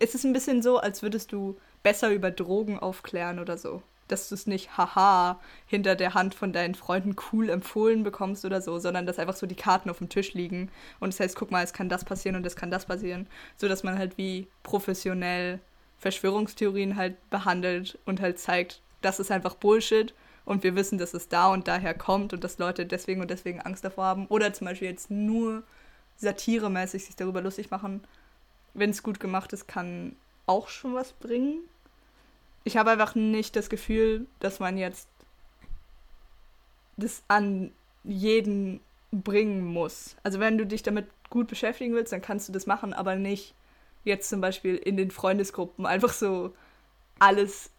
es 0.00 0.14
ist 0.14 0.24
ein 0.24 0.32
bisschen 0.32 0.62
so, 0.62 0.78
als 0.78 1.02
würdest 1.02 1.30
du 1.32 1.56
besser 1.82 2.10
über 2.10 2.30
Drogen 2.30 2.78
aufklären 2.78 3.38
oder 3.38 3.58
so. 3.58 3.82
Dass 4.08 4.28
du 4.28 4.34
es 4.34 4.46
nicht 4.46 4.76
haha 4.76 5.40
hinter 5.66 5.96
der 5.96 6.14
Hand 6.14 6.34
von 6.34 6.52
deinen 6.52 6.74
Freunden 6.74 7.16
cool 7.32 7.48
empfohlen 7.48 8.02
bekommst 8.02 8.44
oder 8.44 8.60
so, 8.60 8.78
sondern 8.78 9.06
dass 9.06 9.18
einfach 9.18 9.36
so 9.36 9.46
die 9.46 9.54
Karten 9.54 9.90
auf 9.90 9.98
dem 9.98 10.08
Tisch 10.08 10.34
liegen 10.34 10.70
und 11.00 11.14
es 11.14 11.20
heißt, 11.20 11.36
guck 11.36 11.50
mal, 11.50 11.64
es 11.64 11.72
kann 11.72 11.88
das 11.88 12.04
passieren 12.04 12.36
und 12.36 12.46
es 12.46 12.56
kann 12.56 12.70
das 12.70 12.86
passieren, 12.86 13.26
so 13.56 13.68
dass 13.68 13.82
man 13.82 13.98
halt 13.98 14.18
wie 14.18 14.46
professionell 14.62 15.60
Verschwörungstheorien 15.98 16.96
halt 16.96 17.30
behandelt 17.30 17.98
und 18.04 18.20
halt 18.20 18.38
zeigt, 18.38 18.82
das 19.00 19.20
ist 19.20 19.30
einfach 19.30 19.54
Bullshit 19.54 20.14
und 20.44 20.62
wir 20.62 20.74
wissen, 20.76 20.98
dass 20.98 21.14
es 21.14 21.28
da 21.28 21.50
und 21.52 21.68
daher 21.68 21.94
kommt 21.94 22.32
und 22.32 22.44
dass 22.44 22.58
Leute 22.58 22.84
deswegen 22.86 23.20
und 23.20 23.30
deswegen 23.30 23.60
Angst 23.60 23.84
davor 23.84 24.04
haben. 24.04 24.26
Oder 24.26 24.52
zum 24.52 24.66
Beispiel 24.66 24.88
jetzt 24.88 25.10
nur 25.10 25.62
satiremäßig 26.16 27.04
sich 27.04 27.16
darüber 27.16 27.40
lustig 27.40 27.70
machen. 27.70 28.04
Wenn 28.74 28.90
es 28.90 29.02
gut 29.02 29.20
gemacht 29.20 29.52
ist, 29.52 29.66
kann 29.66 30.16
auch 30.46 30.68
schon 30.68 30.94
was 30.94 31.12
bringen. 31.12 31.60
Ich 32.64 32.76
habe 32.76 32.90
einfach 32.90 33.14
nicht 33.14 33.56
das 33.56 33.68
Gefühl, 33.68 34.26
dass 34.40 34.58
man 34.58 34.78
jetzt 34.78 35.08
das 36.96 37.22
an 37.28 37.72
jeden 38.04 38.80
bringen 39.10 39.64
muss. 39.64 40.16
Also 40.22 40.40
wenn 40.40 40.58
du 40.58 40.66
dich 40.66 40.82
damit 40.82 41.06
gut 41.30 41.48
beschäftigen 41.48 41.94
willst, 41.94 42.12
dann 42.12 42.22
kannst 42.22 42.48
du 42.48 42.52
das 42.52 42.66
machen, 42.66 42.92
aber 42.92 43.16
nicht 43.16 43.54
jetzt 44.04 44.28
zum 44.28 44.40
Beispiel 44.40 44.76
in 44.76 44.96
den 44.96 45.10
Freundesgruppen 45.10 45.86
einfach 45.86 46.12
so 46.12 46.54
alles 47.18 47.70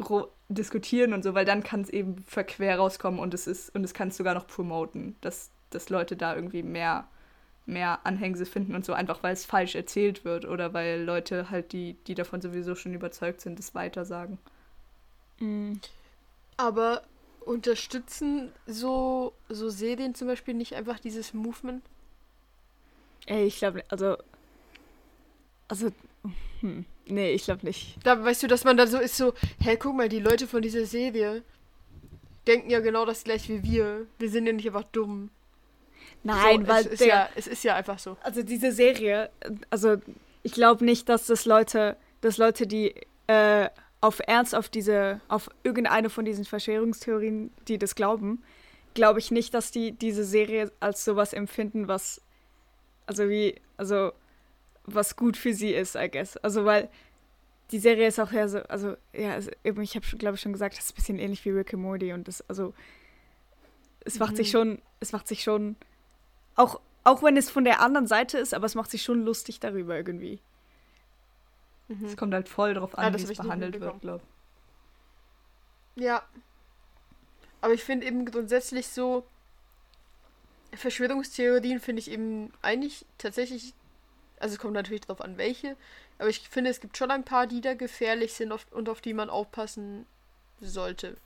diskutieren 0.49 1.13
und 1.13 1.23
so, 1.23 1.33
weil 1.33 1.45
dann 1.45 1.63
kann 1.63 1.81
es 1.81 1.89
eben 1.89 2.23
verquer 2.25 2.77
rauskommen 2.77 3.19
und 3.19 3.33
es 3.33 3.47
ist 3.47 3.73
und 3.75 3.83
es 3.83 3.93
kannst 3.93 4.17
sogar 4.17 4.33
noch 4.33 4.47
promoten, 4.47 5.15
dass, 5.21 5.49
dass 5.71 5.89
Leute 5.89 6.15
da 6.15 6.35
irgendwie 6.35 6.63
mehr 6.63 7.07
mehr 7.65 7.99
Anhängsel 8.05 8.45
finden 8.45 8.75
und 8.75 8.85
so, 8.85 8.93
einfach 8.93 9.23
weil 9.23 9.33
es 9.33 9.45
falsch 9.45 9.75
erzählt 9.75 10.23
wird 10.23 10.45
oder 10.45 10.73
weil 10.73 11.01
Leute 11.03 11.49
halt, 11.49 11.71
die, 11.71 11.95
die 12.07 12.15
davon 12.15 12.41
sowieso 12.41 12.75
schon 12.75 12.93
überzeugt 12.93 13.41
sind, 13.41 13.59
es 13.59 13.73
weitersagen. 13.73 14.37
Aber 16.57 17.03
unterstützen 17.41 18.51
so, 18.65 19.33
so 19.49 19.69
Serien 19.69 20.15
zum 20.15 20.27
Beispiel 20.27 20.53
nicht 20.53 20.73
einfach 20.73 20.99
dieses 20.99 21.33
Movement? 21.33 21.83
Ey, 23.27 23.45
ich 23.45 23.57
glaube, 23.57 23.83
also. 23.89 24.17
Also. 25.67 25.91
Hm, 26.61 26.85
nee, 27.05 27.33
ich 27.33 27.43
glaube 27.43 27.65
nicht. 27.65 27.97
Da 28.03 28.23
weißt 28.23 28.43
du, 28.43 28.47
dass 28.47 28.63
man 28.63 28.77
da 28.77 28.87
so 28.87 28.99
ist, 28.99 29.17
so, 29.17 29.33
hä, 29.59 29.77
guck 29.77 29.95
mal, 29.95 30.09
die 30.09 30.19
Leute 30.19 30.47
von 30.47 30.61
dieser 30.61 30.85
Serie 30.85 31.43
denken 32.47 32.69
ja 32.69 32.79
genau 32.79 33.05
das 33.05 33.23
gleich 33.23 33.49
wie 33.49 33.63
wir. 33.63 34.07
Wir 34.19 34.29
sind 34.29 34.45
ja 34.45 34.53
nicht 34.53 34.67
einfach 34.67 34.83
dumm. 34.83 35.29
Nein, 36.23 36.61
so, 36.61 36.67
weil 36.67 36.85
es 36.85 36.91
ist, 36.91 36.99
der, 37.01 37.07
ja, 37.07 37.29
es 37.35 37.47
ist 37.47 37.63
ja 37.63 37.75
einfach 37.75 37.99
so. 37.99 38.17
also 38.21 38.41
diese 38.41 38.71
Serie, 38.71 39.29
also 39.69 39.97
ich 40.41 40.53
glaube 40.53 40.83
nicht, 40.83 41.07
dass 41.09 41.27
das 41.27 41.45
Leute, 41.45 41.97
dass 42.21 42.37
Leute, 42.37 42.65
die 42.67 42.95
äh, 43.27 43.69
auf 44.05 44.19
Ernst 44.25 44.53
auf 44.55 44.69
diese, 44.69 45.19
auf 45.27 45.49
irgendeine 45.63 46.09
von 46.09 46.25
diesen 46.25 46.45
Verschwörungstheorien, 46.45 47.51
die 47.67 47.77
das 47.77 47.95
glauben, 47.95 48.43
glaube 48.93 49.19
ich 49.19 49.31
nicht, 49.31 49.53
dass 49.53 49.71
die 49.71 49.91
diese 49.91 50.23
Serie 50.23 50.71
als 50.79 51.03
sowas 51.03 51.33
empfinden, 51.33 51.87
was, 51.87 52.21
also 53.07 53.29
wie, 53.29 53.55
also 53.77 54.11
was 54.85 55.15
gut 55.15 55.37
für 55.37 55.53
sie 55.53 55.73
ist, 55.73 55.95
I 55.95 56.09
guess. 56.09 56.37
Also 56.37 56.65
weil 56.65 56.89
die 57.71 57.79
Serie 57.79 58.07
ist 58.07 58.19
auch 58.19 58.31
ja 58.31 58.47
so, 58.47 58.59
also 58.59 58.95
ja, 59.11 59.39
ich 59.63 59.95
habe 59.95 60.17
glaube 60.17 60.35
ich 60.35 60.41
schon 60.41 60.53
gesagt, 60.53 60.77
das 60.77 60.85
ist 60.85 60.91
ein 60.91 60.95
bisschen 60.95 61.19
ähnlich 61.19 61.43
wie 61.45 61.49
Rick 61.49 61.73
and 61.73 61.81
Morty 61.81 62.13
und 62.13 62.27
das, 62.27 62.47
also 62.47 62.73
es 64.05 64.19
macht 64.19 64.37
sich 64.37 64.49
Mhm. 64.49 64.51
schon, 64.51 64.81
es 64.99 65.11
macht 65.13 65.27
sich 65.27 65.41
schon 65.41 65.75
auch, 66.55 66.79
auch 67.03 67.23
wenn 67.23 67.37
es 67.37 67.49
von 67.49 67.65
der 67.65 67.81
anderen 67.81 68.07
Seite 68.07 68.37
ist, 68.37 68.53
aber 68.53 68.67
es 68.67 68.75
macht 68.75 68.91
sich 68.91 69.01
schon 69.01 69.25
lustig 69.25 69.59
darüber 69.59 69.95
irgendwie. 69.97 70.39
Mhm. 71.87 72.05
Es 72.05 72.17
kommt 72.17 72.33
halt 72.33 72.49
voll 72.49 72.73
drauf 72.73 72.97
an, 72.97 73.13
das 73.13 73.21
wie 73.21 73.25
es 73.25 73.31
ich 73.31 73.37
behandelt 73.37 73.79
wird, 73.79 74.01
glaube 74.01 74.23
Ja. 75.95 76.23
Aber 77.61 77.73
ich 77.73 77.83
finde 77.83 78.05
eben 78.05 78.25
grundsätzlich 78.25 78.87
so, 78.87 79.25
Verschwörungstheorien 80.73 81.79
finde 81.79 82.01
ich 82.01 82.11
eben 82.11 82.51
eigentlich 82.61 83.05
tatsächlich, 83.17 83.73
also 84.39 84.53
es 84.53 84.59
kommt 84.59 84.73
natürlich 84.73 85.01
darauf 85.01 85.21
an, 85.21 85.37
welche, 85.37 85.77
aber 86.17 86.29
ich 86.29 86.47
finde, 86.49 86.69
es 86.69 86.79
gibt 86.79 86.97
schon 86.97 87.11
ein 87.11 87.23
paar, 87.23 87.47
die 87.47 87.61
da 87.61 87.73
gefährlich 87.73 88.33
sind 88.33 88.51
auf, 88.51 88.65
und 88.71 88.89
auf 88.89 89.01
die 89.01 89.13
man 89.13 89.29
aufpassen 89.29 90.05
sollte. 90.61 91.17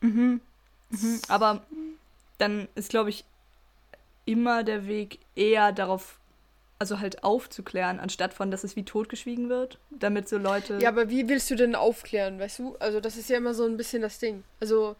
Mhm. 0.00 0.40
Mhm. 0.90 1.20
Aber 1.28 1.64
dann 2.38 2.68
ist, 2.74 2.90
glaube 2.90 3.10
ich, 3.10 3.24
immer 4.26 4.64
der 4.64 4.86
Weg 4.86 5.18
eher 5.34 5.72
darauf, 5.72 6.18
also 6.84 7.00
halt 7.00 7.24
aufzuklären, 7.24 7.98
anstatt 7.98 8.34
von, 8.34 8.50
dass 8.50 8.62
es 8.62 8.76
wie 8.76 8.84
totgeschwiegen 8.84 9.48
wird, 9.48 9.78
damit 9.90 10.28
so 10.28 10.36
Leute. 10.36 10.78
Ja, 10.82 10.90
aber 10.90 11.08
wie 11.08 11.26
willst 11.30 11.50
du 11.50 11.54
denn 11.54 11.74
aufklären, 11.74 12.38
weißt 12.38 12.58
du? 12.58 12.76
Also 12.78 13.00
das 13.00 13.16
ist 13.16 13.30
ja 13.30 13.38
immer 13.38 13.54
so 13.54 13.64
ein 13.64 13.78
bisschen 13.78 14.02
das 14.02 14.18
Ding. 14.18 14.44
Also 14.60 14.94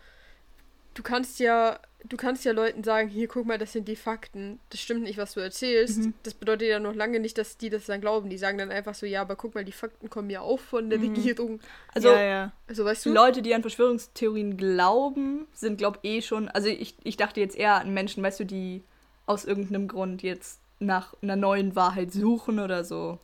du 0.95 1.03
kannst 1.03 1.41
ja, 1.41 1.79
du 2.05 2.17
kannst 2.17 2.47
ja 2.47 2.53
Leuten 2.53 2.83
sagen, 2.85 3.09
hier 3.11 3.29
guck 3.29 3.45
mal, 3.45 3.59
das 3.59 3.73
sind 3.73 3.87
die 3.87 3.97
Fakten. 3.97 4.61
Das 4.71 4.81
stimmt 4.81 5.03
nicht, 5.03 5.19
was 5.19 5.35
du 5.35 5.41
erzählst. 5.41 5.99
Mhm. 5.99 6.15
Das 6.23 6.33
bedeutet 6.33 6.69
ja 6.69 6.79
noch 6.79 6.95
lange 6.95 7.21
nicht, 7.21 7.37
dass 7.37 7.59
die 7.59 7.69
das 7.69 7.85
dann 7.85 8.01
glauben. 8.01 8.31
Die 8.31 8.39
sagen 8.39 8.57
dann 8.57 8.71
einfach 8.71 8.95
so, 8.95 9.05
ja, 9.05 9.21
aber 9.21 9.37
guck 9.37 9.55
mal, 9.55 9.65
die 9.67 9.73
Fakten 9.73 10.09
kommen 10.09 10.31
ja 10.31 10.41
auch 10.41 10.61
von 10.61 10.89
der 10.89 10.99
Mhm. 10.99 11.15
Regierung. 11.15 11.61
also 11.93 12.09
ja, 12.09 12.23
ja. 12.23 12.53
Also 12.67 12.87
weißt 12.87 13.05
du? 13.05 13.13
Leute, 13.13 13.43
die 13.43 13.55
an 13.55 13.61
Verschwörungstheorien 13.61 14.57
glauben, 14.57 15.47
sind, 15.53 15.77
glaube 15.77 15.99
ich, 16.01 16.11
eh 16.11 16.23
schon. 16.23 16.49
Also 16.49 16.69
ich, 16.69 16.95
ich 17.05 17.19
dachte 17.19 17.41
jetzt 17.41 17.57
eher 17.57 17.75
an 17.75 17.93
Menschen, 17.93 18.23
weißt 18.23 18.41
du, 18.41 18.45
die 18.45 18.83
aus 19.27 19.45
irgendeinem 19.45 19.89
Grund 19.89 20.23
jetzt 20.23 20.61
nach 20.87 21.15
einer 21.23 21.37
neuen 21.37 21.75
Wahrheit 21.77 22.13
suchen 22.13 22.59
oder 22.61 22.85
so. 22.85 23.19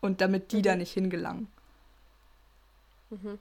Und 0.00 0.20
damit 0.20 0.52
die 0.52 0.58
Mhm. 0.58 0.62
da 0.62 0.76
nicht 0.76 0.92
hingelangen. 0.92 1.48
Mhm. 3.10 3.38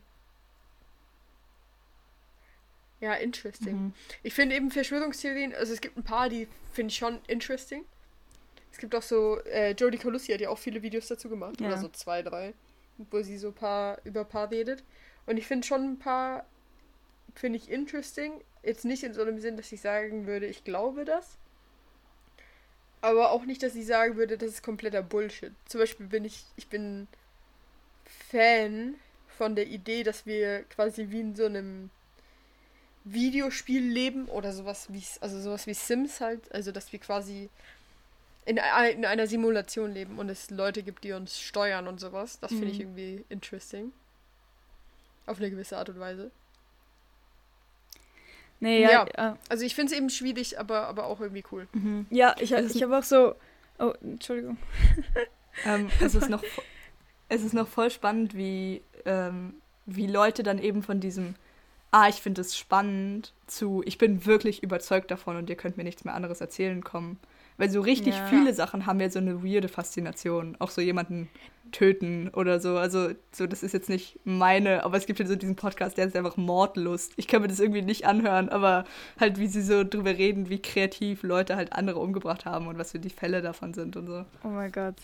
Ja, 3.01 3.13
interesting. 3.13 3.75
Mhm. 3.85 3.93
Ich 4.23 4.33
finde 4.33 4.55
eben 4.55 4.71
Verschwörungstheorien, 4.71 5.53
also 5.55 5.71
es 5.73 5.79
gibt 5.79 5.97
ein 5.97 6.03
paar, 6.03 6.27
die 6.27 6.47
finde 6.73 6.91
ich 6.91 6.97
schon 6.97 7.19
interesting. 7.27 7.85
Es 8.71 8.77
gibt 8.77 8.93
auch 8.93 9.01
so, 9.01 9.39
äh, 9.45 9.71
Jodie 9.71 9.97
Colussi 9.97 10.31
hat 10.33 10.41
ja 10.41 10.49
auch 10.49 10.57
viele 10.57 10.81
Videos 10.81 11.07
dazu 11.07 11.29
gemacht, 11.29 11.61
Ja. 11.61 11.67
oder 11.67 11.77
so 11.77 11.87
zwei, 11.89 12.21
drei, 12.21 12.53
wo 12.97 13.21
sie 13.21 13.37
so 13.37 13.51
paar, 13.51 13.99
über 14.03 14.21
ein 14.21 14.27
paar 14.29 14.51
redet. 14.51 14.83
Und 15.25 15.37
ich 15.37 15.47
finde 15.47 15.65
schon 15.65 15.83
ein 15.93 15.99
paar, 15.99 16.45
finde 17.35 17.57
ich 17.57 17.69
interesting. 17.71 18.41
Jetzt 18.63 18.83
nicht 18.83 19.03
in 19.03 19.13
so 19.13 19.21
einem 19.21 19.39
Sinn, 19.39 19.55
dass 19.55 19.71
ich 19.71 19.79
sagen 19.79 20.27
würde, 20.27 20.45
ich 20.47 20.65
glaube 20.65 21.05
das. 21.05 21.37
Aber 23.01 23.31
auch 23.31 23.45
nicht, 23.45 23.63
dass 23.63 23.75
ich 23.75 23.85
sagen 23.85 24.17
würde, 24.17 24.37
das 24.37 24.49
ist 24.49 24.63
kompletter 24.63 25.01
Bullshit. 25.01 25.53
Zum 25.65 25.79
Beispiel 25.79 26.07
bin 26.07 26.25
ich, 26.25 26.43
ich 26.57 26.67
bin 26.67 27.07
Fan 28.29 28.95
von 29.37 29.55
der 29.55 29.67
Idee, 29.67 30.03
dass 30.03 30.25
wir 30.25 30.63
quasi 30.63 31.07
wie 31.09 31.21
in 31.21 31.35
so 31.35 31.45
einem 31.45 31.89
Videospiel 33.05 33.83
leben 33.83 34.27
oder 34.27 34.51
sowas 34.53 34.87
wie 34.89 35.03
also 35.21 35.39
sowas 35.41 35.65
wie 35.67 35.73
Sims 35.73 36.19
halt, 36.21 36.51
also 36.53 36.71
dass 36.71 36.91
wir 36.91 36.99
quasi 36.99 37.49
in, 38.45 38.57
in 38.57 39.05
einer 39.05 39.27
Simulation 39.27 39.93
leben 39.93 40.19
und 40.19 40.29
es 40.29 40.49
Leute 40.49 40.83
gibt, 40.83 41.03
die 41.03 41.13
uns 41.13 41.39
steuern 41.39 41.87
und 41.87 41.99
sowas. 41.99 42.39
Das 42.41 42.51
finde 42.53 42.69
ich 42.69 42.79
Mhm. 42.79 42.81
irgendwie 42.81 43.25
interesting. 43.29 43.93
Auf 45.25 45.37
eine 45.37 45.49
gewisse 45.49 45.77
Art 45.77 45.89
und 45.89 45.99
Weise. 45.99 46.31
Nee, 48.59 48.81
ja. 48.81 49.07
Ja. 49.17 49.37
Also 49.47 49.63
ich 49.63 49.75
finde 49.75 49.93
es 49.93 49.97
eben 49.97 50.09
schwierig, 50.09 50.59
aber, 50.59 50.87
aber 50.87 51.05
auch 51.05 51.21
irgendwie 51.21 51.43
cool. 51.51 51.67
Mhm. 51.73 52.05
ja 52.09 52.35
ich, 52.39 52.51
ich 52.51 52.83
habe 52.83 52.97
auch 52.97 53.03
so. 53.03 53.35
Oh, 53.79 53.93
Entschuldigung. 54.01 54.57
Ähm, 55.65 55.89
es, 55.99 56.15
ist 56.15 56.29
noch, 56.29 56.43
es 57.27 57.43
ist 57.43 57.53
noch 57.53 57.67
voll 57.67 57.89
spannend, 57.89 58.35
wie, 58.35 58.81
ähm, 59.05 59.55
wie 59.85 60.07
Leute 60.07 60.43
dann 60.43 60.59
eben 60.59 60.83
von 60.83 60.99
diesem, 60.99 61.35
ah, 61.91 62.07
ich 62.07 62.21
finde 62.21 62.41
es 62.41 62.57
spannend, 62.57 63.33
zu, 63.47 63.81
ich 63.85 63.97
bin 63.97 64.25
wirklich 64.25 64.63
überzeugt 64.63 65.11
davon 65.11 65.35
und 65.35 65.49
ihr 65.49 65.55
könnt 65.55 65.75
mir 65.75 65.83
nichts 65.83 66.05
mehr 66.05 66.13
anderes 66.13 66.39
erzählen 66.39 66.83
kommen. 66.83 67.19
Weil 67.59 67.69
so 67.69 67.81
richtig 67.81 68.15
Ja. 68.15 68.25
viele 68.27 68.53
Sachen 68.53 68.85
haben 68.87 68.99
ja 68.99 69.09
so 69.11 69.19
eine 69.19 69.43
weirde 69.43 69.67
Faszination. 69.67 70.55
Auch 70.59 70.71
so 70.71 70.81
jemanden 70.81 71.29
töten 71.71 72.29
oder 72.29 72.59
so. 72.59 72.77
Also, 72.77 73.09
so, 73.31 73.45
das 73.45 73.61
ist 73.61 73.73
jetzt 73.73 73.89
nicht 73.89 74.19
meine, 74.23 74.83
aber 74.83 74.97
es 74.97 75.05
gibt 75.05 75.19
ja 75.19 75.27
so 75.27 75.35
diesen 75.35 75.55
Podcast, 75.55 75.97
der 75.97 76.07
ist 76.07 76.15
einfach 76.15 76.37
Mordlust. 76.37 77.13
Ich 77.17 77.27
kann 77.27 77.41
mir 77.43 77.47
das 77.47 77.59
irgendwie 77.59 77.83
nicht 77.83 78.05
anhören, 78.07 78.49
aber 78.49 78.85
halt, 79.19 79.37
wie 79.37 79.47
sie 79.47 79.61
so 79.61 79.83
drüber 79.83 80.17
reden, 80.17 80.49
wie 80.49 80.59
kreativ 80.61 81.21
Leute 81.21 81.55
halt 81.57 81.73
andere 81.73 81.99
umgebracht 81.99 82.45
haben 82.45 82.65
und 82.67 82.79
was 82.79 82.91
für 82.93 82.99
die 82.99 83.09
Fälle 83.11 83.41
davon 83.43 83.73
sind 83.75 83.95
und 83.97 84.07
so. 84.07 84.25
Oh 84.43 84.47
mein 84.47 84.71
Gott. 84.71 84.95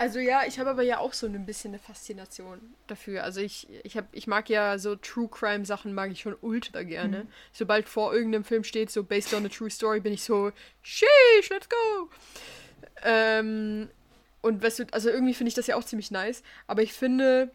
Also 0.00 0.18
ja, 0.18 0.44
ich 0.46 0.58
habe 0.58 0.70
aber 0.70 0.82
ja 0.82 0.96
auch 0.96 1.12
so 1.12 1.26
ein 1.26 1.44
bisschen 1.44 1.72
eine 1.72 1.78
Faszination 1.78 2.58
dafür. 2.86 3.22
Also 3.22 3.42
ich, 3.42 3.68
ich, 3.84 3.98
hab, 3.98 4.06
ich 4.12 4.26
mag 4.26 4.48
ja 4.48 4.78
so 4.78 4.96
True 4.96 5.28
Crime 5.28 5.66
Sachen 5.66 5.92
mag 5.92 6.10
ich 6.10 6.20
schon 6.20 6.34
ultra 6.40 6.84
gerne. 6.84 7.26
Sobald 7.52 7.86
vor 7.86 8.14
irgendeinem 8.14 8.44
Film 8.44 8.64
steht, 8.64 8.90
so 8.90 9.04
based 9.04 9.34
on 9.34 9.44
a 9.44 9.50
true 9.50 9.68
story, 9.68 10.00
bin 10.00 10.14
ich 10.14 10.22
so, 10.22 10.52
sheesh, 10.80 11.50
let's 11.50 11.68
go. 11.68 12.08
Ähm, 13.02 13.90
und 14.40 14.62
weißt 14.62 14.78
du, 14.78 14.84
also 14.90 15.10
irgendwie 15.10 15.34
finde 15.34 15.48
ich 15.48 15.54
das 15.54 15.66
ja 15.66 15.76
auch 15.76 15.84
ziemlich 15.84 16.10
nice. 16.10 16.42
Aber 16.66 16.80
ich 16.80 16.94
finde, 16.94 17.50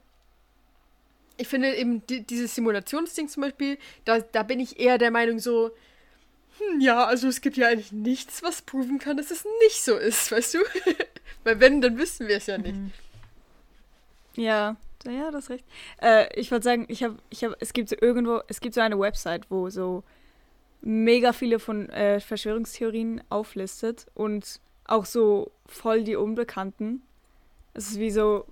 ich 1.38 1.48
finde 1.48 1.76
eben 1.76 2.06
die, 2.06 2.28
dieses 2.28 2.54
Simulationsding 2.54 3.28
zum 3.28 3.42
Beispiel, 3.42 3.80
da, 4.04 4.20
da 4.20 4.44
bin 4.44 4.60
ich 4.60 4.80
eher 4.80 5.00
der 5.00 5.10
Meinung 5.10 5.40
so, 5.40 5.72
hm, 6.58 6.80
ja, 6.80 7.06
also 7.06 7.28
es 7.28 7.42
gibt 7.42 7.58
ja 7.58 7.68
eigentlich 7.68 7.92
nichts, 7.92 8.44
was 8.44 8.62
proven 8.62 9.00
kann, 9.00 9.18
dass 9.18 9.32
es 9.32 9.46
nicht 9.64 9.84
so 9.84 9.98
ist, 9.98 10.32
weißt 10.32 10.56
du? 10.56 10.60
Weil 11.44 11.60
wenn, 11.60 11.82
dann 11.82 11.98
wüssten 11.98 12.28
wir 12.28 12.38
es 12.38 12.48
ja 12.48 12.58
nicht. 12.58 12.76
Ja, 14.36 14.76
ja, 15.06 15.32
das 15.32 15.46
ist 15.46 15.50
recht. 15.52 15.66
Äh, 16.02 16.40
ich 16.40 16.52
wollte 16.52 16.64
sagen, 16.64 16.86
ich 16.88 17.04
habe, 17.04 17.18
ich 17.30 17.44
habe, 17.44 17.56
es 17.60 17.74
gibt 17.74 17.90
so 17.90 17.96
irgendwo, 18.00 18.42
es 18.48 18.60
gibt 18.60 18.76
so 18.76 18.82
eine 18.82 19.00
Website, 19.00 19.50
wo 19.50 19.70
so 19.70 20.04
mega 20.82 21.34
viele 21.34 21.60
von 21.60 21.90
äh, 21.90 22.20
Verschwörungstheorien 22.20 23.22
auflistet 23.30 24.08
und 24.14 24.60
auch 24.86 25.06
so 25.06 25.52
voll 25.66 26.04
die 26.04 26.16
Unbekannten. 26.16 27.02
Es 27.74 27.90
ist 27.90 28.00
wie 28.00 28.12
so, 28.12 28.46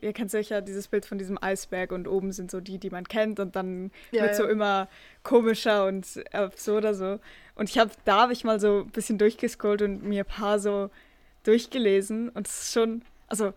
ihr 0.00 0.12
kennt 0.12 0.30
sicher 0.30 0.60
dieses 0.62 0.88
Bild 0.88 1.06
von 1.06 1.18
diesem 1.18 1.42
Eisberg 1.42 1.92
und 1.92 2.06
oben 2.08 2.32
sind 2.32 2.50
so 2.50 2.60
die, 2.60 2.78
die 2.78 2.90
man 2.90 3.06
kennt 3.06 3.40
und 3.40 3.56
dann 3.56 3.90
Ja, 4.10 4.22
wird 4.24 4.34
so 4.34 4.44
ja. 4.44 4.50
immer 4.50 4.88
komischer 5.22 5.86
und 5.86 6.06
absurder 6.32 6.94
so. 6.94 7.18
Und 7.54 7.68
ich 7.70 7.78
habe, 7.78 7.90
da 8.04 8.22
habe 8.22 8.32
ich 8.32 8.44
mal 8.44 8.60
so 8.60 8.80
ein 8.80 8.90
bisschen 8.90 9.18
durchgescrollt 9.18 9.82
und 9.82 10.02
mir 10.04 10.24
ein 10.24 10.26
paar 10.26 10.58
so 10.58 10.90
durchgelesen 11.44 12.28
und 12.30 12.46
es 12.46 12.62
ist 12.62 12.72
schon, 12.72 13.02
also 13.28 13.52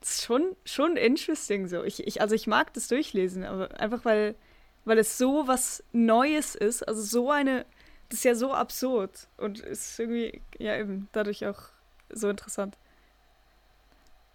es 0.00 0.10
ist 0.16 0.24
schon, 0.24 0.56
schon 0.64 0.96
interesting 0.96 1.66
so. 1.68 1.82
Ich, 1.84 2.06
ich, 2.06 2.20
also 2.20 2.34
ich 2.34 2.46
mag 2.46 2.72
das 2.74 2.88
durchlesen, 2.88 3.44
aber 3.44 3.80
einfach 3.80 4.04
weil, 4.04 4.34
weil 4.84 4.98
es 4.98 5.18
so 5.18 5.46
was 5.48 5.82
Neues 5.92 6.54
ist, 6.54 6.86
also 6.86 7.02
so 7.02 7.30
eine, 7.30 7.66
das 8.08 8.20
ist 8.20 8.24
ja 8.24 8.34
so 8.34 8.52
absurd 8.54 9.28
und 9.36 9.60
ist 9.60 9.98
irgendwie, 9.98 10.40
ja 10.58 10.76
eben, 10.78 11.08
dadurch 11.12 11.46
auch 11.46 11.60
so 12.10 12.28
interessant. 12.30 12.76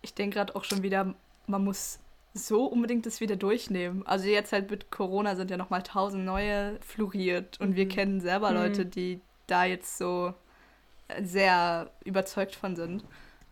Ich 0.03 0.13
denke 0.13 0.35
gerade 0.35 0.55
auch 0.55 0.63
schon 0.63 0.83
wieder, 0.83 1.15
man 1.47 1.63
muss 1.63 1.99
so 2.35 2.65
unbedingt 2.65 3.05
das 3.05 3.19
wieder 3.21 3.35
durchnehmen. 3.35 4.05
Also 4.05 4.27
jetzt 4.27 4.51
halt 4.51 4.69
mit 4.69 4.91
Corona 4.91 5.35
sind 5.35 5.49
ja 5.49 5.57
nochmal 5.57 5.81
tausend 5.83 6.25
neue 6.25 6.79
floriert 6.81 7.59
und 7.59 7.75
wir 7.75 7.85
Mhm. 7.85 7.89
kennen 7.89 8.21
selber 8.21 8.49
Mhm. 8.51 8.55
Leute, 8.57 8.85
die 8.85 9.21
da 9.47 9.65
jetzt 9.65 9.97
so 9.97 10.33
sehr 11.21 11.91
überzeugt 12.05 12.55
von 12.55 12.75
sind. 12.75 13.03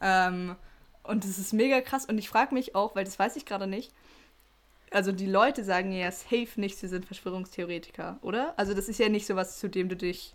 Ähm, 0.01 0.55
und 1.03 1.23
das 1.23 1.37
ist 1.37 1.53
mega 1.53 1.81
krass 1.81 2.05
und 2.05 2.17
ich 2.17 2.29
frage 2.29 2.53
mich 2.53 2.75
auch, 2.75 2.95
weil 2.95 3.05
das 3.05 3.17
weiß 3.19 3.35
ich 3.35 3.45
gerade 3.45 3.67
nicht, 3.67 3.91
also 4.91 5.11
die 5.11 5.25
Leute 5.27 5.63
sagen 5.63 5.91
ja 5.93 6.11
safe 6.11 6.59
nicht, 6.59 6.77
sie 6.77 6.87
sind 6.87 7.05
Verschwörungstheoretiker, 7.05 8.17
oder? 8.21 8.53
Also 8.57 8.73
das 8.73 8.89
ist 8.89 8.99
ja 8.99 9.09
nicht 9.09 9.25
sowas, 9.25 9.57
zu 9.57 9.69
dem 9.69 9.89
du 9.89 9.95
dich 9.95 10.33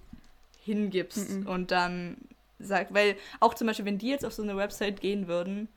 hingibst 0.64 1.30
Mhm. 1.30 1.46
und 1.46 1.70
dann 1.70 2.16
sagst, 2.58 2.94
weil 2.94 3.16
auch 3.40 3.54
zum 3.54 3.66
Beispiel, 3.66 3.84
wenn 3.84 3.98
die 3.98 4.08
jetzt 4.08 4.24
auf 4.24 4.32
so 4.32 4.42
eine 4.42 4.56
Website 4.56 5.00
gehen 5.00 5.26
würden, 5.28 5.68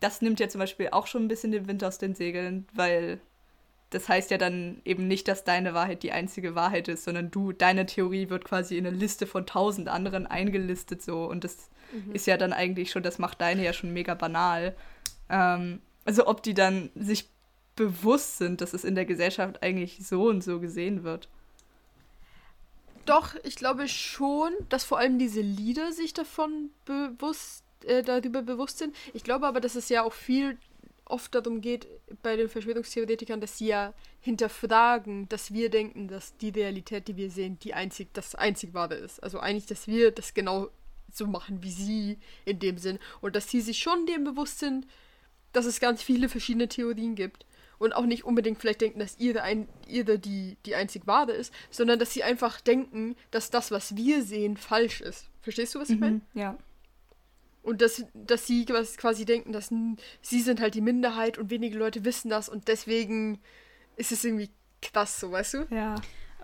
das 0.00 0.22
nimmt 0.22 0.40
ja 0.40 0.48
zum 0.48 0.58
Beispiel 0.58 0.88
auch 0.90 1.06
schon 1.06 1.24
ein 1.24 1.28
bisschen 1.28 1.52
den 1.52 1.68
Wind 1.68 1.84
aus 1.84 1.98
den 1.98 2.14
Segeln, 2.14 2.66
weil 2.74 3.20
das 3.90 4.08
heißt 4.08 4.30
ja 4.30 4.38
dann 4.38 4.80
eben 4.84 5.08
nicht, 5.08 5.26
dass 5.28 5.44
deine 5.44 5.74
Wahrheit 5.74 6.02
die 6.02 6.12
einzige 6.12 6.54
Wahrheit 6.54 6.88
ist, 6.88 7.04
sondern 7.04 7.30
du, 7.30 7.52
deine 7.52 7.86
Theorie 7.86 8.30
wird 8.30 8.44
quasi 8.44 8.76
in 8.76 8.86
eine 8.86 8.96
Liste 8.96 9.26
von 9.26 9.46
tausend 9.46 9.88
anderen 9.88 10.26
eingelistet 10.26 11.02
so 11.02 11.24
und 11.24 11.44
das 11.44 11.70
ist 12.12 12.26
ja 12.26 12.36
dann 12.36 12.52
eigentlich 12.52 12.90
schon, 12.90 13.02
das 13.02 13.18
macht 13.18 13.40
deine 13.40 13.64
ja 13.64 13.72
schon 13.72 13.92
mega 13.92 14.14
banal. 14.14 14.76
Ähm, 15.28 15.80
also 16.04 16.26
ob 16.26 16.42
die 16.42 16.54
dann 16.54 16.90
sich 16.94 17.28
bewusst 17.76 18.38
sind, 18.38 18.60
dass 18.60 18.74
es 18.74 18.84
in 18.84 18.94
der 18.94 19.06
Gesellschaft 19.06 19.62
eigentlich 19.62 20.06
so 20.06 20.28
und 20.28 20.42
so 20.42 20.60
gesehen 20.60 21.02
wird. 21.02 21.28
Doch, 23.06 23.34
ich 23.42 23.56
glaube 23.56 23.88
schon, 23.88 24.52
dass 24.68 24.84
vor 24.84 24.98
allem 24.98 25.18
diese 25.18 25.40
Lieder 25.40 25.92
sich 25.92 26.12
davon 26.12 26.70
bewusst, 26.84 27.64
äh, 27.84 28.02
darüber 28.02 28.42
bewusst 28.42 28.78
sind. 28.78 28.94
Ich 29.14 29.24
glaube 29.24 29.46
aber, 29.46 29.60
dass 29.60 29.74
es 29.74 29.88
ja 29.88 30.02
auch 30.02 30.12
viel 30.12 30.58
oft 31.04 31.34
darum 31.34 31.60
geht, 31.60 31.88
bei 32.22 32.36
den 32.36 32.48
Verschwörungstheoretikern, 32.48 33.40
dass 33.40 33.58
sie 33.58 33.66
ja 33.66 33.94
hinterfragen, 34.20 35.28
dass 35.28 35.52
wir 35.52 35.68
denken, 35.68 36.06
dass 36.08 36.36
die 36.36 36.50
Realität, 36.50 37.08
die 37.08 37.16
wir 37.16 37.30
sehen, 37.30 37.58
die 37.58 37.74
einzig, 37.74 38.10
das 38.12 38.34
einzig 38.36 38.74
wahre 38.74 38.94
ist. 38.94 39.20
Also 39.22 39.40
eigentlich, 39.40 39.66
dass 39.66 39.88
wir 39.88 40.12
das 40.12 40.34
genau 40.34 40.68
so 41.12 41.26
machen 41.26 41.62
wie 41.62 41.72
sie 41.72 42.18
in 42.44 42.60
dem 42.60 42.78
Sinn. 42.78 43.00
Und 43.20 43.34
dass 43.34 43.50
sie 43.50 43.60
sich 43.60 43.78
schon 43.78 44.06
dem 44.06 44.22
bewusst 44.22 44.60
sind, 44.60 44.86
dass 45.52 45.66
es 45.66 45.80
ganz 45.80 46.00
viele 46.02 46.28
verschiedene 46.28 46.68
Theorien 46.68 47.16
gibt. 47.16 47.44
und 47.80 47.94
auch 47.94 48.04
nicht 48.04 48.24
unbedingt 48.24 48.58
vielleicht 48.58 48.82
denken, 48.82 48.98
dass 49.00 49.18
ihre, 49.18 49.42
ein, 49.42 49.66
ihre 49.88 50.18
die, 50.18 50.58
die 50.66 50.74
einzig 50.74 51.06
wahre 51.06 51.32
ist, 51.32 51.52
sondern 51.70 51.98
dass 51.98 52.12
sie 52.12 52.22
einfach 52.22 52.60
denken, 52.60 53.16
dass 53.30 53.50
das, 53.50 53.70
was 53.70 53.96
wir 53.96 54.22
sehen, 54.22 54.58
falsch 54.58 55.00
ist. 55.00 55.30
Verstehst 55.40 55.74
du, 55.74 55.80
was 55.80 55.88
ich 55.88 55.98
meine? 55.98 56.16
Mhm, 56.16 56.22
ja. 56.34 56.58
Und 57.62 57.82
dass, 57.82 58.02
dass 58.14 58.46
sie 58.46 58.66
was- 58.70 58.96
quasi 58.96 59.24
denken, 59.24 59.52
dass 59.52 59.70
sie 60.22 60.40
sind 60.40 60.60
halt 60.60 60.74
die 60.74 60.80
Minderheit 60.80 61.36
und 61.38 61.50
wenige 61.50 61.76
Leute 61.78 62.04
wissen 62.04 62.30
das 62.30 62.48
und 62.48 62.68
deswegen 62.68 63.38
ist 63.96 64.12
es 64.12 64.24
irgendwie 64.24 64.50
krass, 64.80 65.20
so 65.20 65.30
weißt 65.32 65.54
du? 65.54 65.66
Ja. 65.70 65.96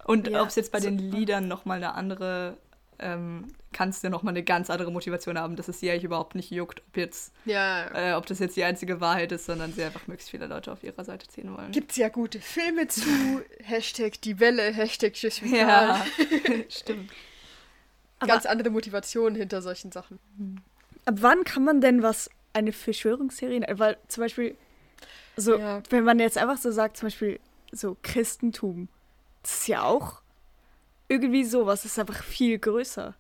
Und 0.04 0.28
Ja, 0.28 0.42
ob 0.42 0.48
es 0.48 0.56
jetzt 0.56 0.72
bei 0.72 0.80
so- 0.80 0.88
den 0.88 0.98
Liedern 0.98 1.48
nochmal 1.48 1.78
eine 1.78 1.94
andere, 1.94 2.58
ähm, 2.98 3.48
kannst 3.72 4.04
du 4.04 4.10
nochmal 4.10 4.32
eine 4.34 4.42
ganz 4.44 4.68
andere 4.70 4.92
Motivation 4.92 5.38
haben, 5.38 5.56
dass 5.56 5.68
es 5.68 5.80
sie 5.80 5.90
eigentlich 5.90 6.04
überhaupt 6.04 6.34
nicht 6.34 6.50
juckt, 6.50 6.82
ob 6.86 6.96
jetzt, 6.96 7.32
Ja. 7.46 8.12
äh, 8.12 8.14
ob 8.14 8.26
das 8.26 8.38
jetzt 8.38 8.56
die 8.56 8.64
einzige 8.64 9.00
Wahrheit 9.00 9.32
ist, 9.32 9.46
sondern 9.46 9.72
sie 9.72 9.82
einfach 9.84 10.06
möglichst 10.06 10.30
viele 10.30 10.46
Leute 10.46 10.70
auf 10.70 10.82
ihrer 10.84 11.02
Seite 11.04 11.26
ziehen 11.28 11.54
wollen. 11.56 11.72
Gibt's 11.72 11.96
ja 11.96 12.08
gute 12.10 12.40
Filme 12.40 12.88
zu. 12.88 13.00
Hashtag 13.64 14.20
die 14.20 14.38
Welle, 14.38 14.62
Hashtag 14.72 15.14
Tschüss 15.14 15.40
ja, 15.40 16.04
stimmt. 16.68 17.10
Ganz 18.20 18.46
andere 18.46 18.70
Motivationen 18.70 19.34
hinter 19.34 19.60
solchen 19.62 19.92
Sachen. 19.92 20.18
Ab 21.06 21.14
wann 21.20 21.44
kann 21.44 21.64
man 21.64 21.80
denn 21.80 22.02
was, 22.02 22.28
eine 22.52 22.72
Verschwörungstheorie, 22.72 23.62
weil 23.72 23.96
zum 24.08 24.22
Beispiel, 24.24 24.56
so, 25.36 25.56
Ja. 25.58 25.82
wenn 25.90 26.04
man 26.04 26.18
jetzt 26.18 26.36
einfach 26.38 26.58
so 26.58 26.70
sagt, 26.70 26.96
zum 26.98 27.06
Beispiel 27.06 27.40
so 27.72 27.96
Christentum, 28.02 28.88
das 29.42 29.60
ist 29.60 29.68
ja 29.68 29.82
auch 29.84 30.20
irgendwie 31.08 31.44
sowas, 31.44 31.82
das 31.82 31.92
ist 31.92 31.98
einfach 31.98 32.22
viel 32.22 32.58
größer. 32.58 33.14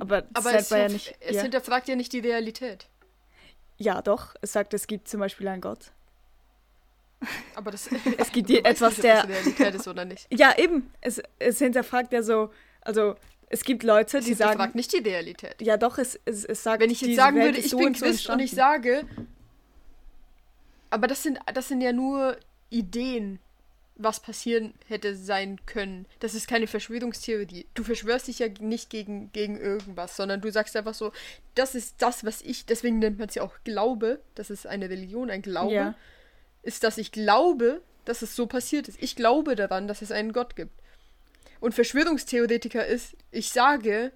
Aber 0.00 0.22
das 0.22 0.30
Aber 0.46 0.54
es, 0.54 0.68
ja 0.70 0.88
nicht. 0.88 1.14
es 1.20 1.36
ja. 1.36 1.42
hinterfragt 1.42 1.88
ja 1.88 1.96
nicht 1.96 2.12
die 2.12 2.18
Realität. 2.20 2.88
ja, 3.78 4.02
doch, 4.02 4.34
es 4.42 4.52
sagt, 4.52 4.74
es 4.74 4.86
gibt 4.86 5.08
zum 5.08 5.20
Beispiel 5.20 5.48
einen 5.48 5.62
Gott. 5.62 5.92
Aber 7.54 7.70
das 7.70 7.88
Es 8.18 8.30
gibt 8.32 8.50
etwas, 8.66 8.90
nicht, 8.90 8.98
ob 8.98 9.02
der. 9.02 9.16
das 9.22 9.28
Realität 9.28 9.74
ist 9.74 9.88
oder 9.88 10.04
nicht. 10.04 10.26
Ja, 10.32 10.56
eben. 10.58 10.92
Es, 11.00 11.22
es 11.38 11.58
hinterfragt 11.58 12.12
ja 12.12 12.22
so, 12.22 12.50
also 12.82 13.14
es 13.52 13.64
gibt 13.64 13.82
Leute, 13.82 14.20
die 14.20 14.32
sagen. 14.32 14.70
nicht 14.74 14.92
die 14.92 14.98
Realität. 14.98 15.56
Ja, 15.60 15.76
doch, 15.76 15.98
es, 15.98 16.18
es, 16.24 16.44
es 16.44 16.62
sagt. 16.62 16.82
Wenn 16.82 16.90
ich 16.90 17.02
jetzt 17.02 17.16
sagen 17.16 17.36
Welt 17.36 17.48
würde, 17.48 17.58
ich 17.58 17.70
so 17.70 17.76
bin 17.76 17.94
so 17.94 18.04
Christ 18.06 18.30
und 18.30 18.40
ich 18.40 18.50
sage, 18.50 19.04
aber 20.88 21.06
das 21.06 21.22
sind, 21.22 21.38
das 21.52 21.68
sind 21.68 21.82
ja 21.82 21.92
nur 21.92 22.38
Ideen, 22.70 23.40
was 23.96 24.20
passieren 24.20 24.72
hätte 24.88 25.14
sein 25.14 25.60
können. 25.66 26.06
Das 26.20 26.32
ist 26.32 26.48
keine 26.48 26.66
Verschwörungstheorie. 26.66 27.66
Du 27.74 27.84
verschwörst 27.84 28.28
dich 28.28 28.38
ja 28.38 28.48
nicht 28.60 28.88
gegen, 28.88 29.30
gegen 29.32 29.58
irgendwas, 29.58 30.16
sondern 30.16 30.40
du 30.40 30.50
sagst 30.50 30.74
einfach 30.74 30.94
so, 30.94 31.12
das 31.54 31.74
ist 31.74 31.96
das, 31.98 32.24
was 32.24 32.40
ich, 32.40 32.64
deswegen 32.64 33.00
nennt 33.00 33.18
man 33.18 33.28
es 33.28 33.34
ja 33.34 33.42
auch 33.42 33.54
Glaube, 33.64 34.20
das 34.34 34.48
ist 34.48 34.66
eine 34.66 34.88
Religion, 34.88 35.30
ein 35.30 35.42
Glaube, 35.42 35.74
Ja. 35.74 35.94
ist, 36.62 36.84
dass 36.84 36.96
ich 36.96 37.12
glaube, 37.12 37.82
dass 38.06 38.22
es 38.22 38.34
so 38.34 38.46
passiert 38.46 38.88
ist. 38.88 39.00
Ich 39.02 39.14
glaube 39.14 39.56
daran, 39.56 39.88
dass 39.88 40.00
es 40.00 40.10
einen 40.10 40.32
Gott 40.32 40.56
gibt. 40.56 40.72
Und 41.60 41.74
Verschwörungstheoretiker 41.74 42.86
ist, 42.86 43.16
ich 43.30 43.50
sage, 43.50 44.12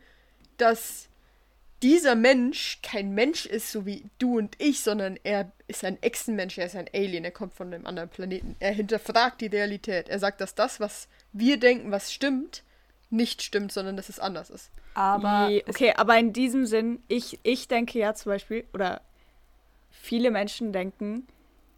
dass 0.56 1.08
dieser 1.82 2.14
Mensch 2.14 2.78
kein 2.82 3.14
Mensch 3.14 3.46
ist, 3.46 3.70
so 3.70 3.84
wie 3.84 4.04
du 4.18 4.38
und 4.38 4.56
ich, 4.58 4.80
sondern 4.80 5.18
er 5.24 5.52
ist 5.68 5.84
ein 5.84 6.02
Echsenmensch, 6.02 6.56
er 6.58 6.66
ist 6.66 6.76
ein 6.76 6.88
Alien, 6.94 7.24
er 7.24 7.30
kommt 7.30 7.54
von 7.54 7.72
einem 7.72 7.86
anderen 7.86 8.08
Planeten. 8.08 8.56
Er 8.60 8.72
hinterfragt 8.72 9.40
die 9.40 9.46
Realität. 9.46 10.08
Er 10.08 10.18
sagt, 10.18 10.40
dass 10.40 10.54
das, 10.54 10.80
was 10.80 11.08
wir 11.32 11.58
denken, 11.58 11.90
was 11.90 12.12
stimmt, 12.12 12.62
nicht 13.10 13.42
stimmt, 13.42 13.72
sondern 13.72 13.96
dass 13.96 14.08
es 14.08 14.18
anders 14.18 14.50
ist. 14.50 14.70
Aber 14.94 15.50
okay, 15.68 15.92
aber 15.96 16.18
in 16.18 16.32
diesem 16.32 16.66
Sinn, 16.66 17.02
ich, 17.08 17.38
ich 17.42 17.68
denke 17.68 17.98
ja 17.98 18.14
zum 18.14 18.30
Beispiel, 18.32 18.64
oder 18.72 19.02
viele 19.90 20.30
Menschen 20.30 20.72
denken, 20.72 21.26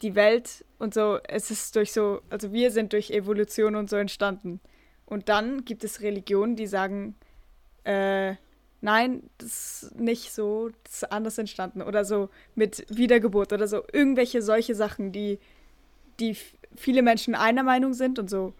die 0.03 0.15
Welt 0.15 0.65
und 0.79 0.95
so, 0.95 1.19
es 1.25 1.51
ist 1.51 1.75
durch 1.75 1.93
so, 1.93 2.23
also 2.31 2.53
wir 2.53 2.71
sind 2.71 2.93
durch 2.93 3.11
Evolution 3.11 3.75
und 3.75 3.91
so 3.91 3.97
entstanden. 3.97 4.61
Und 5.09 5.31
dann 5.31 5.65
gibt 5.65 5.85
es 5.85 6.03
Religionen, 6.03 6.55
die 6.55 6.67
sagen, 6.67 7.15
äh, 7.85 8.35
nein, 8.83 9.23
das 9.39 9.83
ist 9.83 9.99
nicht 9.99 10.35
so, 10.35 10.69
das 10.85 11.03
ist 11.03 11.13
anders 11.13 11.39
entstanden. 11.39 11.81
Oder 11.81 12.05
so 12.05 12.29
mit 12.55 12.85
Wiedergeburt 12.95 13.55
oder 13.55 13.67
so. 13.67 13.83
Irgendwelche 13.91 14.43
solche 14.43 14.75
Sachen, 14.75 15.11
die, 15.11 15.39
die 16.21 16.37
viele 16.77 17.01
Menschen 17.01 17.35
einer 17.35 17.63
Meinung 17.63 17.95
sind 17.95 18.19
und 18.19 18.29
so 18.29 18.53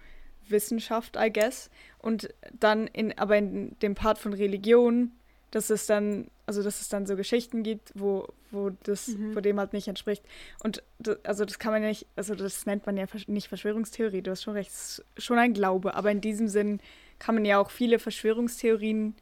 Wissenschaft, 0.49 1.17
I 1.21 1.31
guess. 1.31 1.69
Und 1.99 2.35
dann 2.59 2.87
in, 2.87 3.17
aber 3.19 3.37
in 3.37 3.79
dem 3.81 3.95
Part 3.95 4.17
von 4.19 4.33
Religion, 4.33 5.13
dass 5.51 5.69
es 5.69 5.85
dann, 5.85 6.31
also 6.49 6.63
dass 6.63 6.81
es 6.81 6.89
dann 6.89 7.05
so 7.05 7.15
Geschichten 7.15 7.63
gibt, 7.63 7.93
wo, 7.95 8.27
wo 8.51 8.71
das, 8.85 9.15
wo 9.35 9.41
dem 9.41 9.59
halt 9.61 9.75
nicht 9.75 9.87
entspricht. 9.87 10.25
Und 10.65 10.83
also 11.23 11.45
das 11.45 11.59
kann 11.59 11.73
man 11.73 11.83
ja 11.83 11.89
nicht, 11.89 12.07
also 12.17 12.35
das 12.35 12.65
nennt 12.65 12.87
man 12.87 12.97
ja 12.97 13.05
nicht 13.27 13.49
Verschwörungstheorie, 13.49 14.23
du 14.23 14.31
hast 14.31 14.45
schon 14.45 14.55
recht, 14.55 14.71
es 14.71 15.05
ist 15.15 15.25
schon 15.25 15.37
ein 15.37 15.53
Glaube, 15.53 15.95
aber 15.95 16.11
in 16.11 16.23
diesem 16.23 16.49
Sinn 16.49 16.81
kann 17.19 17.35
man 17.35 17.45
ja 17.45 17.59
auch 17.59 17.71
viele 17.71 17.99
Verschwörungstheorien 17.99 19.15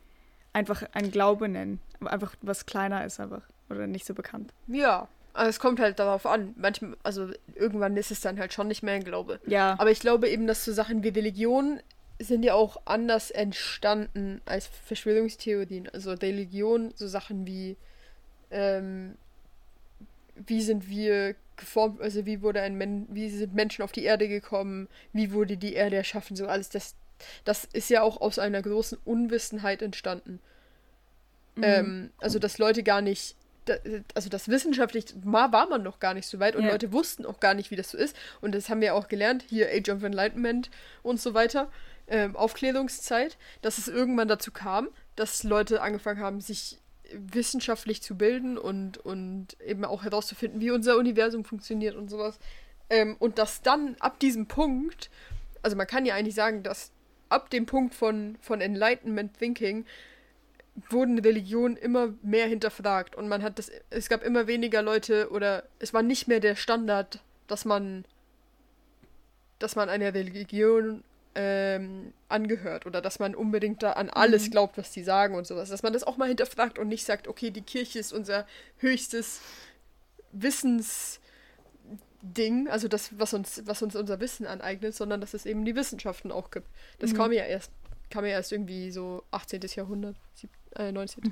einfach 0.53 0.85
ein 0.93 1.11
Glaube 1.11 1.49
nennen. 1.49 1.81
Aber 1.99 2.13
einfach 2.13 2.37
was 2.43 2.65
kleiner 2.65 3.05
ist 3.05 3.19
einfach. 3.19 3.43
Oder 3.71 3.89
nicht 3.89 4.07
so 4.07 4.15
bekannt. 4.15 4.55
Ja, 4.69 5.09
aber 5.33 5.49
es 5.49 5.59
kommt 5.59 5.81
halt 5.81 5.99
darauf 5.99 6.27
an. 6.27 6.55
Manchmal, 6.57 6.97
also 7.03 7.31
irgendwann 7.57 7.97
ist 7.97 8.13
es 8.13 8.21
dann 8.21 8.39
halt 8.39 8.53
schon 8.53 8.69
nicht 8.69 8.85
mehr 8.85 8.95
ein 8.95 9.03
Glaube. 9.03 9.41
Ja. 9.47 9.75
Aber 9.81 9.91
ich 9.91 9.99
glaube 9.99 10.29
eben, 10.29 10.47
dass 10.47 10.65
so 10.65 10.73
Sachen 10.73 11.03
wie 11.03 11.09
Religion 11.09 11.81
sind 12.19 12.45
ja 12.45 12.55
auch 12.55 12.81
anders 12.85 13.31
entstanden 13.31 14.41
als 14.47 14.67
Verschwörungstheorien. 14.67 15.89
Also 15.91 16.13
Religion, 16.13 16.93
so 16.95 17.07
Sachen 17.09 17.47
wie, 17.47 17.77
ähm, 18.51 19.17
wie 20.35 20.63
sind 20.63 20.89
wir 20.89 21.35
geformt, 21.57 22.01
also 22.01 22.27
wie 22.27 22.43
wurde 22.43 22.61
ein 22.63 22.77
Men 22.77 23.07
wie 23.11 23.31
sind 23.31 23.55
Menschen 23.55 23.83
auf 23.83 23.93
die 23.93 24.05
Erde 24.05 24.29
gekommen, 24.29 24.89
wie 25.13 25.33
wurde 25.33 25.57
die 25.57 25.75
Erde 25.75 25.97
erschaffen, 25.97 26.37
so 26.37 26.47
alles 26.47 26.69
das, 26.69 26.95
das 27.45 27.65
ist 27.65 27.89
ja 27.91 28.03
auch 28.03 28.21
aus 28.21 28.39
einer 28.39 28.61
großen 28.61 28.99
Unwissenheit 29.05 29.83
entstanden. 29.83 30.41
Ähm, 31.61 32.11
also 32.19 32.39
dass 32.39 32.59
Leute 32.59 32.83
gar 32.83 33.01
nicht 33.01 33.37
also 34.15 34.29
das 34.29 34.49
wissenschaftlich 34.49 35.07
war 35.25 35.49
man 35.49 35.83
noch 35.83 35.99
gar 35.99 36.15
nicht 36.15 36.29
so 36.29 36.39
weit 36.39 36.55
und 36.55 36.65
Ja. 36.65 36.73
Leute 36.73 36.93
wussten 36.93 37.27
auch 37.27 37.41
gar 37.41 37.55
nicht, 37.55 37.71
wie 37.71 37.77
das 37.77 37.91
so 37.91 37.99
ist. 37.99 38.17
Und 38.41 38.55
das 38.55 38.69
haben 38.69 38.81
wir 38.81 38.95
auch 38.95 39.09
gelernt, 39.09 39.45
hier 39.49 39.69
Age 39.73 39.89
of 39.89 40.03
Enlightenment 40.03 40.71
und 41.03 41.21
so 41.21 41.35
weiter, 41.35 41.71
ähm, 42.09 42.37
Aufklärungszeit, 42.37 43.37
dass 43.63 43.79
es 43.79 43.89
irgendwann 43.89 44.29
dazu 44.29 44.53
kam, 44.53 44.89
dass 45.17 45.43
Leute 45.43 45.83
angefangen 45.83 46.21
haben, 46.21 46.41
sich 46.41 46.79
wissenschaftlich 47.13 48.03
zu 48.03 48.17
bilden 48.17 48.59
und, 48.59 48.99
und 48.99 49.61
eben 49.61 49.85
auch 49.85 50.05
herauszufinden, 50.05 50.61
wie 50.61 50.71
unser 50.71 50.97
Universum 50.97 51.45
funktioniert 51.45 51.95
und 51.95 52.09
sowas. 52.09 52.39
Ähm, 52.91 53.17
und 53.19 53.39
dass 53.39 53.63
dann 53.63 53.97
ab 54.01 54.19
diesem 54.21 54.47
Punkt, 54.47 55.11
also 55.63 55.77
man 55.77 55.87
kann 55.87 56.07
ja 56.07 56.15
eigentlich 56.15 56.35
sagen, 56.35 56.63
dass 56.63 56.91
ab 57.29 57.51
dem 57.51 57.67
Punkt 57.67 57.95
von, 57.95 58.37
von 58.41 58.61
Enlightenment 58.61 59.39
Thinking 59.39 59.85
wurden 60.91 61.19
Religionen 61.19 61.77
immer 61.77 62.13
mehr 62.23 62.47
hinterfragt 62.47 63.17
und 63.17 63.29
man 63.29 63.43
hat 63.43 63.59
das, 63.59 63.71
es 63.91 64.09
gab 64.09 64.23
immer 64.23 64.47
weniger 64.47 64.83
Leute 64.83 65.31
oder 65.31 65.65
es 65.79 65.95
war 65.95 66.03
nicht 66.03 66.29
mehr 66.29 66.41
der 66.41 66.55
Standard, 66.55 67.21
dass 67.47 67.65
man, 67.65 68.05
dass 69.59 69.75
man 69.75 69.89
einer 69.89 70.13
Religion 70.13 71.03
ähm, 71.39 72.13
angehört 72.29 72.87
oder 72.87 73.01
dass 73.03 73.19
man 73.19 73.35
unbedingt 73.35 73.83
da 73.83 73.93
an 73.93 74.09
alles 74.11 74.51
glaubt, 74.51 74.79
was 74.79 74.91
die 74.91 75.03
sagen 75.05 75.35
und 75.35 75.47
sowas. 75.47 75.69
Dass 75.69 75.83
man 75.83 75.93
das 75.93 76.03
auch 76.03 76.17
mal 76.17 76.29
hinterfragt 76.29 76.79
und 76.79 76.89
nicht 76.89 77.05
sagt, 77.05 77.29
okay, 77.29 77.51
die 77.51 77.61
Kirche 77.63 77.99
ist 77.99 78.13
unser 78.13 78.47
höchstes 78.79 79.41
Wissensding, 80.33 81.21
also 82.69 82.89
das, 82.89 83.19
was 83.19 83.35
uns, 83.35 83.63
was 83.67 83.83
uns 83.83 83.95
unser 83.97 84.21
Wissen 84.21 84.47
aneignet, 84.47 84.95
sondern 84.95 85.21
dass 85.21 85.35
es 85.35 85.47
eben 85.47 85.65
die 85.65 85.77
Wissenschaften 85.77 86.33
auch 86.33 86.51
gibt. 86.51 86.69
Das 86.99 87.11
kam 87.15 87.33
ja 87.33 87.45
erst, 87.45 87.71
kam 88.11 88.25
ja 88.25 88.33
erst 88.33 88.53
irgendwie 88.53 88.91
so 88.91 89.23
18. 89.31 89.61
Jahrhundert, 89.75 90.17
sieb- 90.35 90.51
äh, 90.77 90.93
19. 90.93 91.25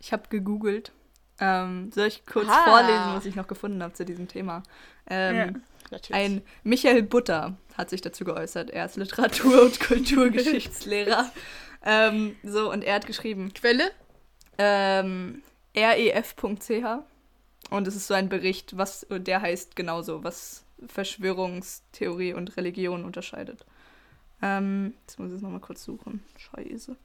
Ich 0.00 0.12
habe 0.12 0.28
gegoogelt. 0.28 0.92
Ähm, 1.40 1.90
soll 1.92 2.06
ich 2.06 2.24
kurz 2.26 2.48
Ah. 2.48 2.64
vorlesen, 2.64 3.14
was 3.14 3.26
ich 3.26 3.34
noch 3.34 3.46
gefunden 3.46 3.82
habe 3.82 3.92
zu 3.92 4.04
diesem 4.04 4.28
Thema? 4.28 4.62
Ähm, 5.08 5.62
Natürlich. 5.90 6.14
Ein 6.20 6.42
Michael 6.64 7.02
Butter 7.04 7.56
hat 7.76 7.90
sich 7.90 8.00
dazu 8.00 8.24
geäußert. 8.24 8.70
Er 8.70 8.86
ist 8.86 8.96
Literatur- 8.96 9.62
und 9.62 9.78
Kulturgeschichtslehrer. 9.78 11.30
ähm, 11.84 12.34
so, 12.42 12.72
und 12.72 12.82
er 12.82 12.94
hat 12.96 13.06
geschrieben, 13.06 13.52
Quelle? 13.54 13.90
ähm, 14.58 15.42
ref.ch. 15.76 17.02
Und 17.70 17.86
es 17.88 17.96
ist 17.96 18.06
so 18.06 18.14
ein 18.14 18.28
Bericht, 18.28 18.76
was, 18.76 19.06
der 19.10 19.42
heißt 19.42 19.76
genauso, 19.76 20.24
was 20.24 20.64
Verschwörungstheorie 20.86 22.32
und 22.34 22.56
Religion 22.56 23.04
unterscheidet. 23.04 23.64
Ähm, 24.42 24.94
jetzt 25.02 25.18
muss 25.18 25.30
ich 25.30 25.36
es 25.36 25.42
nochmal 25.42 25.60
kurz 25.60 25.82
suchen. 25.84 26.22
Scheiße. 26.36 26.96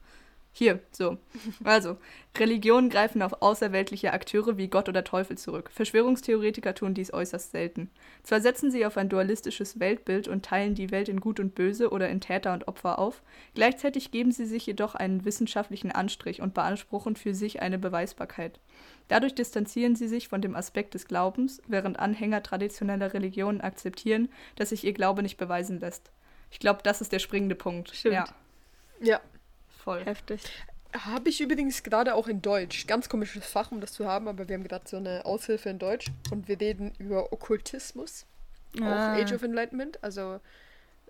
Hier, 0.54 0.80
so. 0.90 1.16
Also, 1.64 1.96
Religionen 2.36 2.90
greifen 2.90 3.22
auf 3.22 3.40
außerweltliche 3.40 4.12
Akteure 4.12 4.58
wie 4.58 4.68
Gott 4.68 4.86
oder 4.90 5.02
Teufel 5.02 5.38
zurück. 5.38 5.70
Verschwörungstheoretiker 5.72 6.74
tun 6.74 6.92
dies 6.92 7.12
äußerst 7.12 7.52
selten. 7.52 7.90
Zwar 8.22 8.42
setzen 8.42 8.70
sie 8.70 8.84
auf 8.84 8.98
ein 8.98 9.08
dualistisches 9.08 9.80
Weltbild 9.80 10.28
und 10.28 10.44
teilen 10.44 10.74
die 10.74 10.90
Welt 10.90 11.08
in 11.08 11.20
Gut 11.20 11.40
und 11.40 11.54
Böse 11.54 11.90
oder 11.90 12.10
in 12.10 12.20
Täter 12.20 12.52
und 12.52 12.68
Opfer 12.68 12.98
auf, 12.98 13.22
gleichzeitig 13.54 14.10
geben 14.10 14.30
sie 14.30 14.44
sich 14.44 14.66
jedoch 14.66 14.94
einen 14.94 15.24
wissenschaftlichen 15.24 15.90
Anstrich 15.90 16.42
und 16.42 16.52
beanspruchen 16.52 17.16
für 17.16 17.34
sich 17.34 17.62
eine 17.62 17.78
Beweisbarkeit. 17.78 18.60
Dadurch 19.08 19.34
distanzieren 19.34 19.96
sie 19.96 20.08
sich 20.08 20.28
von 20.28 20.42
dem 20.42 20.54
Aspekt 20.54 20.92
des 20.92 21.06
Glaubens, 21.06 21.62
während 21.66 21.98
Anhänger 21.98 22.42
traditioneller 22.42 23.14
Religionen 23.14 23.62
akzeptieren, 23.62 24.28
dass 24.56 24.68
sich 24.68 24.84
ihr 24.84 24.92
Glaube 24.92 25.22
nicht 25.22 25.38
beweisen 25.38 25.80
lässt. 25.80 26.10
Ich 26.50 26.58
glaube, 26.58 26.80
das 26.82 27.00
ist 27.00 27.12
der 27.12 27.20
springende 27.20 27.54
Punkt. 27.54 27.94
Stimmt. 27.94 28.14
Ja, 28.14 28.24
Ja. 29.00 29.20
Voll. 29.82 30.04
Heftig. 30.04 30.40
Habe 30.94 31.30
ich 31.30 31.40
übrigens 31.40 31.82
gerade 31.82 32.14
auch 32.14 32.28
in 32.28 32.42
Deutsch. 32.42 32.86
Ganz 32.86 33.08
komisches 33.08 33.46
Fach, 33.46 33.72
um 33.72 33.80
das 33.80 33.92
zu 33.92 34.06
haben, 34.06 34.28
aber 34.28 34.48
wir 34.48 34.54
haben 34.54 34.64
gerade 34.64 34.86
so 34.86 34.98
eine 34.98 35.24
Aushilfe 35.24 35.70
in 35.70 35.78
Deutsch 35.78 36.06
und 36.30 36.48
wir 36.48 36.60
reden 36.60 36.92
über 36.98 37.32
Okkultismus. 37.32 38.26
Ah. 38.80 39.14
Auch 39.14 39.20
Age 39.20 39.32
of 39.32 39.42
Enlightenment. 39.42 40.02
Also 40.02 40.40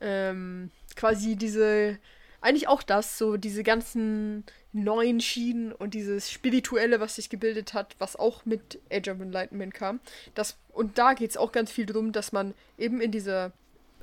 ähm, 0.01 0.70
quasi 0.95 1.35
diese, 1.35 1.99
eigentlich 2.41 2.68
auch 2.68 2.83
das, 2.83 3.18
so 3.18 3.37
diese 3.37 3.64
ganzen 3.64 4.45
neuen 4.73 5.20
Schienen 5.20 5.73
und 5.73 5.95
dieses 5.95 6.31
Spirituelle, 6.31 7.01
was 7.01 7.16
sich 7.16 7.29
gebildet 7.29 7.75
hat, 7.75 7.97
was 7.99 8.14
auch 8.14 8.45
mit 8.45 8.79
Age 8.91 9.09
of 9.09 9.20
Enlightenment 9.20 9.75
kam. 9.75 9.99
Das, 10.35 10.57
und 10.73 10.97
da 10.97 11.14
geht 11.14 11.31
es 11.31 11.37
auch 11.37 11.51
ganz 11.51 11.73
viel 11.73 11.87
darum, 11.87 12.12
dass 12.12 12.31
man 12.31 12.55
eben 12.79 13.01
in 13.01 13.11
dieser 13.11 13.53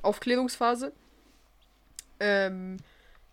Aufklärungsphase 0.02 0.92
ähm, 2.20 2.76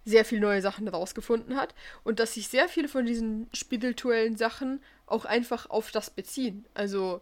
sehr 0.08 0.24
viel 0.26 0.40
neue 0.40 0.62
Sachen 0.62 0.88
rausgefunden 0.88 1.58
hat 1.58 1.76
und 2.04 2.20
dass 2.20 2.36
sich 2.36 2.48
sehr 2.48 2.70
viele 2.70 2.88
von 2.88 3.06
diesen 3.06 3.50
spirituellen 3.54 4.38
Sachen 4.38 4.82
auch 5.06 5.26
einfach 5.26 5.70
auf 5.70 5.92
das 5.92 6.10
beziehen. 6.10 6.66
Also, 6.74 7.22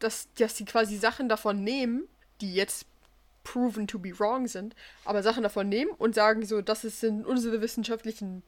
dass, 0.00 0.28
dass 0.34 0.56
sie 0.56 0.64
quasi 0.64 0.96
Sachen 0.96 1.28
davon 1.28 1.62
nehmen, 1.62 2.08
die 2.40 2.54
jetzt 2.54 2.86
proven 3.44 3.86
to 3.86 3.98
be 3.98 4.18
wrong 4.18 4.48
sind, 4.48 4.74
aber 5.04 5.22
Sachen 5.22 5.42
davon 5.44 5.68
nehmen 5.68 5.90
und 5.92 6.14
sagen 6.14 6.44
so, 6.44 6.60
das 6.60 6.82
sind 6.82 7.24
unsere 7.26 7.60
wissenschaftlichen 7.60 8.42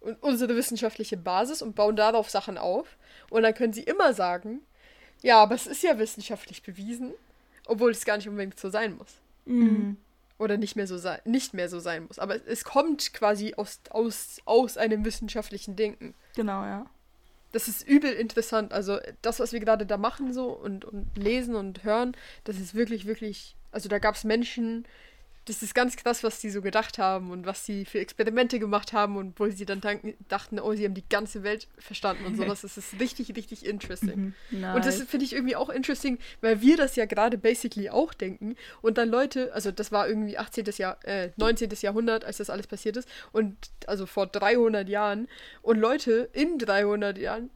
un- 0.00 0.16
unsere 0.20 0.56
wissenschaftliche 0.56 1.16
Basis 1.18 1.62
und 1.62 1.74
bauen 1.74 1.96
darauf 1.96 2.30
Sachen 2.30 2.58
auf 2.58 2.96
und 3.30 3.42
dann 3.42 3.54
können 3.54 3.72
sie 3.74 3.82
immer 3.82 4.14
sagen, 4.14 4.60
ja, 5.22 5.42
aber 5.42 5.54
es 5.54 5.66
ist 5.66 5.82
ja 5.82 5.98
wissenschaftlich 5.98 6.62
bewiesen, 6.62 7.12
obwohl 7.66 7.90
es 7.90 8.04
gar 8.06 8.16
nicht 8.16 8.28
unbedingt 8.28 8.58
so 8.58 8.70
sein 8.70 8.96
muss 8.96 9.08
Mhm. 9.46 9.96
Oder 10.40 10.56
nicht 10.56 10.74
mehr 10.74 10.86
so 10.86 10.96
sein, 10.96 11.20
nicht 11.24 11.54
mehr 11.54 11.68
so 11.68 11.78
sein 11.78 12.06
muss. 12.06 12.18
Aber 12.18 12.36
es 12.46 12.64
kommt 12.64 13.12
quasi 13.12 13.54
aus, 13.56 13.80
aus, 13.90 14.40
aus 14.46 14.76
einem 14.78 15.04
wissenschaftlichen 15.04 15.76
Denken. 15.76 16.14
Genau, 16.34 16.64
ja. 16.64 16.86
Das 17.52 17.68
ist 17.68 17.86
übel 17.86 18.12
interessant. 18.12 18.72
Also 18.72 18.98
das, 19.22 19.38
was 19.38 19.52
wir 19.52 19.60
gerade 19.60 19.84
da 19.84 19.98
machen 19.98 20.32
so 20.32 20.48
und, 20.48 20.84
und 20.84 21.16
lesen 21.16 21.54
und 21.56 21.84
hören, 21.84 22.16
das 22.44 22.58
ist 22.58 22.74
wirklich, 22.74 23.06
wirklich. 23.06 23.54
Also 23.70 23.88
da 23.88 23.98
gab 23.98 24.14
es 24.14 24.24
Menschen, 24.24 24.86
das 25.50 25.64
ist 25.64 25.74
ganz 25.74 25.96
krass, 25.96 26.22
was 26.22 26.38
die 26.38 26.48
so 26.48 26.62
gedacht 26.62 26.98
haben 26.98 27.32
und 27.32 27.44
was 27.44 27.66
sie 27.66 27.84
für 27.84 27.98
Experimente 27.98 28.60
gemacht 28.60 28.92
haben 28.92 29.16
und 29.16 29.40
wo 29.40 29.48
sie 29.48 29.66
dann 29.66 29.80
dachten, 30.28 30.60
oh, 30.60 30.74
sie 30.74 30.84
haben 30.84 30.94
die 30.94 31.08
ganze 31.08 31.42
Welt 31.42 31.66
verstanden 31.76 32.24
und 32.24 32.36
sowas. 32.36 32.60
Das 32.60 32.78
ist 32.78 33.00
richtig, 33.00 33.34
richtig 33.36 33.66
interesting. 33.66 34.32
Nice. 34.52 34.76
Und 34.76 34.86
das 34.86 35.02
finde 35.02 35.24
ich 35.24 35.32
irgendwie 35.32 35.56
auch 35.56 35.68
interesting, 35.68 36.18
weil 36.40 36.60
wir 36.60 36.76
das 36.76 36.94
ja 36.94 37.04
gerade 37.04 37.36
basically 37.36 37.90
auch 37.90 38.14
denken. 38.14 38.54
Und 38.80 38.96
dann 38.96 39.08
Leute, 39.08 39.52
also 39.52 39.72
das 39.72 39.90
war 39.90 40.08
irgendwie 40.08 40.38
18. 40.38 40.66
Jahr, 40.76 41.04
äh, 41.04 41.30
19. 41.36 41.68
Jahrhundert, 41.80 42.24
als 42.24 42.36
das 42.36 42.48
alles 42.48 42.68
passiert 42.68 42.96
ist. 42.96 43.08
Und 43.32 43.56
also 43.86 44.06
vor 44.06 44.28
300 44.28 44.88
Jahren. 44.88 45.26
Und 45.62 45.80
Leute 45.80 46.30
in 46.32 46.58
300 46.58 47.18
Jahren, 47.18 47.50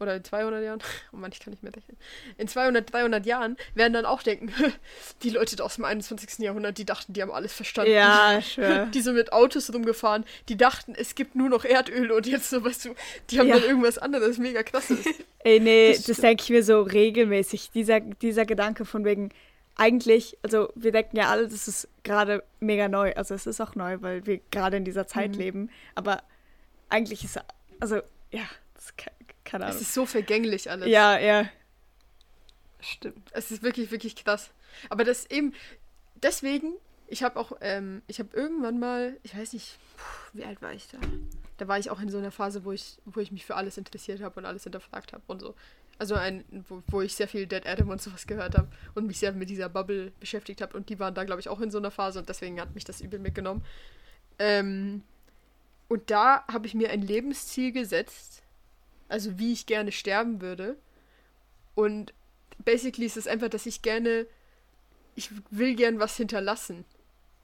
oder 0.00 0.16
in 0.16 0.24
200 0.24 0.64
Jahren, 0.64 0.80
oh 1.12 1.16
Mann, 1.16 1.30
ich 1.32 1.40
kann 1.40 1.50
nicht 1.52 1.62
mehr 1.62 1.74
rechnen. 1.74 1.96
In 2.38 2.48
200, 2.48 2.92
300 2.92 3.26
Jahren 3.26 3.56
werden 3.74 3.92
dann 3.92 4.06
auch 4.06 4.22
denken, 4.22 4.52
die 5.22 5.30
Leute 5.30 5.62
aus 5.64 5.76
dem 5.76 5.84
21. 5.84 6.38
Jahrhundert, 6.38 6.78
die 6.78 6.84
dachten, 6.84 7.12
die 7.12 7.22
haben 7.22 7.30
alles 7.30 7.52
verstanden. 7.52 7.92
Ja, 7.92 8.40
sure. 8.42 8.88
Die 8.92 9.00
sind 9.00 9.14
mit 9.14 9.32
Autos 9.32 9.72
rumgefahren, 9.72 10.24
die 10.48 10.56
dachten, 10.56 10.94
es 10.96 11.14
gibt 11.14 11.34
nur 11.36 11.48
noch 11.48 11.64
Erdöl 11.64 12.10
und 12.12 12.26
jetzt 12.26 12.50
so, 12.50 12.64
weißt 12.64 12.86
du, 12.86 12.94
die 13.30 13.38
haben 13.38 13.48
Ja. 13.48 13.56
dann 13.58 13.64
irgendwas 13.68 13.98
anderes 13.98 14.38
mega 14.38 14.62
krasses. 14.62 15.04
Ey, 15.44 15.60
nee, 15.60 15.92
Das 15.92 16.04
das, 16.04 16.16
denke 16.18 16.42
ich 16.44 16.50
mir 16.50 16.62
so 16.64 16.82
regelmäßig. 16.82 17.70
Dieser, 17.72 18.00
dieser 18.00 18.44
Gedanke 18.46 18.84
von 18.84 19.04
wegen, 19.04 19.30
eigentlich, 19.76 20.36
also 20.42 20.70
wir 20.74 20.92
denken 20.92 21.16
ja 21.16 21.28
alle, 21.30 21.48
das 21.48 21.66
ist 21.66 21.88
gerade 22.02 22.42
mega 22.58 22.88
neu. 22.88 23.14
Also 23.14 23.34
es 23.34 23.46
ist 23.46 23.60
auch 23.60 23.74
neu, 23.74 23.96
weil 24.00 24.26
wir 24.26 24.40
gerade 24.50 24.76
in 24.76 24.84
dieser 24.84 25.06
Zeit 25.06 25.32
Mhm. 25.32 25.38
leben. 25.38 25.70
Aber 25.94 26.22
eigentlich 26.90 27.24
ist, 27.24 27.38
also, 27.78 27.96
ja, 28.30 28.42
das 28.74 28.84
ist 28.86 28.98
ke- 28.98 29.10
keine 29.50 29.64
Es 29.64 29.70
Ahnung. 29.70 29.82
ist 29.82 29.94
so 29.94 30.06
vergänglich 30.06 30.70
alles. 30.70 30.88
Ja, 30.88 31.18
ja. 31.18 31.48
Stimmt. 32.80 33.30
Es 33.32 33.50
ist 33.50 33.62
wirklich, 33.62 33.90
wirklich 33.90 34.16
krass. 34.16 34.50
Aber 34.88 35.04
das 35.04 35.26
eben, 35.30 35.52
deswegen, 36.22 36.72
ich 37.08 37.22
habe 37.22 37.38
auch, 37.38 37.52
ähm, 37.60 38.02
ich 38.06 38.18
habe 38.20 38.34
irgendwann 38.36 38.78
mal, 38.78 39.16
ich 39.22 39.36
weiß 39.36 39.52
nicht, 39.52 39.78
wie 40.32 40.44
alt 40.44 40.62
war 40.62 40.72
ich 40.72 40.88
da? 40.88 40.98
Da 41.58 41.68
war 41.68 41.78
ich 41.78 41.90
auch 41.90 42.00
in 42.00 42.08
so 42.08 42.18
einer 42.18 42.30
Phase, 42.30 42.64
wo 42.64 42.72
ich, 42.72 42.98
wo 43.04 43.20
ich 43.20 43.32
mich 43.32 43.44
für 43.44 43.56
alles 43.56 43.76
interessiert 43.76 44.22
habe 44.22 44.38
und 44.40 44.46
alles 44.46 44.62
hinterfragt 44.62 45.12
habe 45.12 45.24
und 45.26 45.40
so. 45.40 45.54
Also 45.98 46.14
ein, 46.14 46.44
wo, 46.68 46.82
wo 46.86 47.02
ich 47.02 47.14
sehr 47.14 47.28
viel 47.28 47.46
Dead 47.46 47.66
Adam 47.66 47.90
und 47.90 48.00
sowas 48.00 48.26
gehört 48.26 48.56
habe 48.56 48.68
und 48.94 49.06
mich 49.06 49.18
sehr 49.18 49.32
mit 49.32 49.50
dieser 49.50 49.68
Bubble 49.68 50.12
beschäftigt 50.20 50.62
habe. 50.62 50.74
Und 50.76 50.88
die 50.88 50.98
waren 50.98 51.14
da, 51.14 51.24
glaube 51.24 51.40
ich, 51.40 51.48
auch 51.50 51.60
in 51.60 51.70
so 51.70 51.76
einer 51.76 51.90
Phase 51.90 52.18
und 52.20 52.28
deswegen 52.28 52.58
hat 52.60 52.74
mich 52.74 52.84
das 52.84 53.02
übel 53.02 53.18
mitgenommen. 53.18 53.62
Ähm, 54.38 55.02
und 55.88 56.10
da 56.10 56.44
habe 56.50 56.66
ich 56.66 56.74
mir 56.74 56.88
ein 56.90 57.02
Lebensziel 57.02 57.72
gesetzt, 57.72 58.39
also 59.10 59.38
wie 59.38 59.52
ich 59.52 59.66
gerne 59.66 59.92
sterben 59.92 60.40
würde. 60.40 60.76
Und 61.74 62.12
basically 62.64 63.06
ist 63.06 63.16
es 63.16 63.26
einfach, 63.26 63.48
dass 63.48 63.66
ich 63.66 63.82
gerne, 63.82 64.26
ich 65.14 65.30
will 65.50 65.74
gern 65.74 65.98
was 66.00 66.16
hinterlassen. 66.16 66.84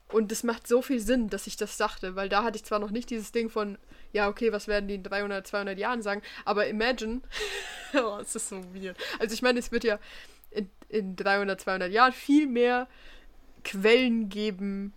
Und 0.09 0.31
es 0.31 0.43
macht 0.43 0.67
so 0.67 0.81
viel 0.81 1.01
Sinn, 1.01 1.29
dass 1.29 1.47
ich 1.47 1.57
das 1.57 1.75
sagte, 1.75 2.15
weil 2.15 2.29
da 2.29 2.43
hatte 2.43 2.55
ich 2.55 2.63
zwar 2.63 2.79
noch 2.79 2.91
nicht 2.91 3.09
dieses 3.09 3.33
Ding 3.33 3.49
von, 3.49 3.77
ja, 4.13 4.29
okay, 4.29 4.53
was 4.53 4.69
werden 4.69 4.87
die 4.87 4.95
in 4.95 5.03
300, 5.03 5.45
200 5.45 5.77
Jahren 5.77 6.01
sagen, 6.01 6.21
aber 6.45 6.67
imagine, 6.67 7.21
oh, 7.93 8.17
es 8.21 8.33
ist 8.33 8.47
so 8.47 8.63
weird. 8.73 8.97
Also 9.19 9.33
ich 9.33 9.41
meine, 9.41 9.59
es 9.59 9.71
wird 9.71 9.83
ja 9.83 9.99
in, 10.51 10.69
in 10.87 11.15
300, 11.17 11.59
200 11.59 11.91
Jahren 11.91 12.13
viel 12.13 12.47
mehr 12.47 12.87
Quellen 13.65 14.29
geben 14.29 14.93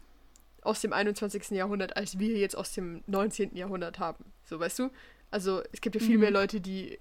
aus 0.63 0.81
dem 0.81 0.93
21. 0.93 1.51
Jahrhundert, 1.51 1.97
als 1.97 2.21
wir 2.21 2.37
jetzt 2.37 2.57
aus 2.57 2.73
dem 2.73 3.03
19. 3.09 3.57
Jahrhundert 3.57 3.99
haben. 3.99 4.25
So, 4.45 4.61
weißt 4.61 4.79
du? 4.79 4.91
Also 5.31 5.63
es 5.73 5.81
gibt 5.81 5.95
ja 5.97 6.01
viel 6.01 6.15
Mhm. 6.17 6.21
mehr 6.21 6.31
Leute, 6.31 6.61
die 6.61 6.99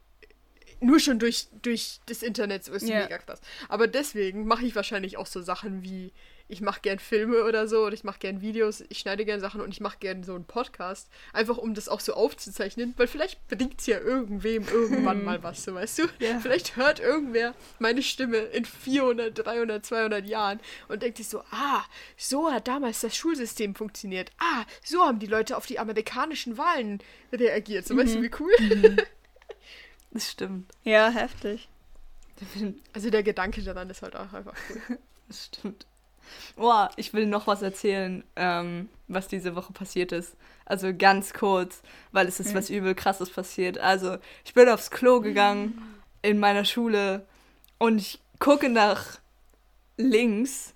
nur 0.82 1.00
schon 1.00 1.20
durch, 1.20 1.48
durch 1.62 2.00
das 2.06 2.22
Internet 2.24 2.64
so 2.64 2.74
ist 2.74 2.88
Ja. 2.88 3.02
mega 3.04 3.18
krass. 3.18 3.42
Aber 3.68 3.88
deswegen 3.88 4.46
mache 4.46 4.66
ich 4.66 4.76
wahrscheinlich 4.76 5.18
auch 5.18 5.26
so 5.28 5.42
Sachen 5.42 5.84
wie, 5.84 6.14
ich 6.50 6.62
mache 6.62 6.82
gern 6.82 7.00
Filme 7.00 7.44
oder 7.46 7.68
so, 7.68 7.86
oder 7.86 7.94
ich 7.94 8.04
mache 8.04 8.20
gern 8.20 8.42
Videos, 8.42 8.84
ich 8.90 9.00
schneide 9.00 9.24
gern 9.24 9.40
Sachen 9.40 9.62
und 9.62 9.70
ich 9.70 9.80
mache 9.80 10.00
gern 10.00 10.24
so 10.24 10.34
einen 10.34 10.46
Podcast, 10.46 11.08
einfach 11.32 11.58
um 11.58 11.76
das 11.76 11.88
auch 11.88 12.00
so 12.00 12.14
aufzuzeichnen, 12.14 12.96
weil 12.98 13.08
vielleicht 13.08 13.48
bringt 13.48 13.80
es 13.80 13.86
ja 13.86 14.00
irgendwem 14.00 14.68
irgendwann 14.68 15.24
mal 15.24 15.44
was, 15.44 15.64
so 15.64 15.76
weißt 15.76 16.00
du? 16.00 16.04
Ja. 16.20 16.40
Vielleicht 16.40 16.76
hört 16.76 17.00
irgendwer 17.00 17.54
meine 17.78 18.02
Stimme 18.02 18.38
in 18.38 18.66
400, 18.66 19.46
300, 19.46 19.86
200 19.86 20.26
Jahren 20.26 20.60
und 20.88 21.04
denkt 21.04 21.18
sich 21.18 21.30
so, 21.30 21.42
ah, 21.52 21.86
so 22.18 22.52
hat 22.52 22.68
damals 22.68 23.02
das 23.02 23.16
Schulsystem 23.16 23.76
funktioniert. 23.76 24.32
Ah, 24.40 24.66
so 24.84 25.06
haben 25.06 25.20
die 25.20 25.28
Leute 25.28 25.56
auf 25.56 25.68
die 25.68 25.78
amerikanischen 25.78 26.58
Wahlen 26.58 27.00
reagiert. 27.32 27.86
So, 27.86 27.96
weißt 27.96 28.16
du, 28.16 28.22
wie 28.24 28.32
cool? 28.40 28.98
Das 30.12 30.32
stimmt. 30.32 30.72
Ja, 30.84 31.10
heftig. 31.10 31.70
Also 32.94 33.12
der 33.12 33.22
Gedanke 33.22 33.62
daran 33.62 33.90
ist 33.90 34.02
halt 34.02 34.16
auch 34.16 34.34
einfach 34.34 34.56
cool. 34.70 34.98
Das 35.28 35.46
stimmt. 35.46 35.86
Boah, 36.56 36.90
ich 36.96 37.14
will 37.14 37.26
noch 37.26 37.48
was 37.48 37.62
erzählen, 37.62 38.24
ähm, 38.36 38.90
was 39.08 39.28
diese 39.28 39.56
Woche 39.56 39.74
passiert 39.74 40.12
ist. 40.12 40.36
Also 40.66 40.94
ganz 40.96 41.34
kurz, 41.34 41.82
weil 42.12 42.28
es 42.28 42.40
ist 42.40 42.54
was 42.54 42.70
übel 42.70 42.94
krasses 42.94 43.30
passiert. 43.32 43.80
Also, 43.80 44.18
ich 44.46 44.54
bin 44.54 44.70
aufs 44.70 44.92
Klo 44.92 45.20
gegangen 45.20 45.82
in 46.22 46.40
meiner 46.40 46.64
Schule 46.64 47.26
und 47.80 47.98
ich 48.00 48.20
gucke 48.40 48.70
nach 48.70 49.20
links 49.98 50.74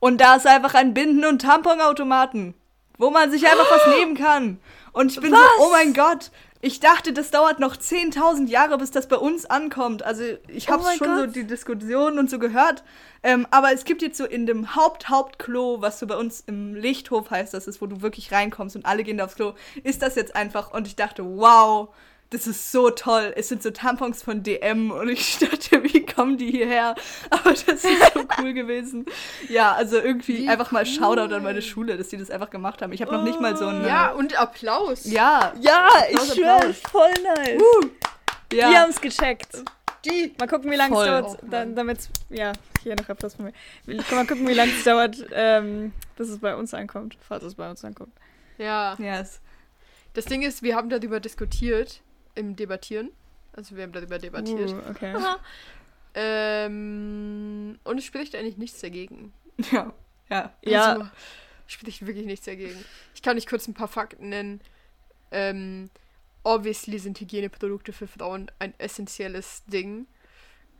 und 0.00 0.20
da 0.20 0.36
ist 0.36 0.46
einfach 0.46 0.74
ein 0.74 0.94
Binden- 0.94 1.24
und 1.24 1.42
Tamponautomaten, 1.42 2.54
wo 2.98 3.10
man 3.10 3.30
sich 3.30 3.46
einfach 3.46 3.70
was 3.70 3.86
nehmen 3.98 4.16
kann. 4.16 4.60
Und 4.92 5.12
ich 5.12 5.20
bin 5.20 5.30
so, 5.30 5.38
oh 5.60 5.70
mein 5.70 5.94
Gott, 5.94 6.30
ich 6.60 6.80
dachte, 6.80 7.12
das 7.12 7.30
dauert 7.30 7.60
noch 7.60 7.76
10.000 7.76 8.48
Jahre, 8.48 8.78
bis 8.78 8.90
das 8.90 9.06
bei 9.06 9.16
uns 9.16 9.46
ankommt. 9.46 10.02
Also 10.02 10.24
ich 10.48 10.68
Oh 10.68 10.72
habe 10.72 10.82
mein 10.82 10.98
schon 10.98 11.16
so 11.16 11.24
Gott. 11.26 11.36
die 11.36 11.46
Diskussionen 11.46 12.18
und 12.18 12.28
so 12.28 12.38
gehört. 12.38 12.82
Ähm, 13.22 13.46
aber 13.50 13.72
es 13.72 13.84
gibt 13.84 14.02
jetzt 14.02 14.18
so 14.18 14.24
in 14.24 14.46
dem 14.46 14.74
Haupt-Hauptklo, 14.74 15.80
was 15.80 15.98
so 16.00 16.06
bei 16.06 16.16
uns 16.16 16.42
im 16.46 16.74
Lichthof 16.74 17.30
heißt, 17.30 17.54
das 17.54 17.66
ist, 17.68 17.80
wo 17.80 17.86
du 17.86 18.02
wirklich 18.02 18.32
reinkommst 18.32 18.74
und 18.76 18.86
alle 18.86 19.04
gehen 19.04 19.18
da 19.18 19.24
aufs 19.26 19.36
Klo, 19.36 19.54
ist 19.84 20.02
das 20.02 20.16
jetzt 20.16 20.34
einfach. 20.34 20.72
Und 20.72 20.86
ich 20.86 20.96
dachte, 20.96 21.24
wow, 21.24 21.90
das 22.30 22.46
ist 22.46 22.72
so 22.72 22.90
toll. 22.90 23.32
Es 23.36 23.48
sind 23.48 23.62
so 23.62 23.70
Tampons 23.70 24.22
von 24.22 24.42
DM 24.42 24.90
und 24.90 25.08
ich 25.08 25.38
dachte, 25.38 25.82
wie 25.82 26.04
kommen 26.04 26.36
die 26.36 26.50
hierher? 26.50 26.94
Aber 27.30 27.50
das 27.50 27.62
ist 27.68 28.14
so 28.14 28.26
cool 28.38 28.52
gewesen. 28.52 29.06
Ja, 29.48 29.72
also 29.72 29.98
irgendwie 29.98 30.38
Wie 30.38 30.48
einfach 30.48 30.70
mal 30.70 30.84
cool. 30.84 30.86
Shoutout 30.86 31.34
an 31.34 31.42
meine 31.42 31.62
Schule, 31.62 31.96
dass 31.96 32.08
die 32.08 32.18
das 32.18 32.30
einfach 32.30 32.50
gemacht 32.50 32.82
haben. 32.82 32.92
Ich 32.92 33.00
habe 33.00 33.12
noch 33.12 33.22
nicht 33.22 33.40
mal 33.40 33.56
so 33.56 33.66
ein. 33.66 33.84
Ja, 33.86 34.10
und 34.12 34.38
Applaus. 34.38 35.06
Ja, 35.06 35.54
Ja, 35.60 35.88
ich 36.10 36.16
Applaus, 36.16 36.34
schwöre, 36.34 36.56
Applaus. 36.56 36.76
voll 36.90 37.12
nice. 37.22 37.62
ja. 38.52 38.70
Die 38.70 38.76
haben 38.76 38.90
es 38.90 39.00
gecheckt. 39.00 39.62
Die. 40.04 40.34
Mal 40.38 40.46
gucken, 40.46 40.70
wie 40.70 40.76
lange 40.76 40.96
es 40.96 41.04
dauert, 41.06 41.38
dann, 41.42 41.74
damit 41.74 42.08
ja, 42.28 42.52
hier 42.82 42.94
noch 42.94 43.08
etwas 43.08 43.34
von 43.34 43.46
mir. 43.46 43.96
Mal 43.96 44.26
gucken, 44.26 44.46
wie 44.46 44.54
lange 44.54 44.70
es 44.72 44.84
dauert, 44.84 45.16
ähm, 45.32 45.92
bis 46.16 46.28
es 46.28 46.38
bei 46.38 46.54
uns 46.54 46.72
ankommt, 46.74 47.16
falls 47.26 47.42
es 47.42 47.54
bei 47.54 47.68
uns 47.68 47.84
ankommt. 47.84 48.12
Ja. 48.58 48.96
Yes. 48.98 49.40
Das 50.14 50.26
Ding 50.26 50.42
ist, 50.42 50.62
wir 50.62 50.76
haben 50.76 50.88
darüber 50.88 51.20
diskutiert 51.20 52.00
im 52.38 52.56
Debattieren. 52.56 53.10
Also 53.52 53.76
wir 53.76 53.82
haben 53.82 53.92
darüber 53.92 54.18
debattiert. 54.18 54.70
Uh, 54.70 54.90
okay. 54.90 55.14
Ähm, 56.14 57.78
und 57.84 57.98
es 57.98 58.04
spricht 58.04 58.34
eigentlich 58.34 58.56
nichts 58.56 58.80
dagegen. 58.80 59.32
Ja. 59.70 59.92
Ja. 60.30 60.52
Ja, 60.62 60.92
Also, 60.92 61.08
spricht 61.66 62.06
wirklich 62.06 62.26
nichts 62.26 62.44
dagegen. 62.44 62.84
Ich 63.14 63.22
kann 63.22 63.36
nicht 63.36 63.48
kurz 63.48 63.66
ein 63.66 63.72
paar 63.72 63.88
Fakten 63.88 64.28
nennen. 64.28 64.60
Ähm, 65.30 65.88
obviously 66.44 66.98
sind 66.98 67.18
Hygieneprodukte 67.18 67.94
für 67.94 68.06
Frauen 68.06 68.50
ein 68.58 68.74
essentielles 68.76 69.64
Ding. 69.64 70.06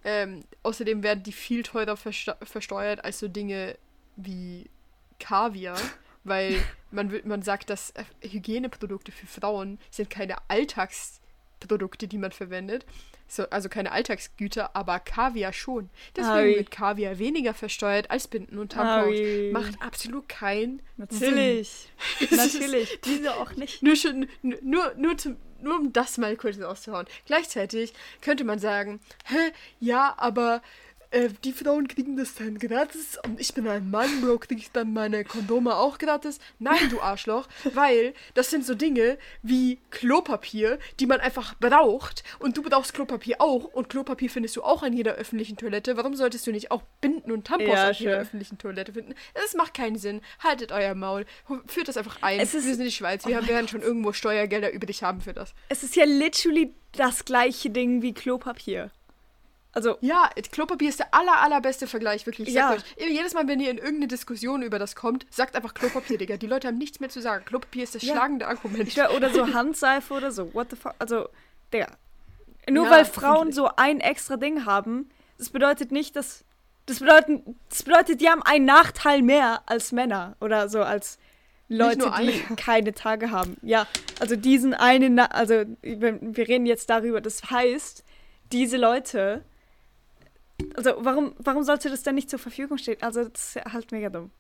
Ähm, 0.05 0.45
außerdem 0.65 1.03
werden 1.03 1.23
die 1.23 1.33
viel 1.33 1.63
teurer 1.63 1.97
verste 1.97 2.37
versteuert 2.43 3.03
als 3.07 3.21
so 3.21 3.29
Dinge 3.29 3.79
wie 4.17 4.69
Kaviar, 5.19 5.79
weil 6.25 6.63
man, 6.91 7.11
man 7.25 7.41
sagt, 7.41 7.71
dass 7.71 7.95
Hygieneprodukte 8.21 9.13
für 9.13 9.27
Frauen 9.27 9.79
sind 9.91 10.11
keine 10.11 10.37
Alltagsprodukte, 11.59 12.09
die 12.09 12.19
man 12.19 12.33
verwendet. 12.33 12.85
So, 13.31 13.49
also 13.51 13.69
keine 13.69 13.93
Alltagsgüter, 13.93 14.75
aber 14.75 15.01
Kaviar 15.01 15.53
schon. 15.53 15.91
Deswegen 16.17 16.35
Harry. 16.35 16.57
wird 16.57 16.71
Kaviar 16.71 17.19
weniger 17.19 17.53
versteuert 17.53 18.11
als 18.11 18.27
Binden 18.27 18.59
und 18.59 18.73
Tampons. 18.73 19.19
Macht 19.53 19.83
absolut 19.83 20.29
keinen 20.29 20.81
natürlich. 20.97 21.89
natürlich. 22.31 23.01
Diese 23.05 23.37
auch 23.37 23.53
nicht. 23.53 23.83
nur 23.83 23.97
schon, 23.97 24.29
nur, 24.43 24.95
nur, 24.97 25.19
zum, 25.19 25.37
nur 25.61 25.79
um 25.79 25.93
das 25.93 26.17
mal 26.17 26.37
kurz 26.37 26.59
rauszuhauen. 26.59 27.07
Gleichzeitig 27.27 27.93
könnte 28.23 28.45
man 28.45 28.59
sagen, 28.59 29.01
hä, 29.27 29.53
ja, 29.79 30.15
aber 30.17 30.63
äh, 31.11 31.29
die 31.45 31.53
Frauen 31.53 31.89
kriegen 31.89 32.17
das 32.17 32.35
dann 32.35 32.59
gratis 32.59 33.19
und 33.25 33.41
ich 33.41 33.55
bin 33.55 33.67
ein 33.67 33.91
Mann, 33.91 34.21
Bro, 34.21 34.39
krieg 34.39 34.59
ich 34.59 34.71
dann 34.73 34.93
meine 34.93 35.25
Kondome 35.25 35.75
auch 35.77 35.99
gratis? 35.99 36.39
Nein, 36.59 36.91
du 36.91 37.01
Arschloch, 37.01 37.49
weil 37.75 38.15
das 38.35 38.51
sind 38.51 38.67
so 38.67 38.75
Dinge 38.75 39.19
wie 39.43 39.79
Klopapier, 39.91 40.79
die 41.01 41.07
man 41.07 41.21
einfach 41.21 41.55
braucht 41.59 42.25
und 42.39 42.57
du 42.57 42.63
brauchst 42.63 42.95
Klopapier 42.95 43.37
auch 43.41 43.65
und 43.65 43.89
Klopapier 43.89 44.31
findest 44.31 44.57
du 44.57 44.63
auch 44.63 44.83
an 44.83 44.93
jeder 44.93 45.13
öffentlichen 45.15 45.57
Toilette. 45.57 45.97
Warum 45.97 46.15
solltest 46.15 46.47
du 46.47 46.53
nicht 46.53 46.71
auch 46.71 46.83
Binden 47.01 47.33
und 47.33 47.47
Tampons 47.47 47.71
Ja, 47.73 47.89
an 47.89 47.95
jeder 47.95 48.11
sure. 48.13 48.21
öffentlichen 48.23 48.59
Toilette 48.59 48.93
finden? 48.93 49.15
Das 49.35 49.55
macht 49.55 49.75
keinen 49.75 49.97
Sinn. 49.97 50.21
Haltet 50.41 50.73
euer 50.73 50.95
Maul. 50.95 51.25
Führt 51.67 51.89
das 51.89 51.97
einfach 51.97 52.19
ein. 52.23 52.41
Es 52.41 52.55
ist- 52.55 52.67
Wir 52.67 52.75
sind 52.75 52.85
die 52.85 52.93
Schweiz. 52.93 53.27
Wir 53.27 53.37
haben- 53.37 53.49
werden 53.49 53.69
schon 53.69 53.83
irgendwo 53.83 54.13
Steuergelder 54.13 54.73
übrig 54.73 55.03
haben 55.03 55.21
für 55.21 55.33
das. 55.33 55.55
Es 55.69 55.83
ist 55.83 55.97
ja 55.97 56.05
literally 56.05 56.75
das 56.93 57.25
gleiche 57.25 57.71
Ding 57.71 58.03
wie 58.03 58.13
Klopapier. 58.15 58.91
Also, 59.73 59.97
Ja, 60.01 60.31
Klopapier 60.51 60.89
ist 60.89 60.99
der 60.99 61.13
aller, 61.15 61.41
allerbeste 61.41 61.87
Vergleich, 61.87 62.27
wirklich. 62.27 62.49
Ich 62.49 62.55
Ja. 62.55 62.73
euch, 62.73 62.81
jedes 62.97 63.35
Mal, 63.35 63.47
wenn 63.49 63.61
ihr 63.61 63.71
in 63.71 63.77
irgendeine 63.79 64.09
Diskussion 64.09 64.63
über 64.63 64.79
das 64.79 64.97
kommt, 64.97 65.27
sagt 65.31 65.55
einfach 65.57 65.75
Klopapier, 65.75 66.19
Digga. 66.19 66.37
Die 66.37 66.47
Leute 66.47 66.69
haben 66.69 66.79
nichts 66.79 67.01
mehr 67.01 67.11
zu 67.11 67.21
sagen. 67.21 67.45
Klopapier 67.45 67.85
ist 67.85 67.95
das 67.95 68.03
Ja. 68.03 68.15
schlagende 68.15 68.47
Argument. 68.49 68.91
schwör, 68.91 69.15
oder 69.15 69.31
so 69.31 69.53
Handseife 69.53 70.15
oder 70.15 70.33
so. 70.33 70.53
What 70.55 70.69
the 70.71 70.77
fuck? 70.77 70.95
Also, 70.99 71.29
Digga. 71.73 71.89
Nur 72.69 72.87
Ja, 72.87 72.91
weil 72.91 73.05
Frauen 73.05 73.53
so 73.53 73.71
ein 73.77 74.01
extra 74.01 74.37
Ding 74.37 74.65
haben, 74.67 75.11
das 75.39 75.51
bedeutet 75.51 75.93
nicht, 75.93 76.17
dass. 76.17 76.45
Das 76.87 77.01
bedeutet, 77.01 77.43
das 77.69 77.83
bedeutet, 77.83 78.21
die 78.23 78.29
haben 78.31 78.43
einen 78.43 78.65
Nachteil 78.65 79.21
mehr 79.23 79.63
als 79.67 79.93
Männer. 79.93 80.37
Oder 80.41 80.71
so 80.71 80.83
als 80.83 81.19
Leute, 81.69 82.11
die 82.23 82.33
keine 82.57 82.95
Tage 82.95 83.31
haben. 83.31 83.59
Ja, 83.63 83.87
also 84.21 84.35
diesen 84.37 84.73
einen, 84.73 85.19
also 85.19 85.65
wir 85.83 86.49
reden 86.49 86.65
jetzt 86.65 86.89
darüber. 86.89 87.21
Das 87.21 87.51
heißt, 87.51 88.03
diese 88.53 88.79
Leute. 88.79 89.45
Also 90.75 90.95
warum, 90.99 91.35
warum 91.39 91.63
sollte 91.65 91.89
das 91.91 92.03
denn 92.03 92.15
nicht 92.15 92.31
zur 92.31 92.39
Verfügung 92.39 92.79
stehen? 92.79 92.97
Also 93.01 93.25
das 93.29 93.57
ist 93.57 93.65
halt 93.73 93.93
mega 93.93 94.09
dumm. 94.09 94.31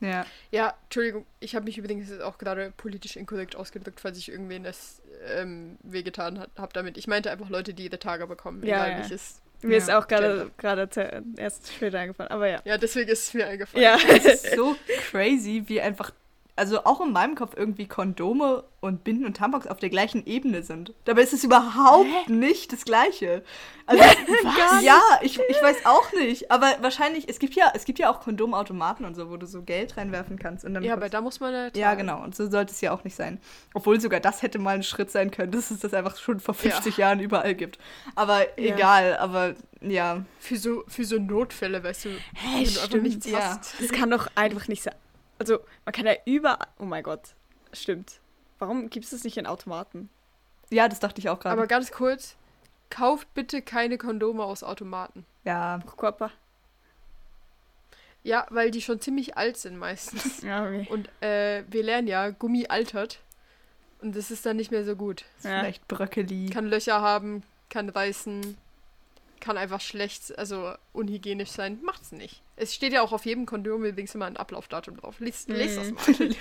Ja. 0.00 0.24
Ja, 0.52 0.74
Entschuldigung, 0.84 1.26
ich 1.40 1.54
habe 1.56 1.64
mich 1.64 1.76
übrigens 1.76 2.08
jetzt 2.08 2.22
auch 2.22 2.38
gerade 2.38 2.72
politisch 2.76 3.16
inkorrekt 3.16 3.56
ausgedrückt, 3.56 4.00
falls 4.00 4.16
ich 4.16 4.30
irgendwen 4.30 4.62
das 4.62 5.02
ähm, 5.34 5.76
wehgetan 5.82 6.38
habe 6.56 6.72
damit. 6.72 6.96
Ich 6.96 7.08
meinte 7.08 7.30
einfach 7.30 7.48
Leute, 7.50 7.74
die 7.74 7.84
ihre 7.86 7.98
Tage 7.98 8.26
bekommen, 8.26 8.62
Ja, 8.64 8.76
egal 8.86 8.90
ja. 8.92 8.98
welches. 8.98 9.42
Mir 9.60 9.76
ist 9.78 9.88
Ja, 9.88 9.98
auch 9.98 10.06
gerade 10.06 10.52
gerade 10.56 10.88
erst 11.36 11.72
später 11.72 11.98
eingefallen, 11.98 12.30
aber 12.30 12.46
ja. 12.48 12.62
Ja, 12.64 12.78
deswegen 12.78 13.10
ist 13.10 13.26
es 13.28 13.34
mir 13.34 13.48
eingefallen. 13.48 13.82
Ja. 13.82 13.98
Es 14.08 14.24
ist 14.24 14.54
so 14.54 14.76
crazy, 15.10 15.64
wie 15.66 15.80
einfach, 15.80 16.12
also 16.58 16.84
auch 16.84 17.00
in 17.00 17.12
meinem 17.12 17.34
Kopf 17.34 17.52
irgendwie 17.56 17.86
Kondome 17.86 18.64
und 18.80 19.04
Binden 19.04 19.24
und 19.24 19.36
Tampons 19.36 19.66
auf 19.66 19.78
der 19.78 19.90
gleichen 19.90 20.26
Ebene 20.26 20.62
sind. 20.62 20.92
Dabei 21.04 21.22
ist 21.22 21.32
es 21.32 21.42
überhaupt 21.44 22.28
nicht 22.28 22.72
das 22.72 22.84
Gleiche. 22.84 23.42
Also, 23.86 24.02
was? 24.44 24.82
Ja, 24.84 25.00
ich, 25.22 25.38
ich 25.48 25.62
weiß 25.62 25.86
auch 25.86 26.12
nicht. 26.12 26.50
Aber 26.50 26.66
wahrscheinlich, 26.80 27.28
es 27.28 27.38
gibt 27.38 27.54
ja, 27.54 27.72
es 27.74 27.84
gibt 27.84 27.98
ja 27.98 28.10
auch 28.10 28.20
Kondomautomaten 28.20 29.04
und 29.06 29.14
so, 29.14 29.30
wo 29.30 29.36
du 29.36 29.46
so 29.46 29.62
Geld 29.62 29.96
reinwerfen 29.96 30.38
kannst. 30.38 30.64
Und 30.64 30.74
dann 30.74 30.82
Ja, 30.84 30.92
aber 30.94 31.08
da 31.08 31.20
muss 31.20 31.40
man 31.40 31.52
ja. 31.52 31.68
Ja, 31.74 31.94
genau. 31.94 32.22
Und 32.22 32.36
so 32.36 32.48
sollte 32.50 32.72
es 32.72 32.80
ja 32.80 32.92
auch 32.92 33.04
nicht 33.04 33.16
sein. 33.16 33.40
Obwohl 33.74 34.00
sogar 34.00 34.20
das 34.20 34.42
hätte 34.42 34.58
mal 34.58 34.74
ein 34.74 34.82
Schritt 34.82 35.10
sein 35.10 35.30
können, 35.30 35.52
dass 35.52 35.70
es 35.70 35.80
das 35.80 35.94
einfach 35.94 36.16
schon 36.16 36.40
vor 36.40 36.54
50 36.54 36.96
Jahren 36.96 37.20
überall 37.20 37.54
gibt. 37.54 37.78
Aber 38.14 38.40
Ja. 38.58 38.74
egal, 38.74 39.16
aber 39.16 39.54
ja. 39.80 40.24
Für 40.40 40.56
so, 40.56 40.84
für 40.88 41.04
so 41.04 41.16
Notfälle, 41.18 41.82
weißt 41.82 42.06
du, 42.06 42.08
Hä, 42.10 42.16
wenn 42.42 42.64
du 42.64 42.68
einfach 42.68 42.84
stimmt, 42.84 43.02
nichts 43.04 43.26
ja. 43.26 43.38
hast. 43.38 43.74
Das 43.80 43.90
kann 43.90 44.10
doch 44.10 44.28
einfach 44.34 44.68
nicht 44.68 44.82
sein. 44.82 44.94
Also, 45.38 45.60
man 45.84 45.92
kann 45.92 46.06
ja 46.06 46.14
überall. 46.24 46.66
Oh 46.78 46.84
mein 46.84 47.02
Gott. 47.02 47.34
Stimmt. 47.72 48.20
Warum 48.58 48.90
gibt 48.90 49.04
es 49.04 49.10
das 49.12 49.24
nicht 49.24 49.36
in 49.36 49.46
Automaten? 49.46 50.08
Ja, 50.70 50.88
das 50.88 51.00
dachte 51.00 51.20
ich 51.20 51.28
auch 51.28 51.38
Aber 51.44 51.54
gerade. 51.54 51.68
ganz 51.68 51.90
kurz, 51.92 52.36
kauft 52.90 53.32
bitte 53.34 53.62
keine 53.62 53.98
Kondome 53.98 54.42
aus 54.44 54.62
Automaten. 54.62 55.24
Ja, 55.44 55.80
Körper. 55.96 56.30
Ja, 58.22 58.46
weil 58.50 58.70
die 58.70 58.82
schon 58.82 59.00
ziemlich 59.00 59.36
alt 59.36 59.56
sind 59.56 59.78
meistens. 59.78 60.42
Ja, 60.42 60.64
okay. 60.64 60.86
Und 60.90 61.08
äh, 61.22 61.64
wir 61.68 61.82
lernen 61.82 62.08
ja, 62.08 62.30
Gummi 62.30 62.66
altert. 62.68 63.20
Und 64.00 64.14
das 64.14 64.30
ist 64.30 64.44
dann 64.46 64.56
nicht 64.56 64.70
mehr 64.70 64.84
so 64.84 64.96
gut. 64.96 65.24
Ja. 65.42 65.60
vielleicht 65.60 65.88
Bröckeli. 65.88 66.50
Kann 66.50 66.66
Löcher 66.66 67.00
haben, 67.00 67.42
kann 67.70 67.88
reißen, 67.88 68.56
kann 69.40 69.56
einfach 69.56 69.80
schlecht, 69.80 70.36
also 70.38 70.72
unhygienisch 70.92 71.50
sein. 71.50 71.78
Macht's 71.82 72.12
nicht. 72.12 72.42
Es 72.56 72.74
steht 72.74 72.92
ja 72.92 73.02
auch 73.02 73.12
auf 73.12 73.24
jedem 73.26 73.46
Kondom 73.46 73.84
übrigens 73.84 74.14
immer 74.14 74.26
ein 74.26 74.36
Ablaufdatum 74.36 74.96
drauf. 74.96 75.20
Lies, 75.20 75.46
lies 75.48 75.76
das 75.76 75.88
Mhm. 75.90 75.94
mal. 76.26 76.36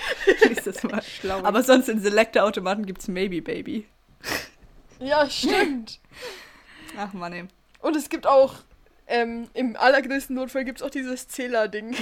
Lies 0.49 0.63
das 0.63 0.83
mal. 0.83 1.01
Schlau. 1.19 1.43
Aber 1.43 1.63
sonst 1.63 1.89
in 1.89 1.99
Selector-Automaten 1.99 2.85
gibt 2.85 3.01
es 3.01 3.07
Maybe 3.07 3.41
Baby. 3.41 3.87
ja, 4.99 5.29
stimmt. 5.29 5.99
Ach 6.97 7.13
Mann, 7.13 7.33
ey. 7.33 7.45
Und 7.81 7.95
es 7.95 8.09
gibt 8.09 8.25
auch, 8.25 8.55
ähm, 9.07 9.47
im 9.53 9.75
allergrößten 9.75 10.35
Notfall 10.35 10.65
gibt 10.65 10.79
es 10.79 10.83
auch 10.83 10.89
dieses 10.89 11.27
Zähler-Ding. 11.27 11.95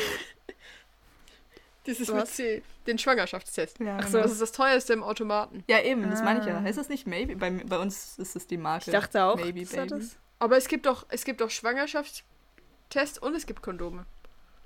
dieses 1.85 2.07
mit 2.07 2.17
Was? 2.17 2.33
C, 2.33 2.63
den 2.87 2.97
Schwangerschaftstest. 2.97 3.79
Ja, 3.79 3.97
Ach 3.97 4.05
genau. 4.05 4.09
so. 4.11 4.17
Das 4.19 4.31
ist 4.31 4.41
das 4.41 4.51
teuerste 4.53 4.93
im 4.93 5.03
Automaten. 5.03 5.63
ja 5.67 5.81
eben, 5.81 6.09
das 6.09 6.23
meine 6.23 6.39
ich 6.39 6.45
ja. 6.45 6.57
Ah. 6.57 6.61
Heißt 6.63 6.77
das 6.77 6.89
nicht 6.89 7.05
Maybe? 7.05 7.35
Bei, 7.35 7.51
bei 7.51 7.77
uns 7.77 8.17
ist 8.17 8.35
es 8.35 8.47
die 8.47 8.57
Marke. 8.57 8.85
ich 8.87 8.91
dachte 8.91 9.23
auch, 9.23 9.35
Maybe 9.35 9.61
das 9.61 9.73
war 9.75 9.85
Baby. 9.85 9.99
das. 9.99 10.15
Aber 10.39 10.57
es 10.57 10.67
gibt 10.67 10.85
doch, 10.85 11.05
es 11.09 11.23
gibt 11.23 11.41
doch 11.41 11.49
Schwangerschaftstest 11.49 13.21
und 13.21 13.35
es 13.35 13.45
gibt 13.45 13.61
Kondome. 13.61 14.05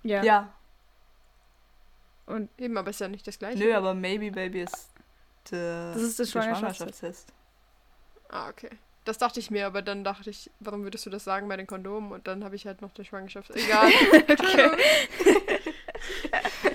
Ja. 0.04 0.24
Ja. 0.24 0.54
Und 2.26 2.50
Eben, 2.58 2.78
aber 2.78 2.92
ist 2.92 3.00
ja 3.00 3.08
nicht 3.08 3.26
das 3.28 3.40
gleiche. 3.40 3.58
Nö, 3.58 3.74
aber 3.74 3.94
Maybe 3.94 4.32
Baby 4.32 4.62
ist 4.62 4.92
der, 5.52 5.94
Das 5.94 6.02
ist 6.02 6.20
der 6.20 6.26
Schwangerschaftstest. 6.26 7.34
Ah, 8.30 8.50
okay. 8.50 8.70
Das 9.06 9.18
dachte 9.18 9.40
ich 9.40 9.50
mir, 9.50 9.66
aber 9.66 9.82
dann 9.82 10.04
dachte 10.04 10.30
ich, 10.30 10.52
warum 10.60 10.84
würdest 10.84 11.06
du 11.06 11.10
das 11.10 11.24
sagen 11.24 11.48
bei 11.48 11.58
den 11.58 11.66
Kondomen? 11.66 12.12
Und 12.12 12.28
dann 12.28 12.44
habe 12.44 12.56
ich 12.56 12.68
halt 12.68 12.82
noch 12.82 12.92
den 12.94 13.06
Schwangerschaft. 13.06 13.50
Egal. 13.52 13.92
Entschuldigung. 14.28 14.78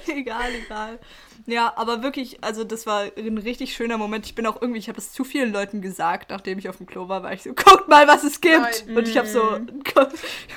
egal, 0.08 0.50
egal. 0.54 0.98
Ja, 1.46 1.72
aber 1.76 2.02
wirklich, 2.02 2.42
also 2.42 2.64
das 2.64 2.86
war 2.86 3.10
ein 3.16 3.38
richtig 3.38 3.74
schöner 3.74 3.98
Moment. 3.98 4.26
Ich 4.26 4.34
bin 4.34 4.46
auch 4.46 4.60
irgendwie, 4.60 4.78
ich 4.78 4.88
habe 4.88 4.98
es 4.98 5.12
zu 5.12 5.24
vielen 5.24 5.52
Leuten 5.52 5.82
gesagt, 5.82 6.30
nachdem 6.30 6.58
ich 6.58 6.68
auf 6.68 6.78
dem 6.78 6.86
Klo 6.86 7.08
war, 7.08 7.22
war 7.22 7.32
ich 7.32 7.42
so, 7.42 7.50
guckt 7.54 7.88
mal, 7.88 8.08
was 8.08 8.24
es 8.24 8.40
gibt. 8.40 8.84
Nein. 8.86 8.96
Und 8.96 9.08
ich 9.08 9.18
habe 9.18 9.28
so, 9.28 9.56
ich 9.84 9.96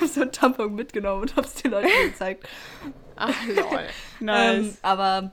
hab 0.00 0.08
so 0.08 0.22
einen 0.22 0.32
Tampon 0.32 0.74
mitgenommen 0.74 1.22
und 1.22 1.36
habe 1.36 1.46
es 1.46 1.54
den 1.54 1.72
Leuten 1.72 1.88
gezeigt. 2.04 2.48
Ach, 3.16 3.34
lol. 3.46 4.28
Ähm, 4.28 4.76
aber 4.82 5.32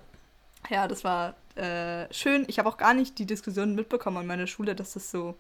ja, 0.70 0.88
das 0.88 1.04
war 1.04 1.36
äh, 1.56 2.12
schön. 2.14 2.46
Ich 2.48 2.60
habe 2.60 2.68
auch 2.68 2.78
gar 2.78 2.94
nicht 2.94 3.20
die 3.20 3.26
Diskussion 3.26 3.76
mitbekommen 3.76 4.18
an 4.18 4.28
meiner 4.28 4.48
Schule, 4.48 4.76
dass 4.76 4.94
das 4.94 5.12
so 5.12 5.36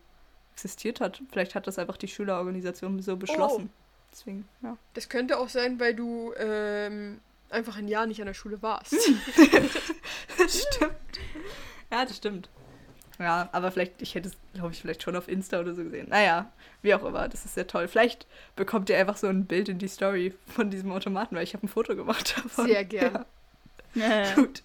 existiert 0.54 1.02
hat. 1.02 1.22
Vielleicht 1.32 1.56
hat 1.56 1.68
das 1.68 1.80
einfach 1.80 1.98
die 1.98 2.08
Schülerorganisation 2.08 3.02
so 3.02 3.18
beschlossen. 3.18 3.72
Deswegen, 4.12 4.48
ja. 4.62 4.78
Das 4.94 5.10
könnte 5.10 5.38
auch 5.38 5.50
sein, 5.50 5.80
weil 5.80 5.94
du 5.94 6.34
ähm, 6.38 7.20
einfach 7.50 7.78
ein 7.78 7.88
Jahr 7.88 8.06
nicht 8.06 8.20
an 8.22 8.28
der 8.28 8.34
Schule 8.34 8.62
warst. 8.62 8.96
Das 10.38 10.64
stimmt. 10.64 10.92
Ja, 11.92 12.04
das 12.06 12.18
stimmt. 12.18 12.50
Ja, 13.20 13.48
aber 13.54 13.72
vielleicht, 13.72 14.02
ich 14.02 14.16
hätte 14.16 14.30
es, 14.30 14.36
glaube 14.54 14.74
ich, 14.74 14.82
vielleicht 14.82 15.02
schon 15.02 15.16
auf 15.16 15.30
Insta 15.30 15.60
oder 15.60 15.74
so 15.74 15.84
gesehen. 15.84 16.10
Naja, 16.10 16.52
wie 16.82 16.94
auch 16.94 17.04
immer, 17.06 17.30
das 17.30 17.46
ist 17.46 17.56
sehr 17.56 17.68
toll. 17.68 17.88
Vielleicht 17.88 18.28
bekommt 18.56 18.90
ihr 18.90 18.98
einfach 18.98 19.16
so 19.16 19.28
ein 19.28 19.46
Bild 19.46 19.70
in 19.70 19.80
die 19.80 19.88
Story 19.88 20.34
von 20.48 20.70
diesem 20.70 20.92
Automaten, 20.92 21.36
weil 21.36 21.44
ich 21.44 21.54
habe 21.54 21.66
ein 21.66 21.70
Foto 21.70 21.96
gemacht 21.96 22.36
davon. 22.38 22.68
Sehr 22.68 22.84
gern. 22.84 23.26
Ja, 23.94 24.34
gut. 24.36 24.64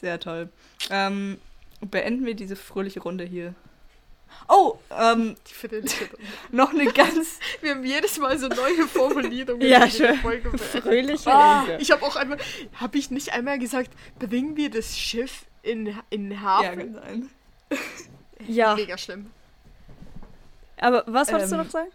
Sehr 0.00 0.20
toll. 0.20 0.50
Ähm, 0.90 1.38
beenden 1.80 2.26
wir 2.26 2.34
diese 2.34 2.56
fröhliche 2.56 3.00
Runde 3.00 3.24
hier. 3.24 3.54
Oh, 4.48 4.78
ähm, 4.90 5.36
Die 5.46 6.54
noch 6.54 6.70
eine 6.74 6.92
ganz. 6.92 7.38
Wir 7.60 7.72
haben 7.72 7.84
jedes 7.84 8.18
Mal 8.18 8.38
so 8.38 8.48
neue 8.48 8.86
Formulierungen. 8.88 9.60
Ja, 9.66 9.88
schön. 9.88 10.16
Folge. 10.16 10.56
Fröhliche 10.58 11.30
Ah, 11.30 11.64
ich 11.78 11.90
habe 11.90 12.02
auch 12.04 12.16
einmal, 12.16 12.38
habe 12.74 12.98
ich 12.98 13.10
nicht 13.10 13.32
einmal 13.32 13.58
gesagt, 13.58 13.90
bewegen 14.18 14.56
wir 14.56 14.70
das 14.70 14.98
Schiff 14.98 15.46
in, 15.62 15.96
in 16.10 16.42
Hafen? 16.42 16.64
ja, 16.64 16.76
kann 16.76 16.94
sein. 16.94 17.30
Ja, 18.46 18.74
Mega 18.74 18.98
schlimm. 18.98 19.30
aber 20.78 21.04
was 21.06 21.30
wolltest 21.32 21.52
du 21.52 21.56
Ähm, 21.56 21.62
noch 21.62 21.70
sagen? 21.70 21.90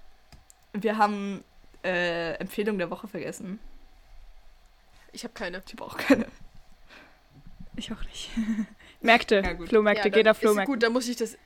Wir 0.74 0.98
haben 0.98 1.44
äh, 1.84 2.34
Empfehlung 2.36 2.78
der 2.78 2.90
Woche 2.90 3.08
vergessen. 3.08 3.60
Ich 5.12 5.24
habe 5.24 5.34
keine. 5.34 5.62
Ich 5.66 5.74
habe 5.74 5.84
auch 5.84 5.98
keine. 5.98 6.26
Ich 7.76 7.92
auch 7.92 8.04
nicht. 8.06 8.30
Märkte, 9.02 9.36
Ja. 9.46 9.66
Flohmärkte, 9.68 10.08
Ja, 10.10 10.14
geht 10.14 10.28
auf 10.28 10.38
Flohmärkte. 10.38 10.72
Gut, 10.72 10.84
dann 10.84 10.94
muss 10.94 11.08
ich 11.08 11.16
das. 11.18 11.38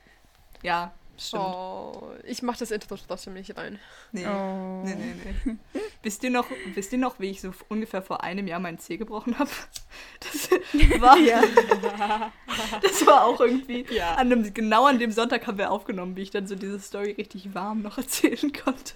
Ja, 0.62 0.92
stimmt. 1.18 1.42
Oh, 1.42 2.10
ich 2.24 2.42
mache 2.42 2.58
das 2.60 2.70
Intro 2.70 2.96
trotzdem 2.96 3.34
nicht 3.34 3.56
rein. 3.56 3.78
Nee. 4.12 4.26
Oh. 4.26 4.82
Nee, 4.84 4.94
nee, 4.94 5.34
nee. 5.44 5.56
wisst, 6.02 6.22
ihr 6.22 6.30
noch, 6.30 6.46
wisst 6.74 6.92
ihr 6.92 6.98
noch, 6.98 7.18
wie 7.18 7.30
ich 7.30 7.40
so 7.40 7.52
ungefähr 7.68 8.02
vor 8.02 8.22
einem 8.22 8.46
Jahr 8.46 8.60
meinen 8.60 8.78
Zeh 8.78 8.96
gebrochen 8.96 9.38
habe? 9.38 9.50
Das 10.20 10.50
war, 11.00 11.16
das 12.82 13.06
war 13.06 13.24
auch 13.24 13.40
irgendwie. 13.40 13.86
Ja. 13.90 14.14
An 14.14 14.30
dem, 14.30 14.54
genau 14.54 14.86
an 14.86 14.98
dem 14.98 15.12
Sonntag 15.12 15.46
haben 15.46 15.58
wir 15.58 15.70
aufgenommen, 15.70 16.16
wie 16.16 16.22
ich 16.22 16.30
dann 16.30 16.46
so 16.46 16.54
diese 16.54 16.80
Story 16.80 17.12
richtig 17.12 17.54
warm 17.54 17.82
noch 17.82 17.98
erzählen 17.98 18.52
konnte. 18.52 18.94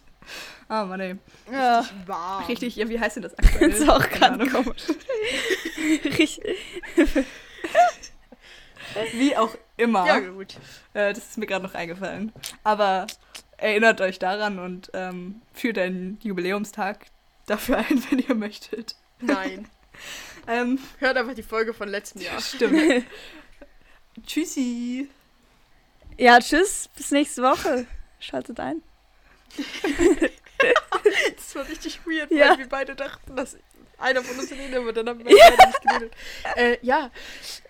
Ah, 0.68 0.84
Mann, 0.84 0.98
ey. 0.98 1.16
Ja, 1.52 1.84
Warm. 2.06 2.44
Richtig, 2.46 2.74
ja, 2.74 2.88
wie 2.88 2.98
heißt 2.98 3.16
denn 3.16 3.22
das 3.22 3.38
aktuell? 3.38 3.70
das 3.70 3.80
ist 3.80 3.88
auch 3.88 4.08
gerade 4.08 4.44
komisch. 4.48 4.82
Richtig. 6.04 6.40
Wie 9.12 9.36
auch 9.36 9.57
immer. 9.76 10.07
Ja, 10.07 10.18
gut. 10.20 10.55
Äh, 10.94 11.12
das 11.12 11.18
ist 11.18 11.38
mir 11.38 11.47
gerade 11.47 11.64
noch 11.64 11.74
eingefallen. 11.74 12.32
Aber 12.64 13.07
erinnert 13.57 14.01
euch 14.01 14.18
daran 14.18 14.59
und 14.59 14.90
ähm, 14.94 15.42
führt 15.53 15.78
einen 15.78 16.18
Jubiläumstag 16.22 17.07
dafür 17.47 17.78
ein, 17.78 18.05
wenn 18.11 18.18
ihr 18.20 18.34
möchtet. 18.34 18.97
Nein. 19.20 19.68
Ähm, 20.49 20.78
Hört 20.99 21.16
einfach 21.16 21.34
die 21.34 21.42
Folge 21.42 21.74
von 21.74 21.88
letztem 21.88 22.20
Jahr. 22.22 22.40
stimmt. 22.40 23.05
Tschüssi. 24.26 25.09
Ja, 26.18 26.38
tschüss, 26.38 26.88
bis 26.94 27.11
nächste 27.11 27.42
Woche. 27.42 27.86
Schaltet 28.20 28.61
ein. 28.61 28.80
Das 31.36 31.55
war 31.55 31.68
richtig 31.68 32.01
weird, 32.07 32.30
Ja. 32.30 32.51
weil 32.51 32.59
wir 32.59 32.68
beide 32.68 32.94
dachten, 32.94 33.34
dass 33.36 33.57
einer 33.99 34.22
von 34.22 34.38
uns 34.38 34.51
redet, 34.51 34.76
aber 34.76 34.92
dann 34.92 35.09
haben 35.09 35.18
wir 35.18 35.24
beide 35.36 35.66
nicht 35.66 35.82
geredet. 35.82 36.12
Äh, 36.57 36.78
ja, 36.82 37.11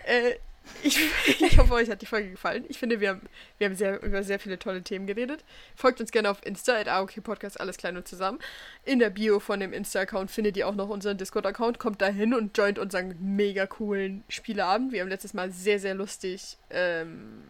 äh, 0.04 0.34
ich, 0.82 0.98
ich 1.40 1.58
hoffe, 1.58 1.74
euch 1.74 1.90
hat 1.90 2.02
die 2.02 2.06
Folge 2.06 2.30
gefallen. 2.30 2.64
Ich 2.68 2.78
finde, 2.78 3.00
wir 3.00 3.10
haben, 3.10 3.22
wir 3.58 3.66
haben 3.66 3.74
sehr, 3.74 4.02
über 4.02 4.22
sehr 4.22 4.38
viele 4.38 4.58
tolle 4.58 4.82
Themen 4.82 5.06
geredet. 5.06 5.44
Folgt 5.74 6.00
uns 6.00 6.10
gerne 6.10 6.30
auf 6.30 6.44
Insta, 6.44 6.76
at 6.76 6.88
AOK 6.88 7.22
Podcast, 7.22 7.60
alles 7.60 7.76
klein 7.76 7.96
und 7.96 8.06
zusammen. 8.06 8.38
In 8.84 8.98
der 8.98 9.10
Bio 9.10 9.40
von 9.40 9.60
dem 9.60 9.72
Insta-Account 9.72 10.30
findet 10.30 10.56
ihr 10.56 10.68
auch 10.68 10.74
noch 10.74 10.88
unseren 10.88 11.18
Discord-Account. 11.18 11.78
Kommt 11.78 12.02
da 12.02 12.08
hin 12.08 12.34
und 12.34 12.56
joint 12.56 12.78
unseren 12.78 13.16
mega 13.20 13.66
coolen 13.66 14.24
Spieleabend. 14.28 14.92
Wir 14.92 15.02
haben 15.02 15.08
letztes 15.08 15.34
Mal 15.34 15.50
sehr, 15.50 15.78
sehr 15.78 15.94
lustig 15.94 16.56
ähm, 16.70 17.42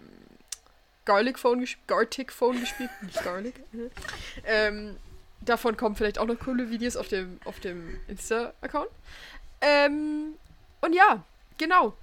Garlic 1.05 1.39
Phone 1.39 1.61
gespielt. 1.61 1.89
Gartic 1.89 2.33
Phone 2.33 2.61
gespielt. 2.61 2.91
Nicht 3.03 3.23
Garlic. 3.23 3.55
ähm, 4.45 4.97
davon 5.41 5.77
kommen 5.77 5.97
vielleicht 5.97 6.19
auch 6.19 6.27
noch 6.27 6.39
coole 6.39 6.71
Videos 6.71 6.97
auf 6.97 7.09
dem, 7.09 7.41
auf 7.45 7.61
dem 7.61 7.99
Insta-Account. 8.09 8.91
Ähm, 9.61 10.35
und 10.81 10.93
ja, 10.95 11.25
genau. 11.59 11.95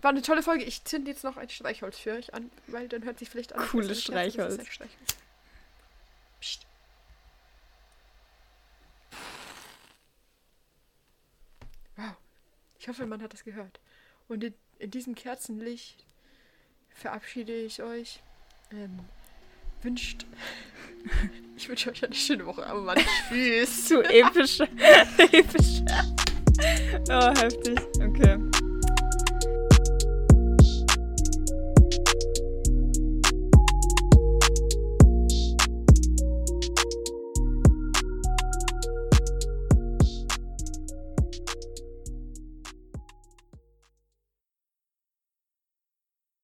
War 0.00 0.10
eine 0.10 0.22
tolle 0.22 0.42
Folge. 0.42 0.64
Ich 0.64 0.84
zünde 0.84 1.10
jetzt 1.10 1.24
noch 1.24 1.36
ein 1.36 1.48
Streichholz 1.48 1.98
für 1.98 2.12
euch 2.12 2.32
an, 2.32 2.50
weil 2.68 2.88
dann 2.88 3.04
hört 3.04 3.18
sich 3.18 3.28
vielleicht 3.28 3.52
an. 3.52 3.66
Cooles 3.68 4.02
Streichholz. 4.02 4.58
ein 4.58 4.66
Streichholz. 4.66 5.16
Psst. 6.40 6.66
Wow. 11.96 12.16
Ich 12.78 12.88
hoffe, 12.88 13.06
man 13.06 13.22
hat 13.22 13.32
das 13.32 13.42
gehört. 13.42 13.80
Und 14.28 14.44
in, 14.44 14.54
in 14.78 14.90
diesem 14.92 15.16
Kerzenlicht 15.16 16.04
verabschiede 16.90 17.54
ich 17.54 17.82
euch. 17.82 18.20
Ähm, 18.70 19.00
wünscht. 19.82 20.26
Ich 21.56 21.68
wünsche 21.68 21.90
euch 21.90 22.04
eine 22.04 22.14
schöne 22.14 22.46
Woche, 22.46 22.64
aber 22.66 22.80
Mann, 22.80 22.98
tschüss. 23.28 23.84
Zu 23.88 24.02
episch. 24.02 24.60
episch. 25.18 25.82
Oh, 27.08 27.40
heftig. 27.40 27.78
Okay. 28.00 28.67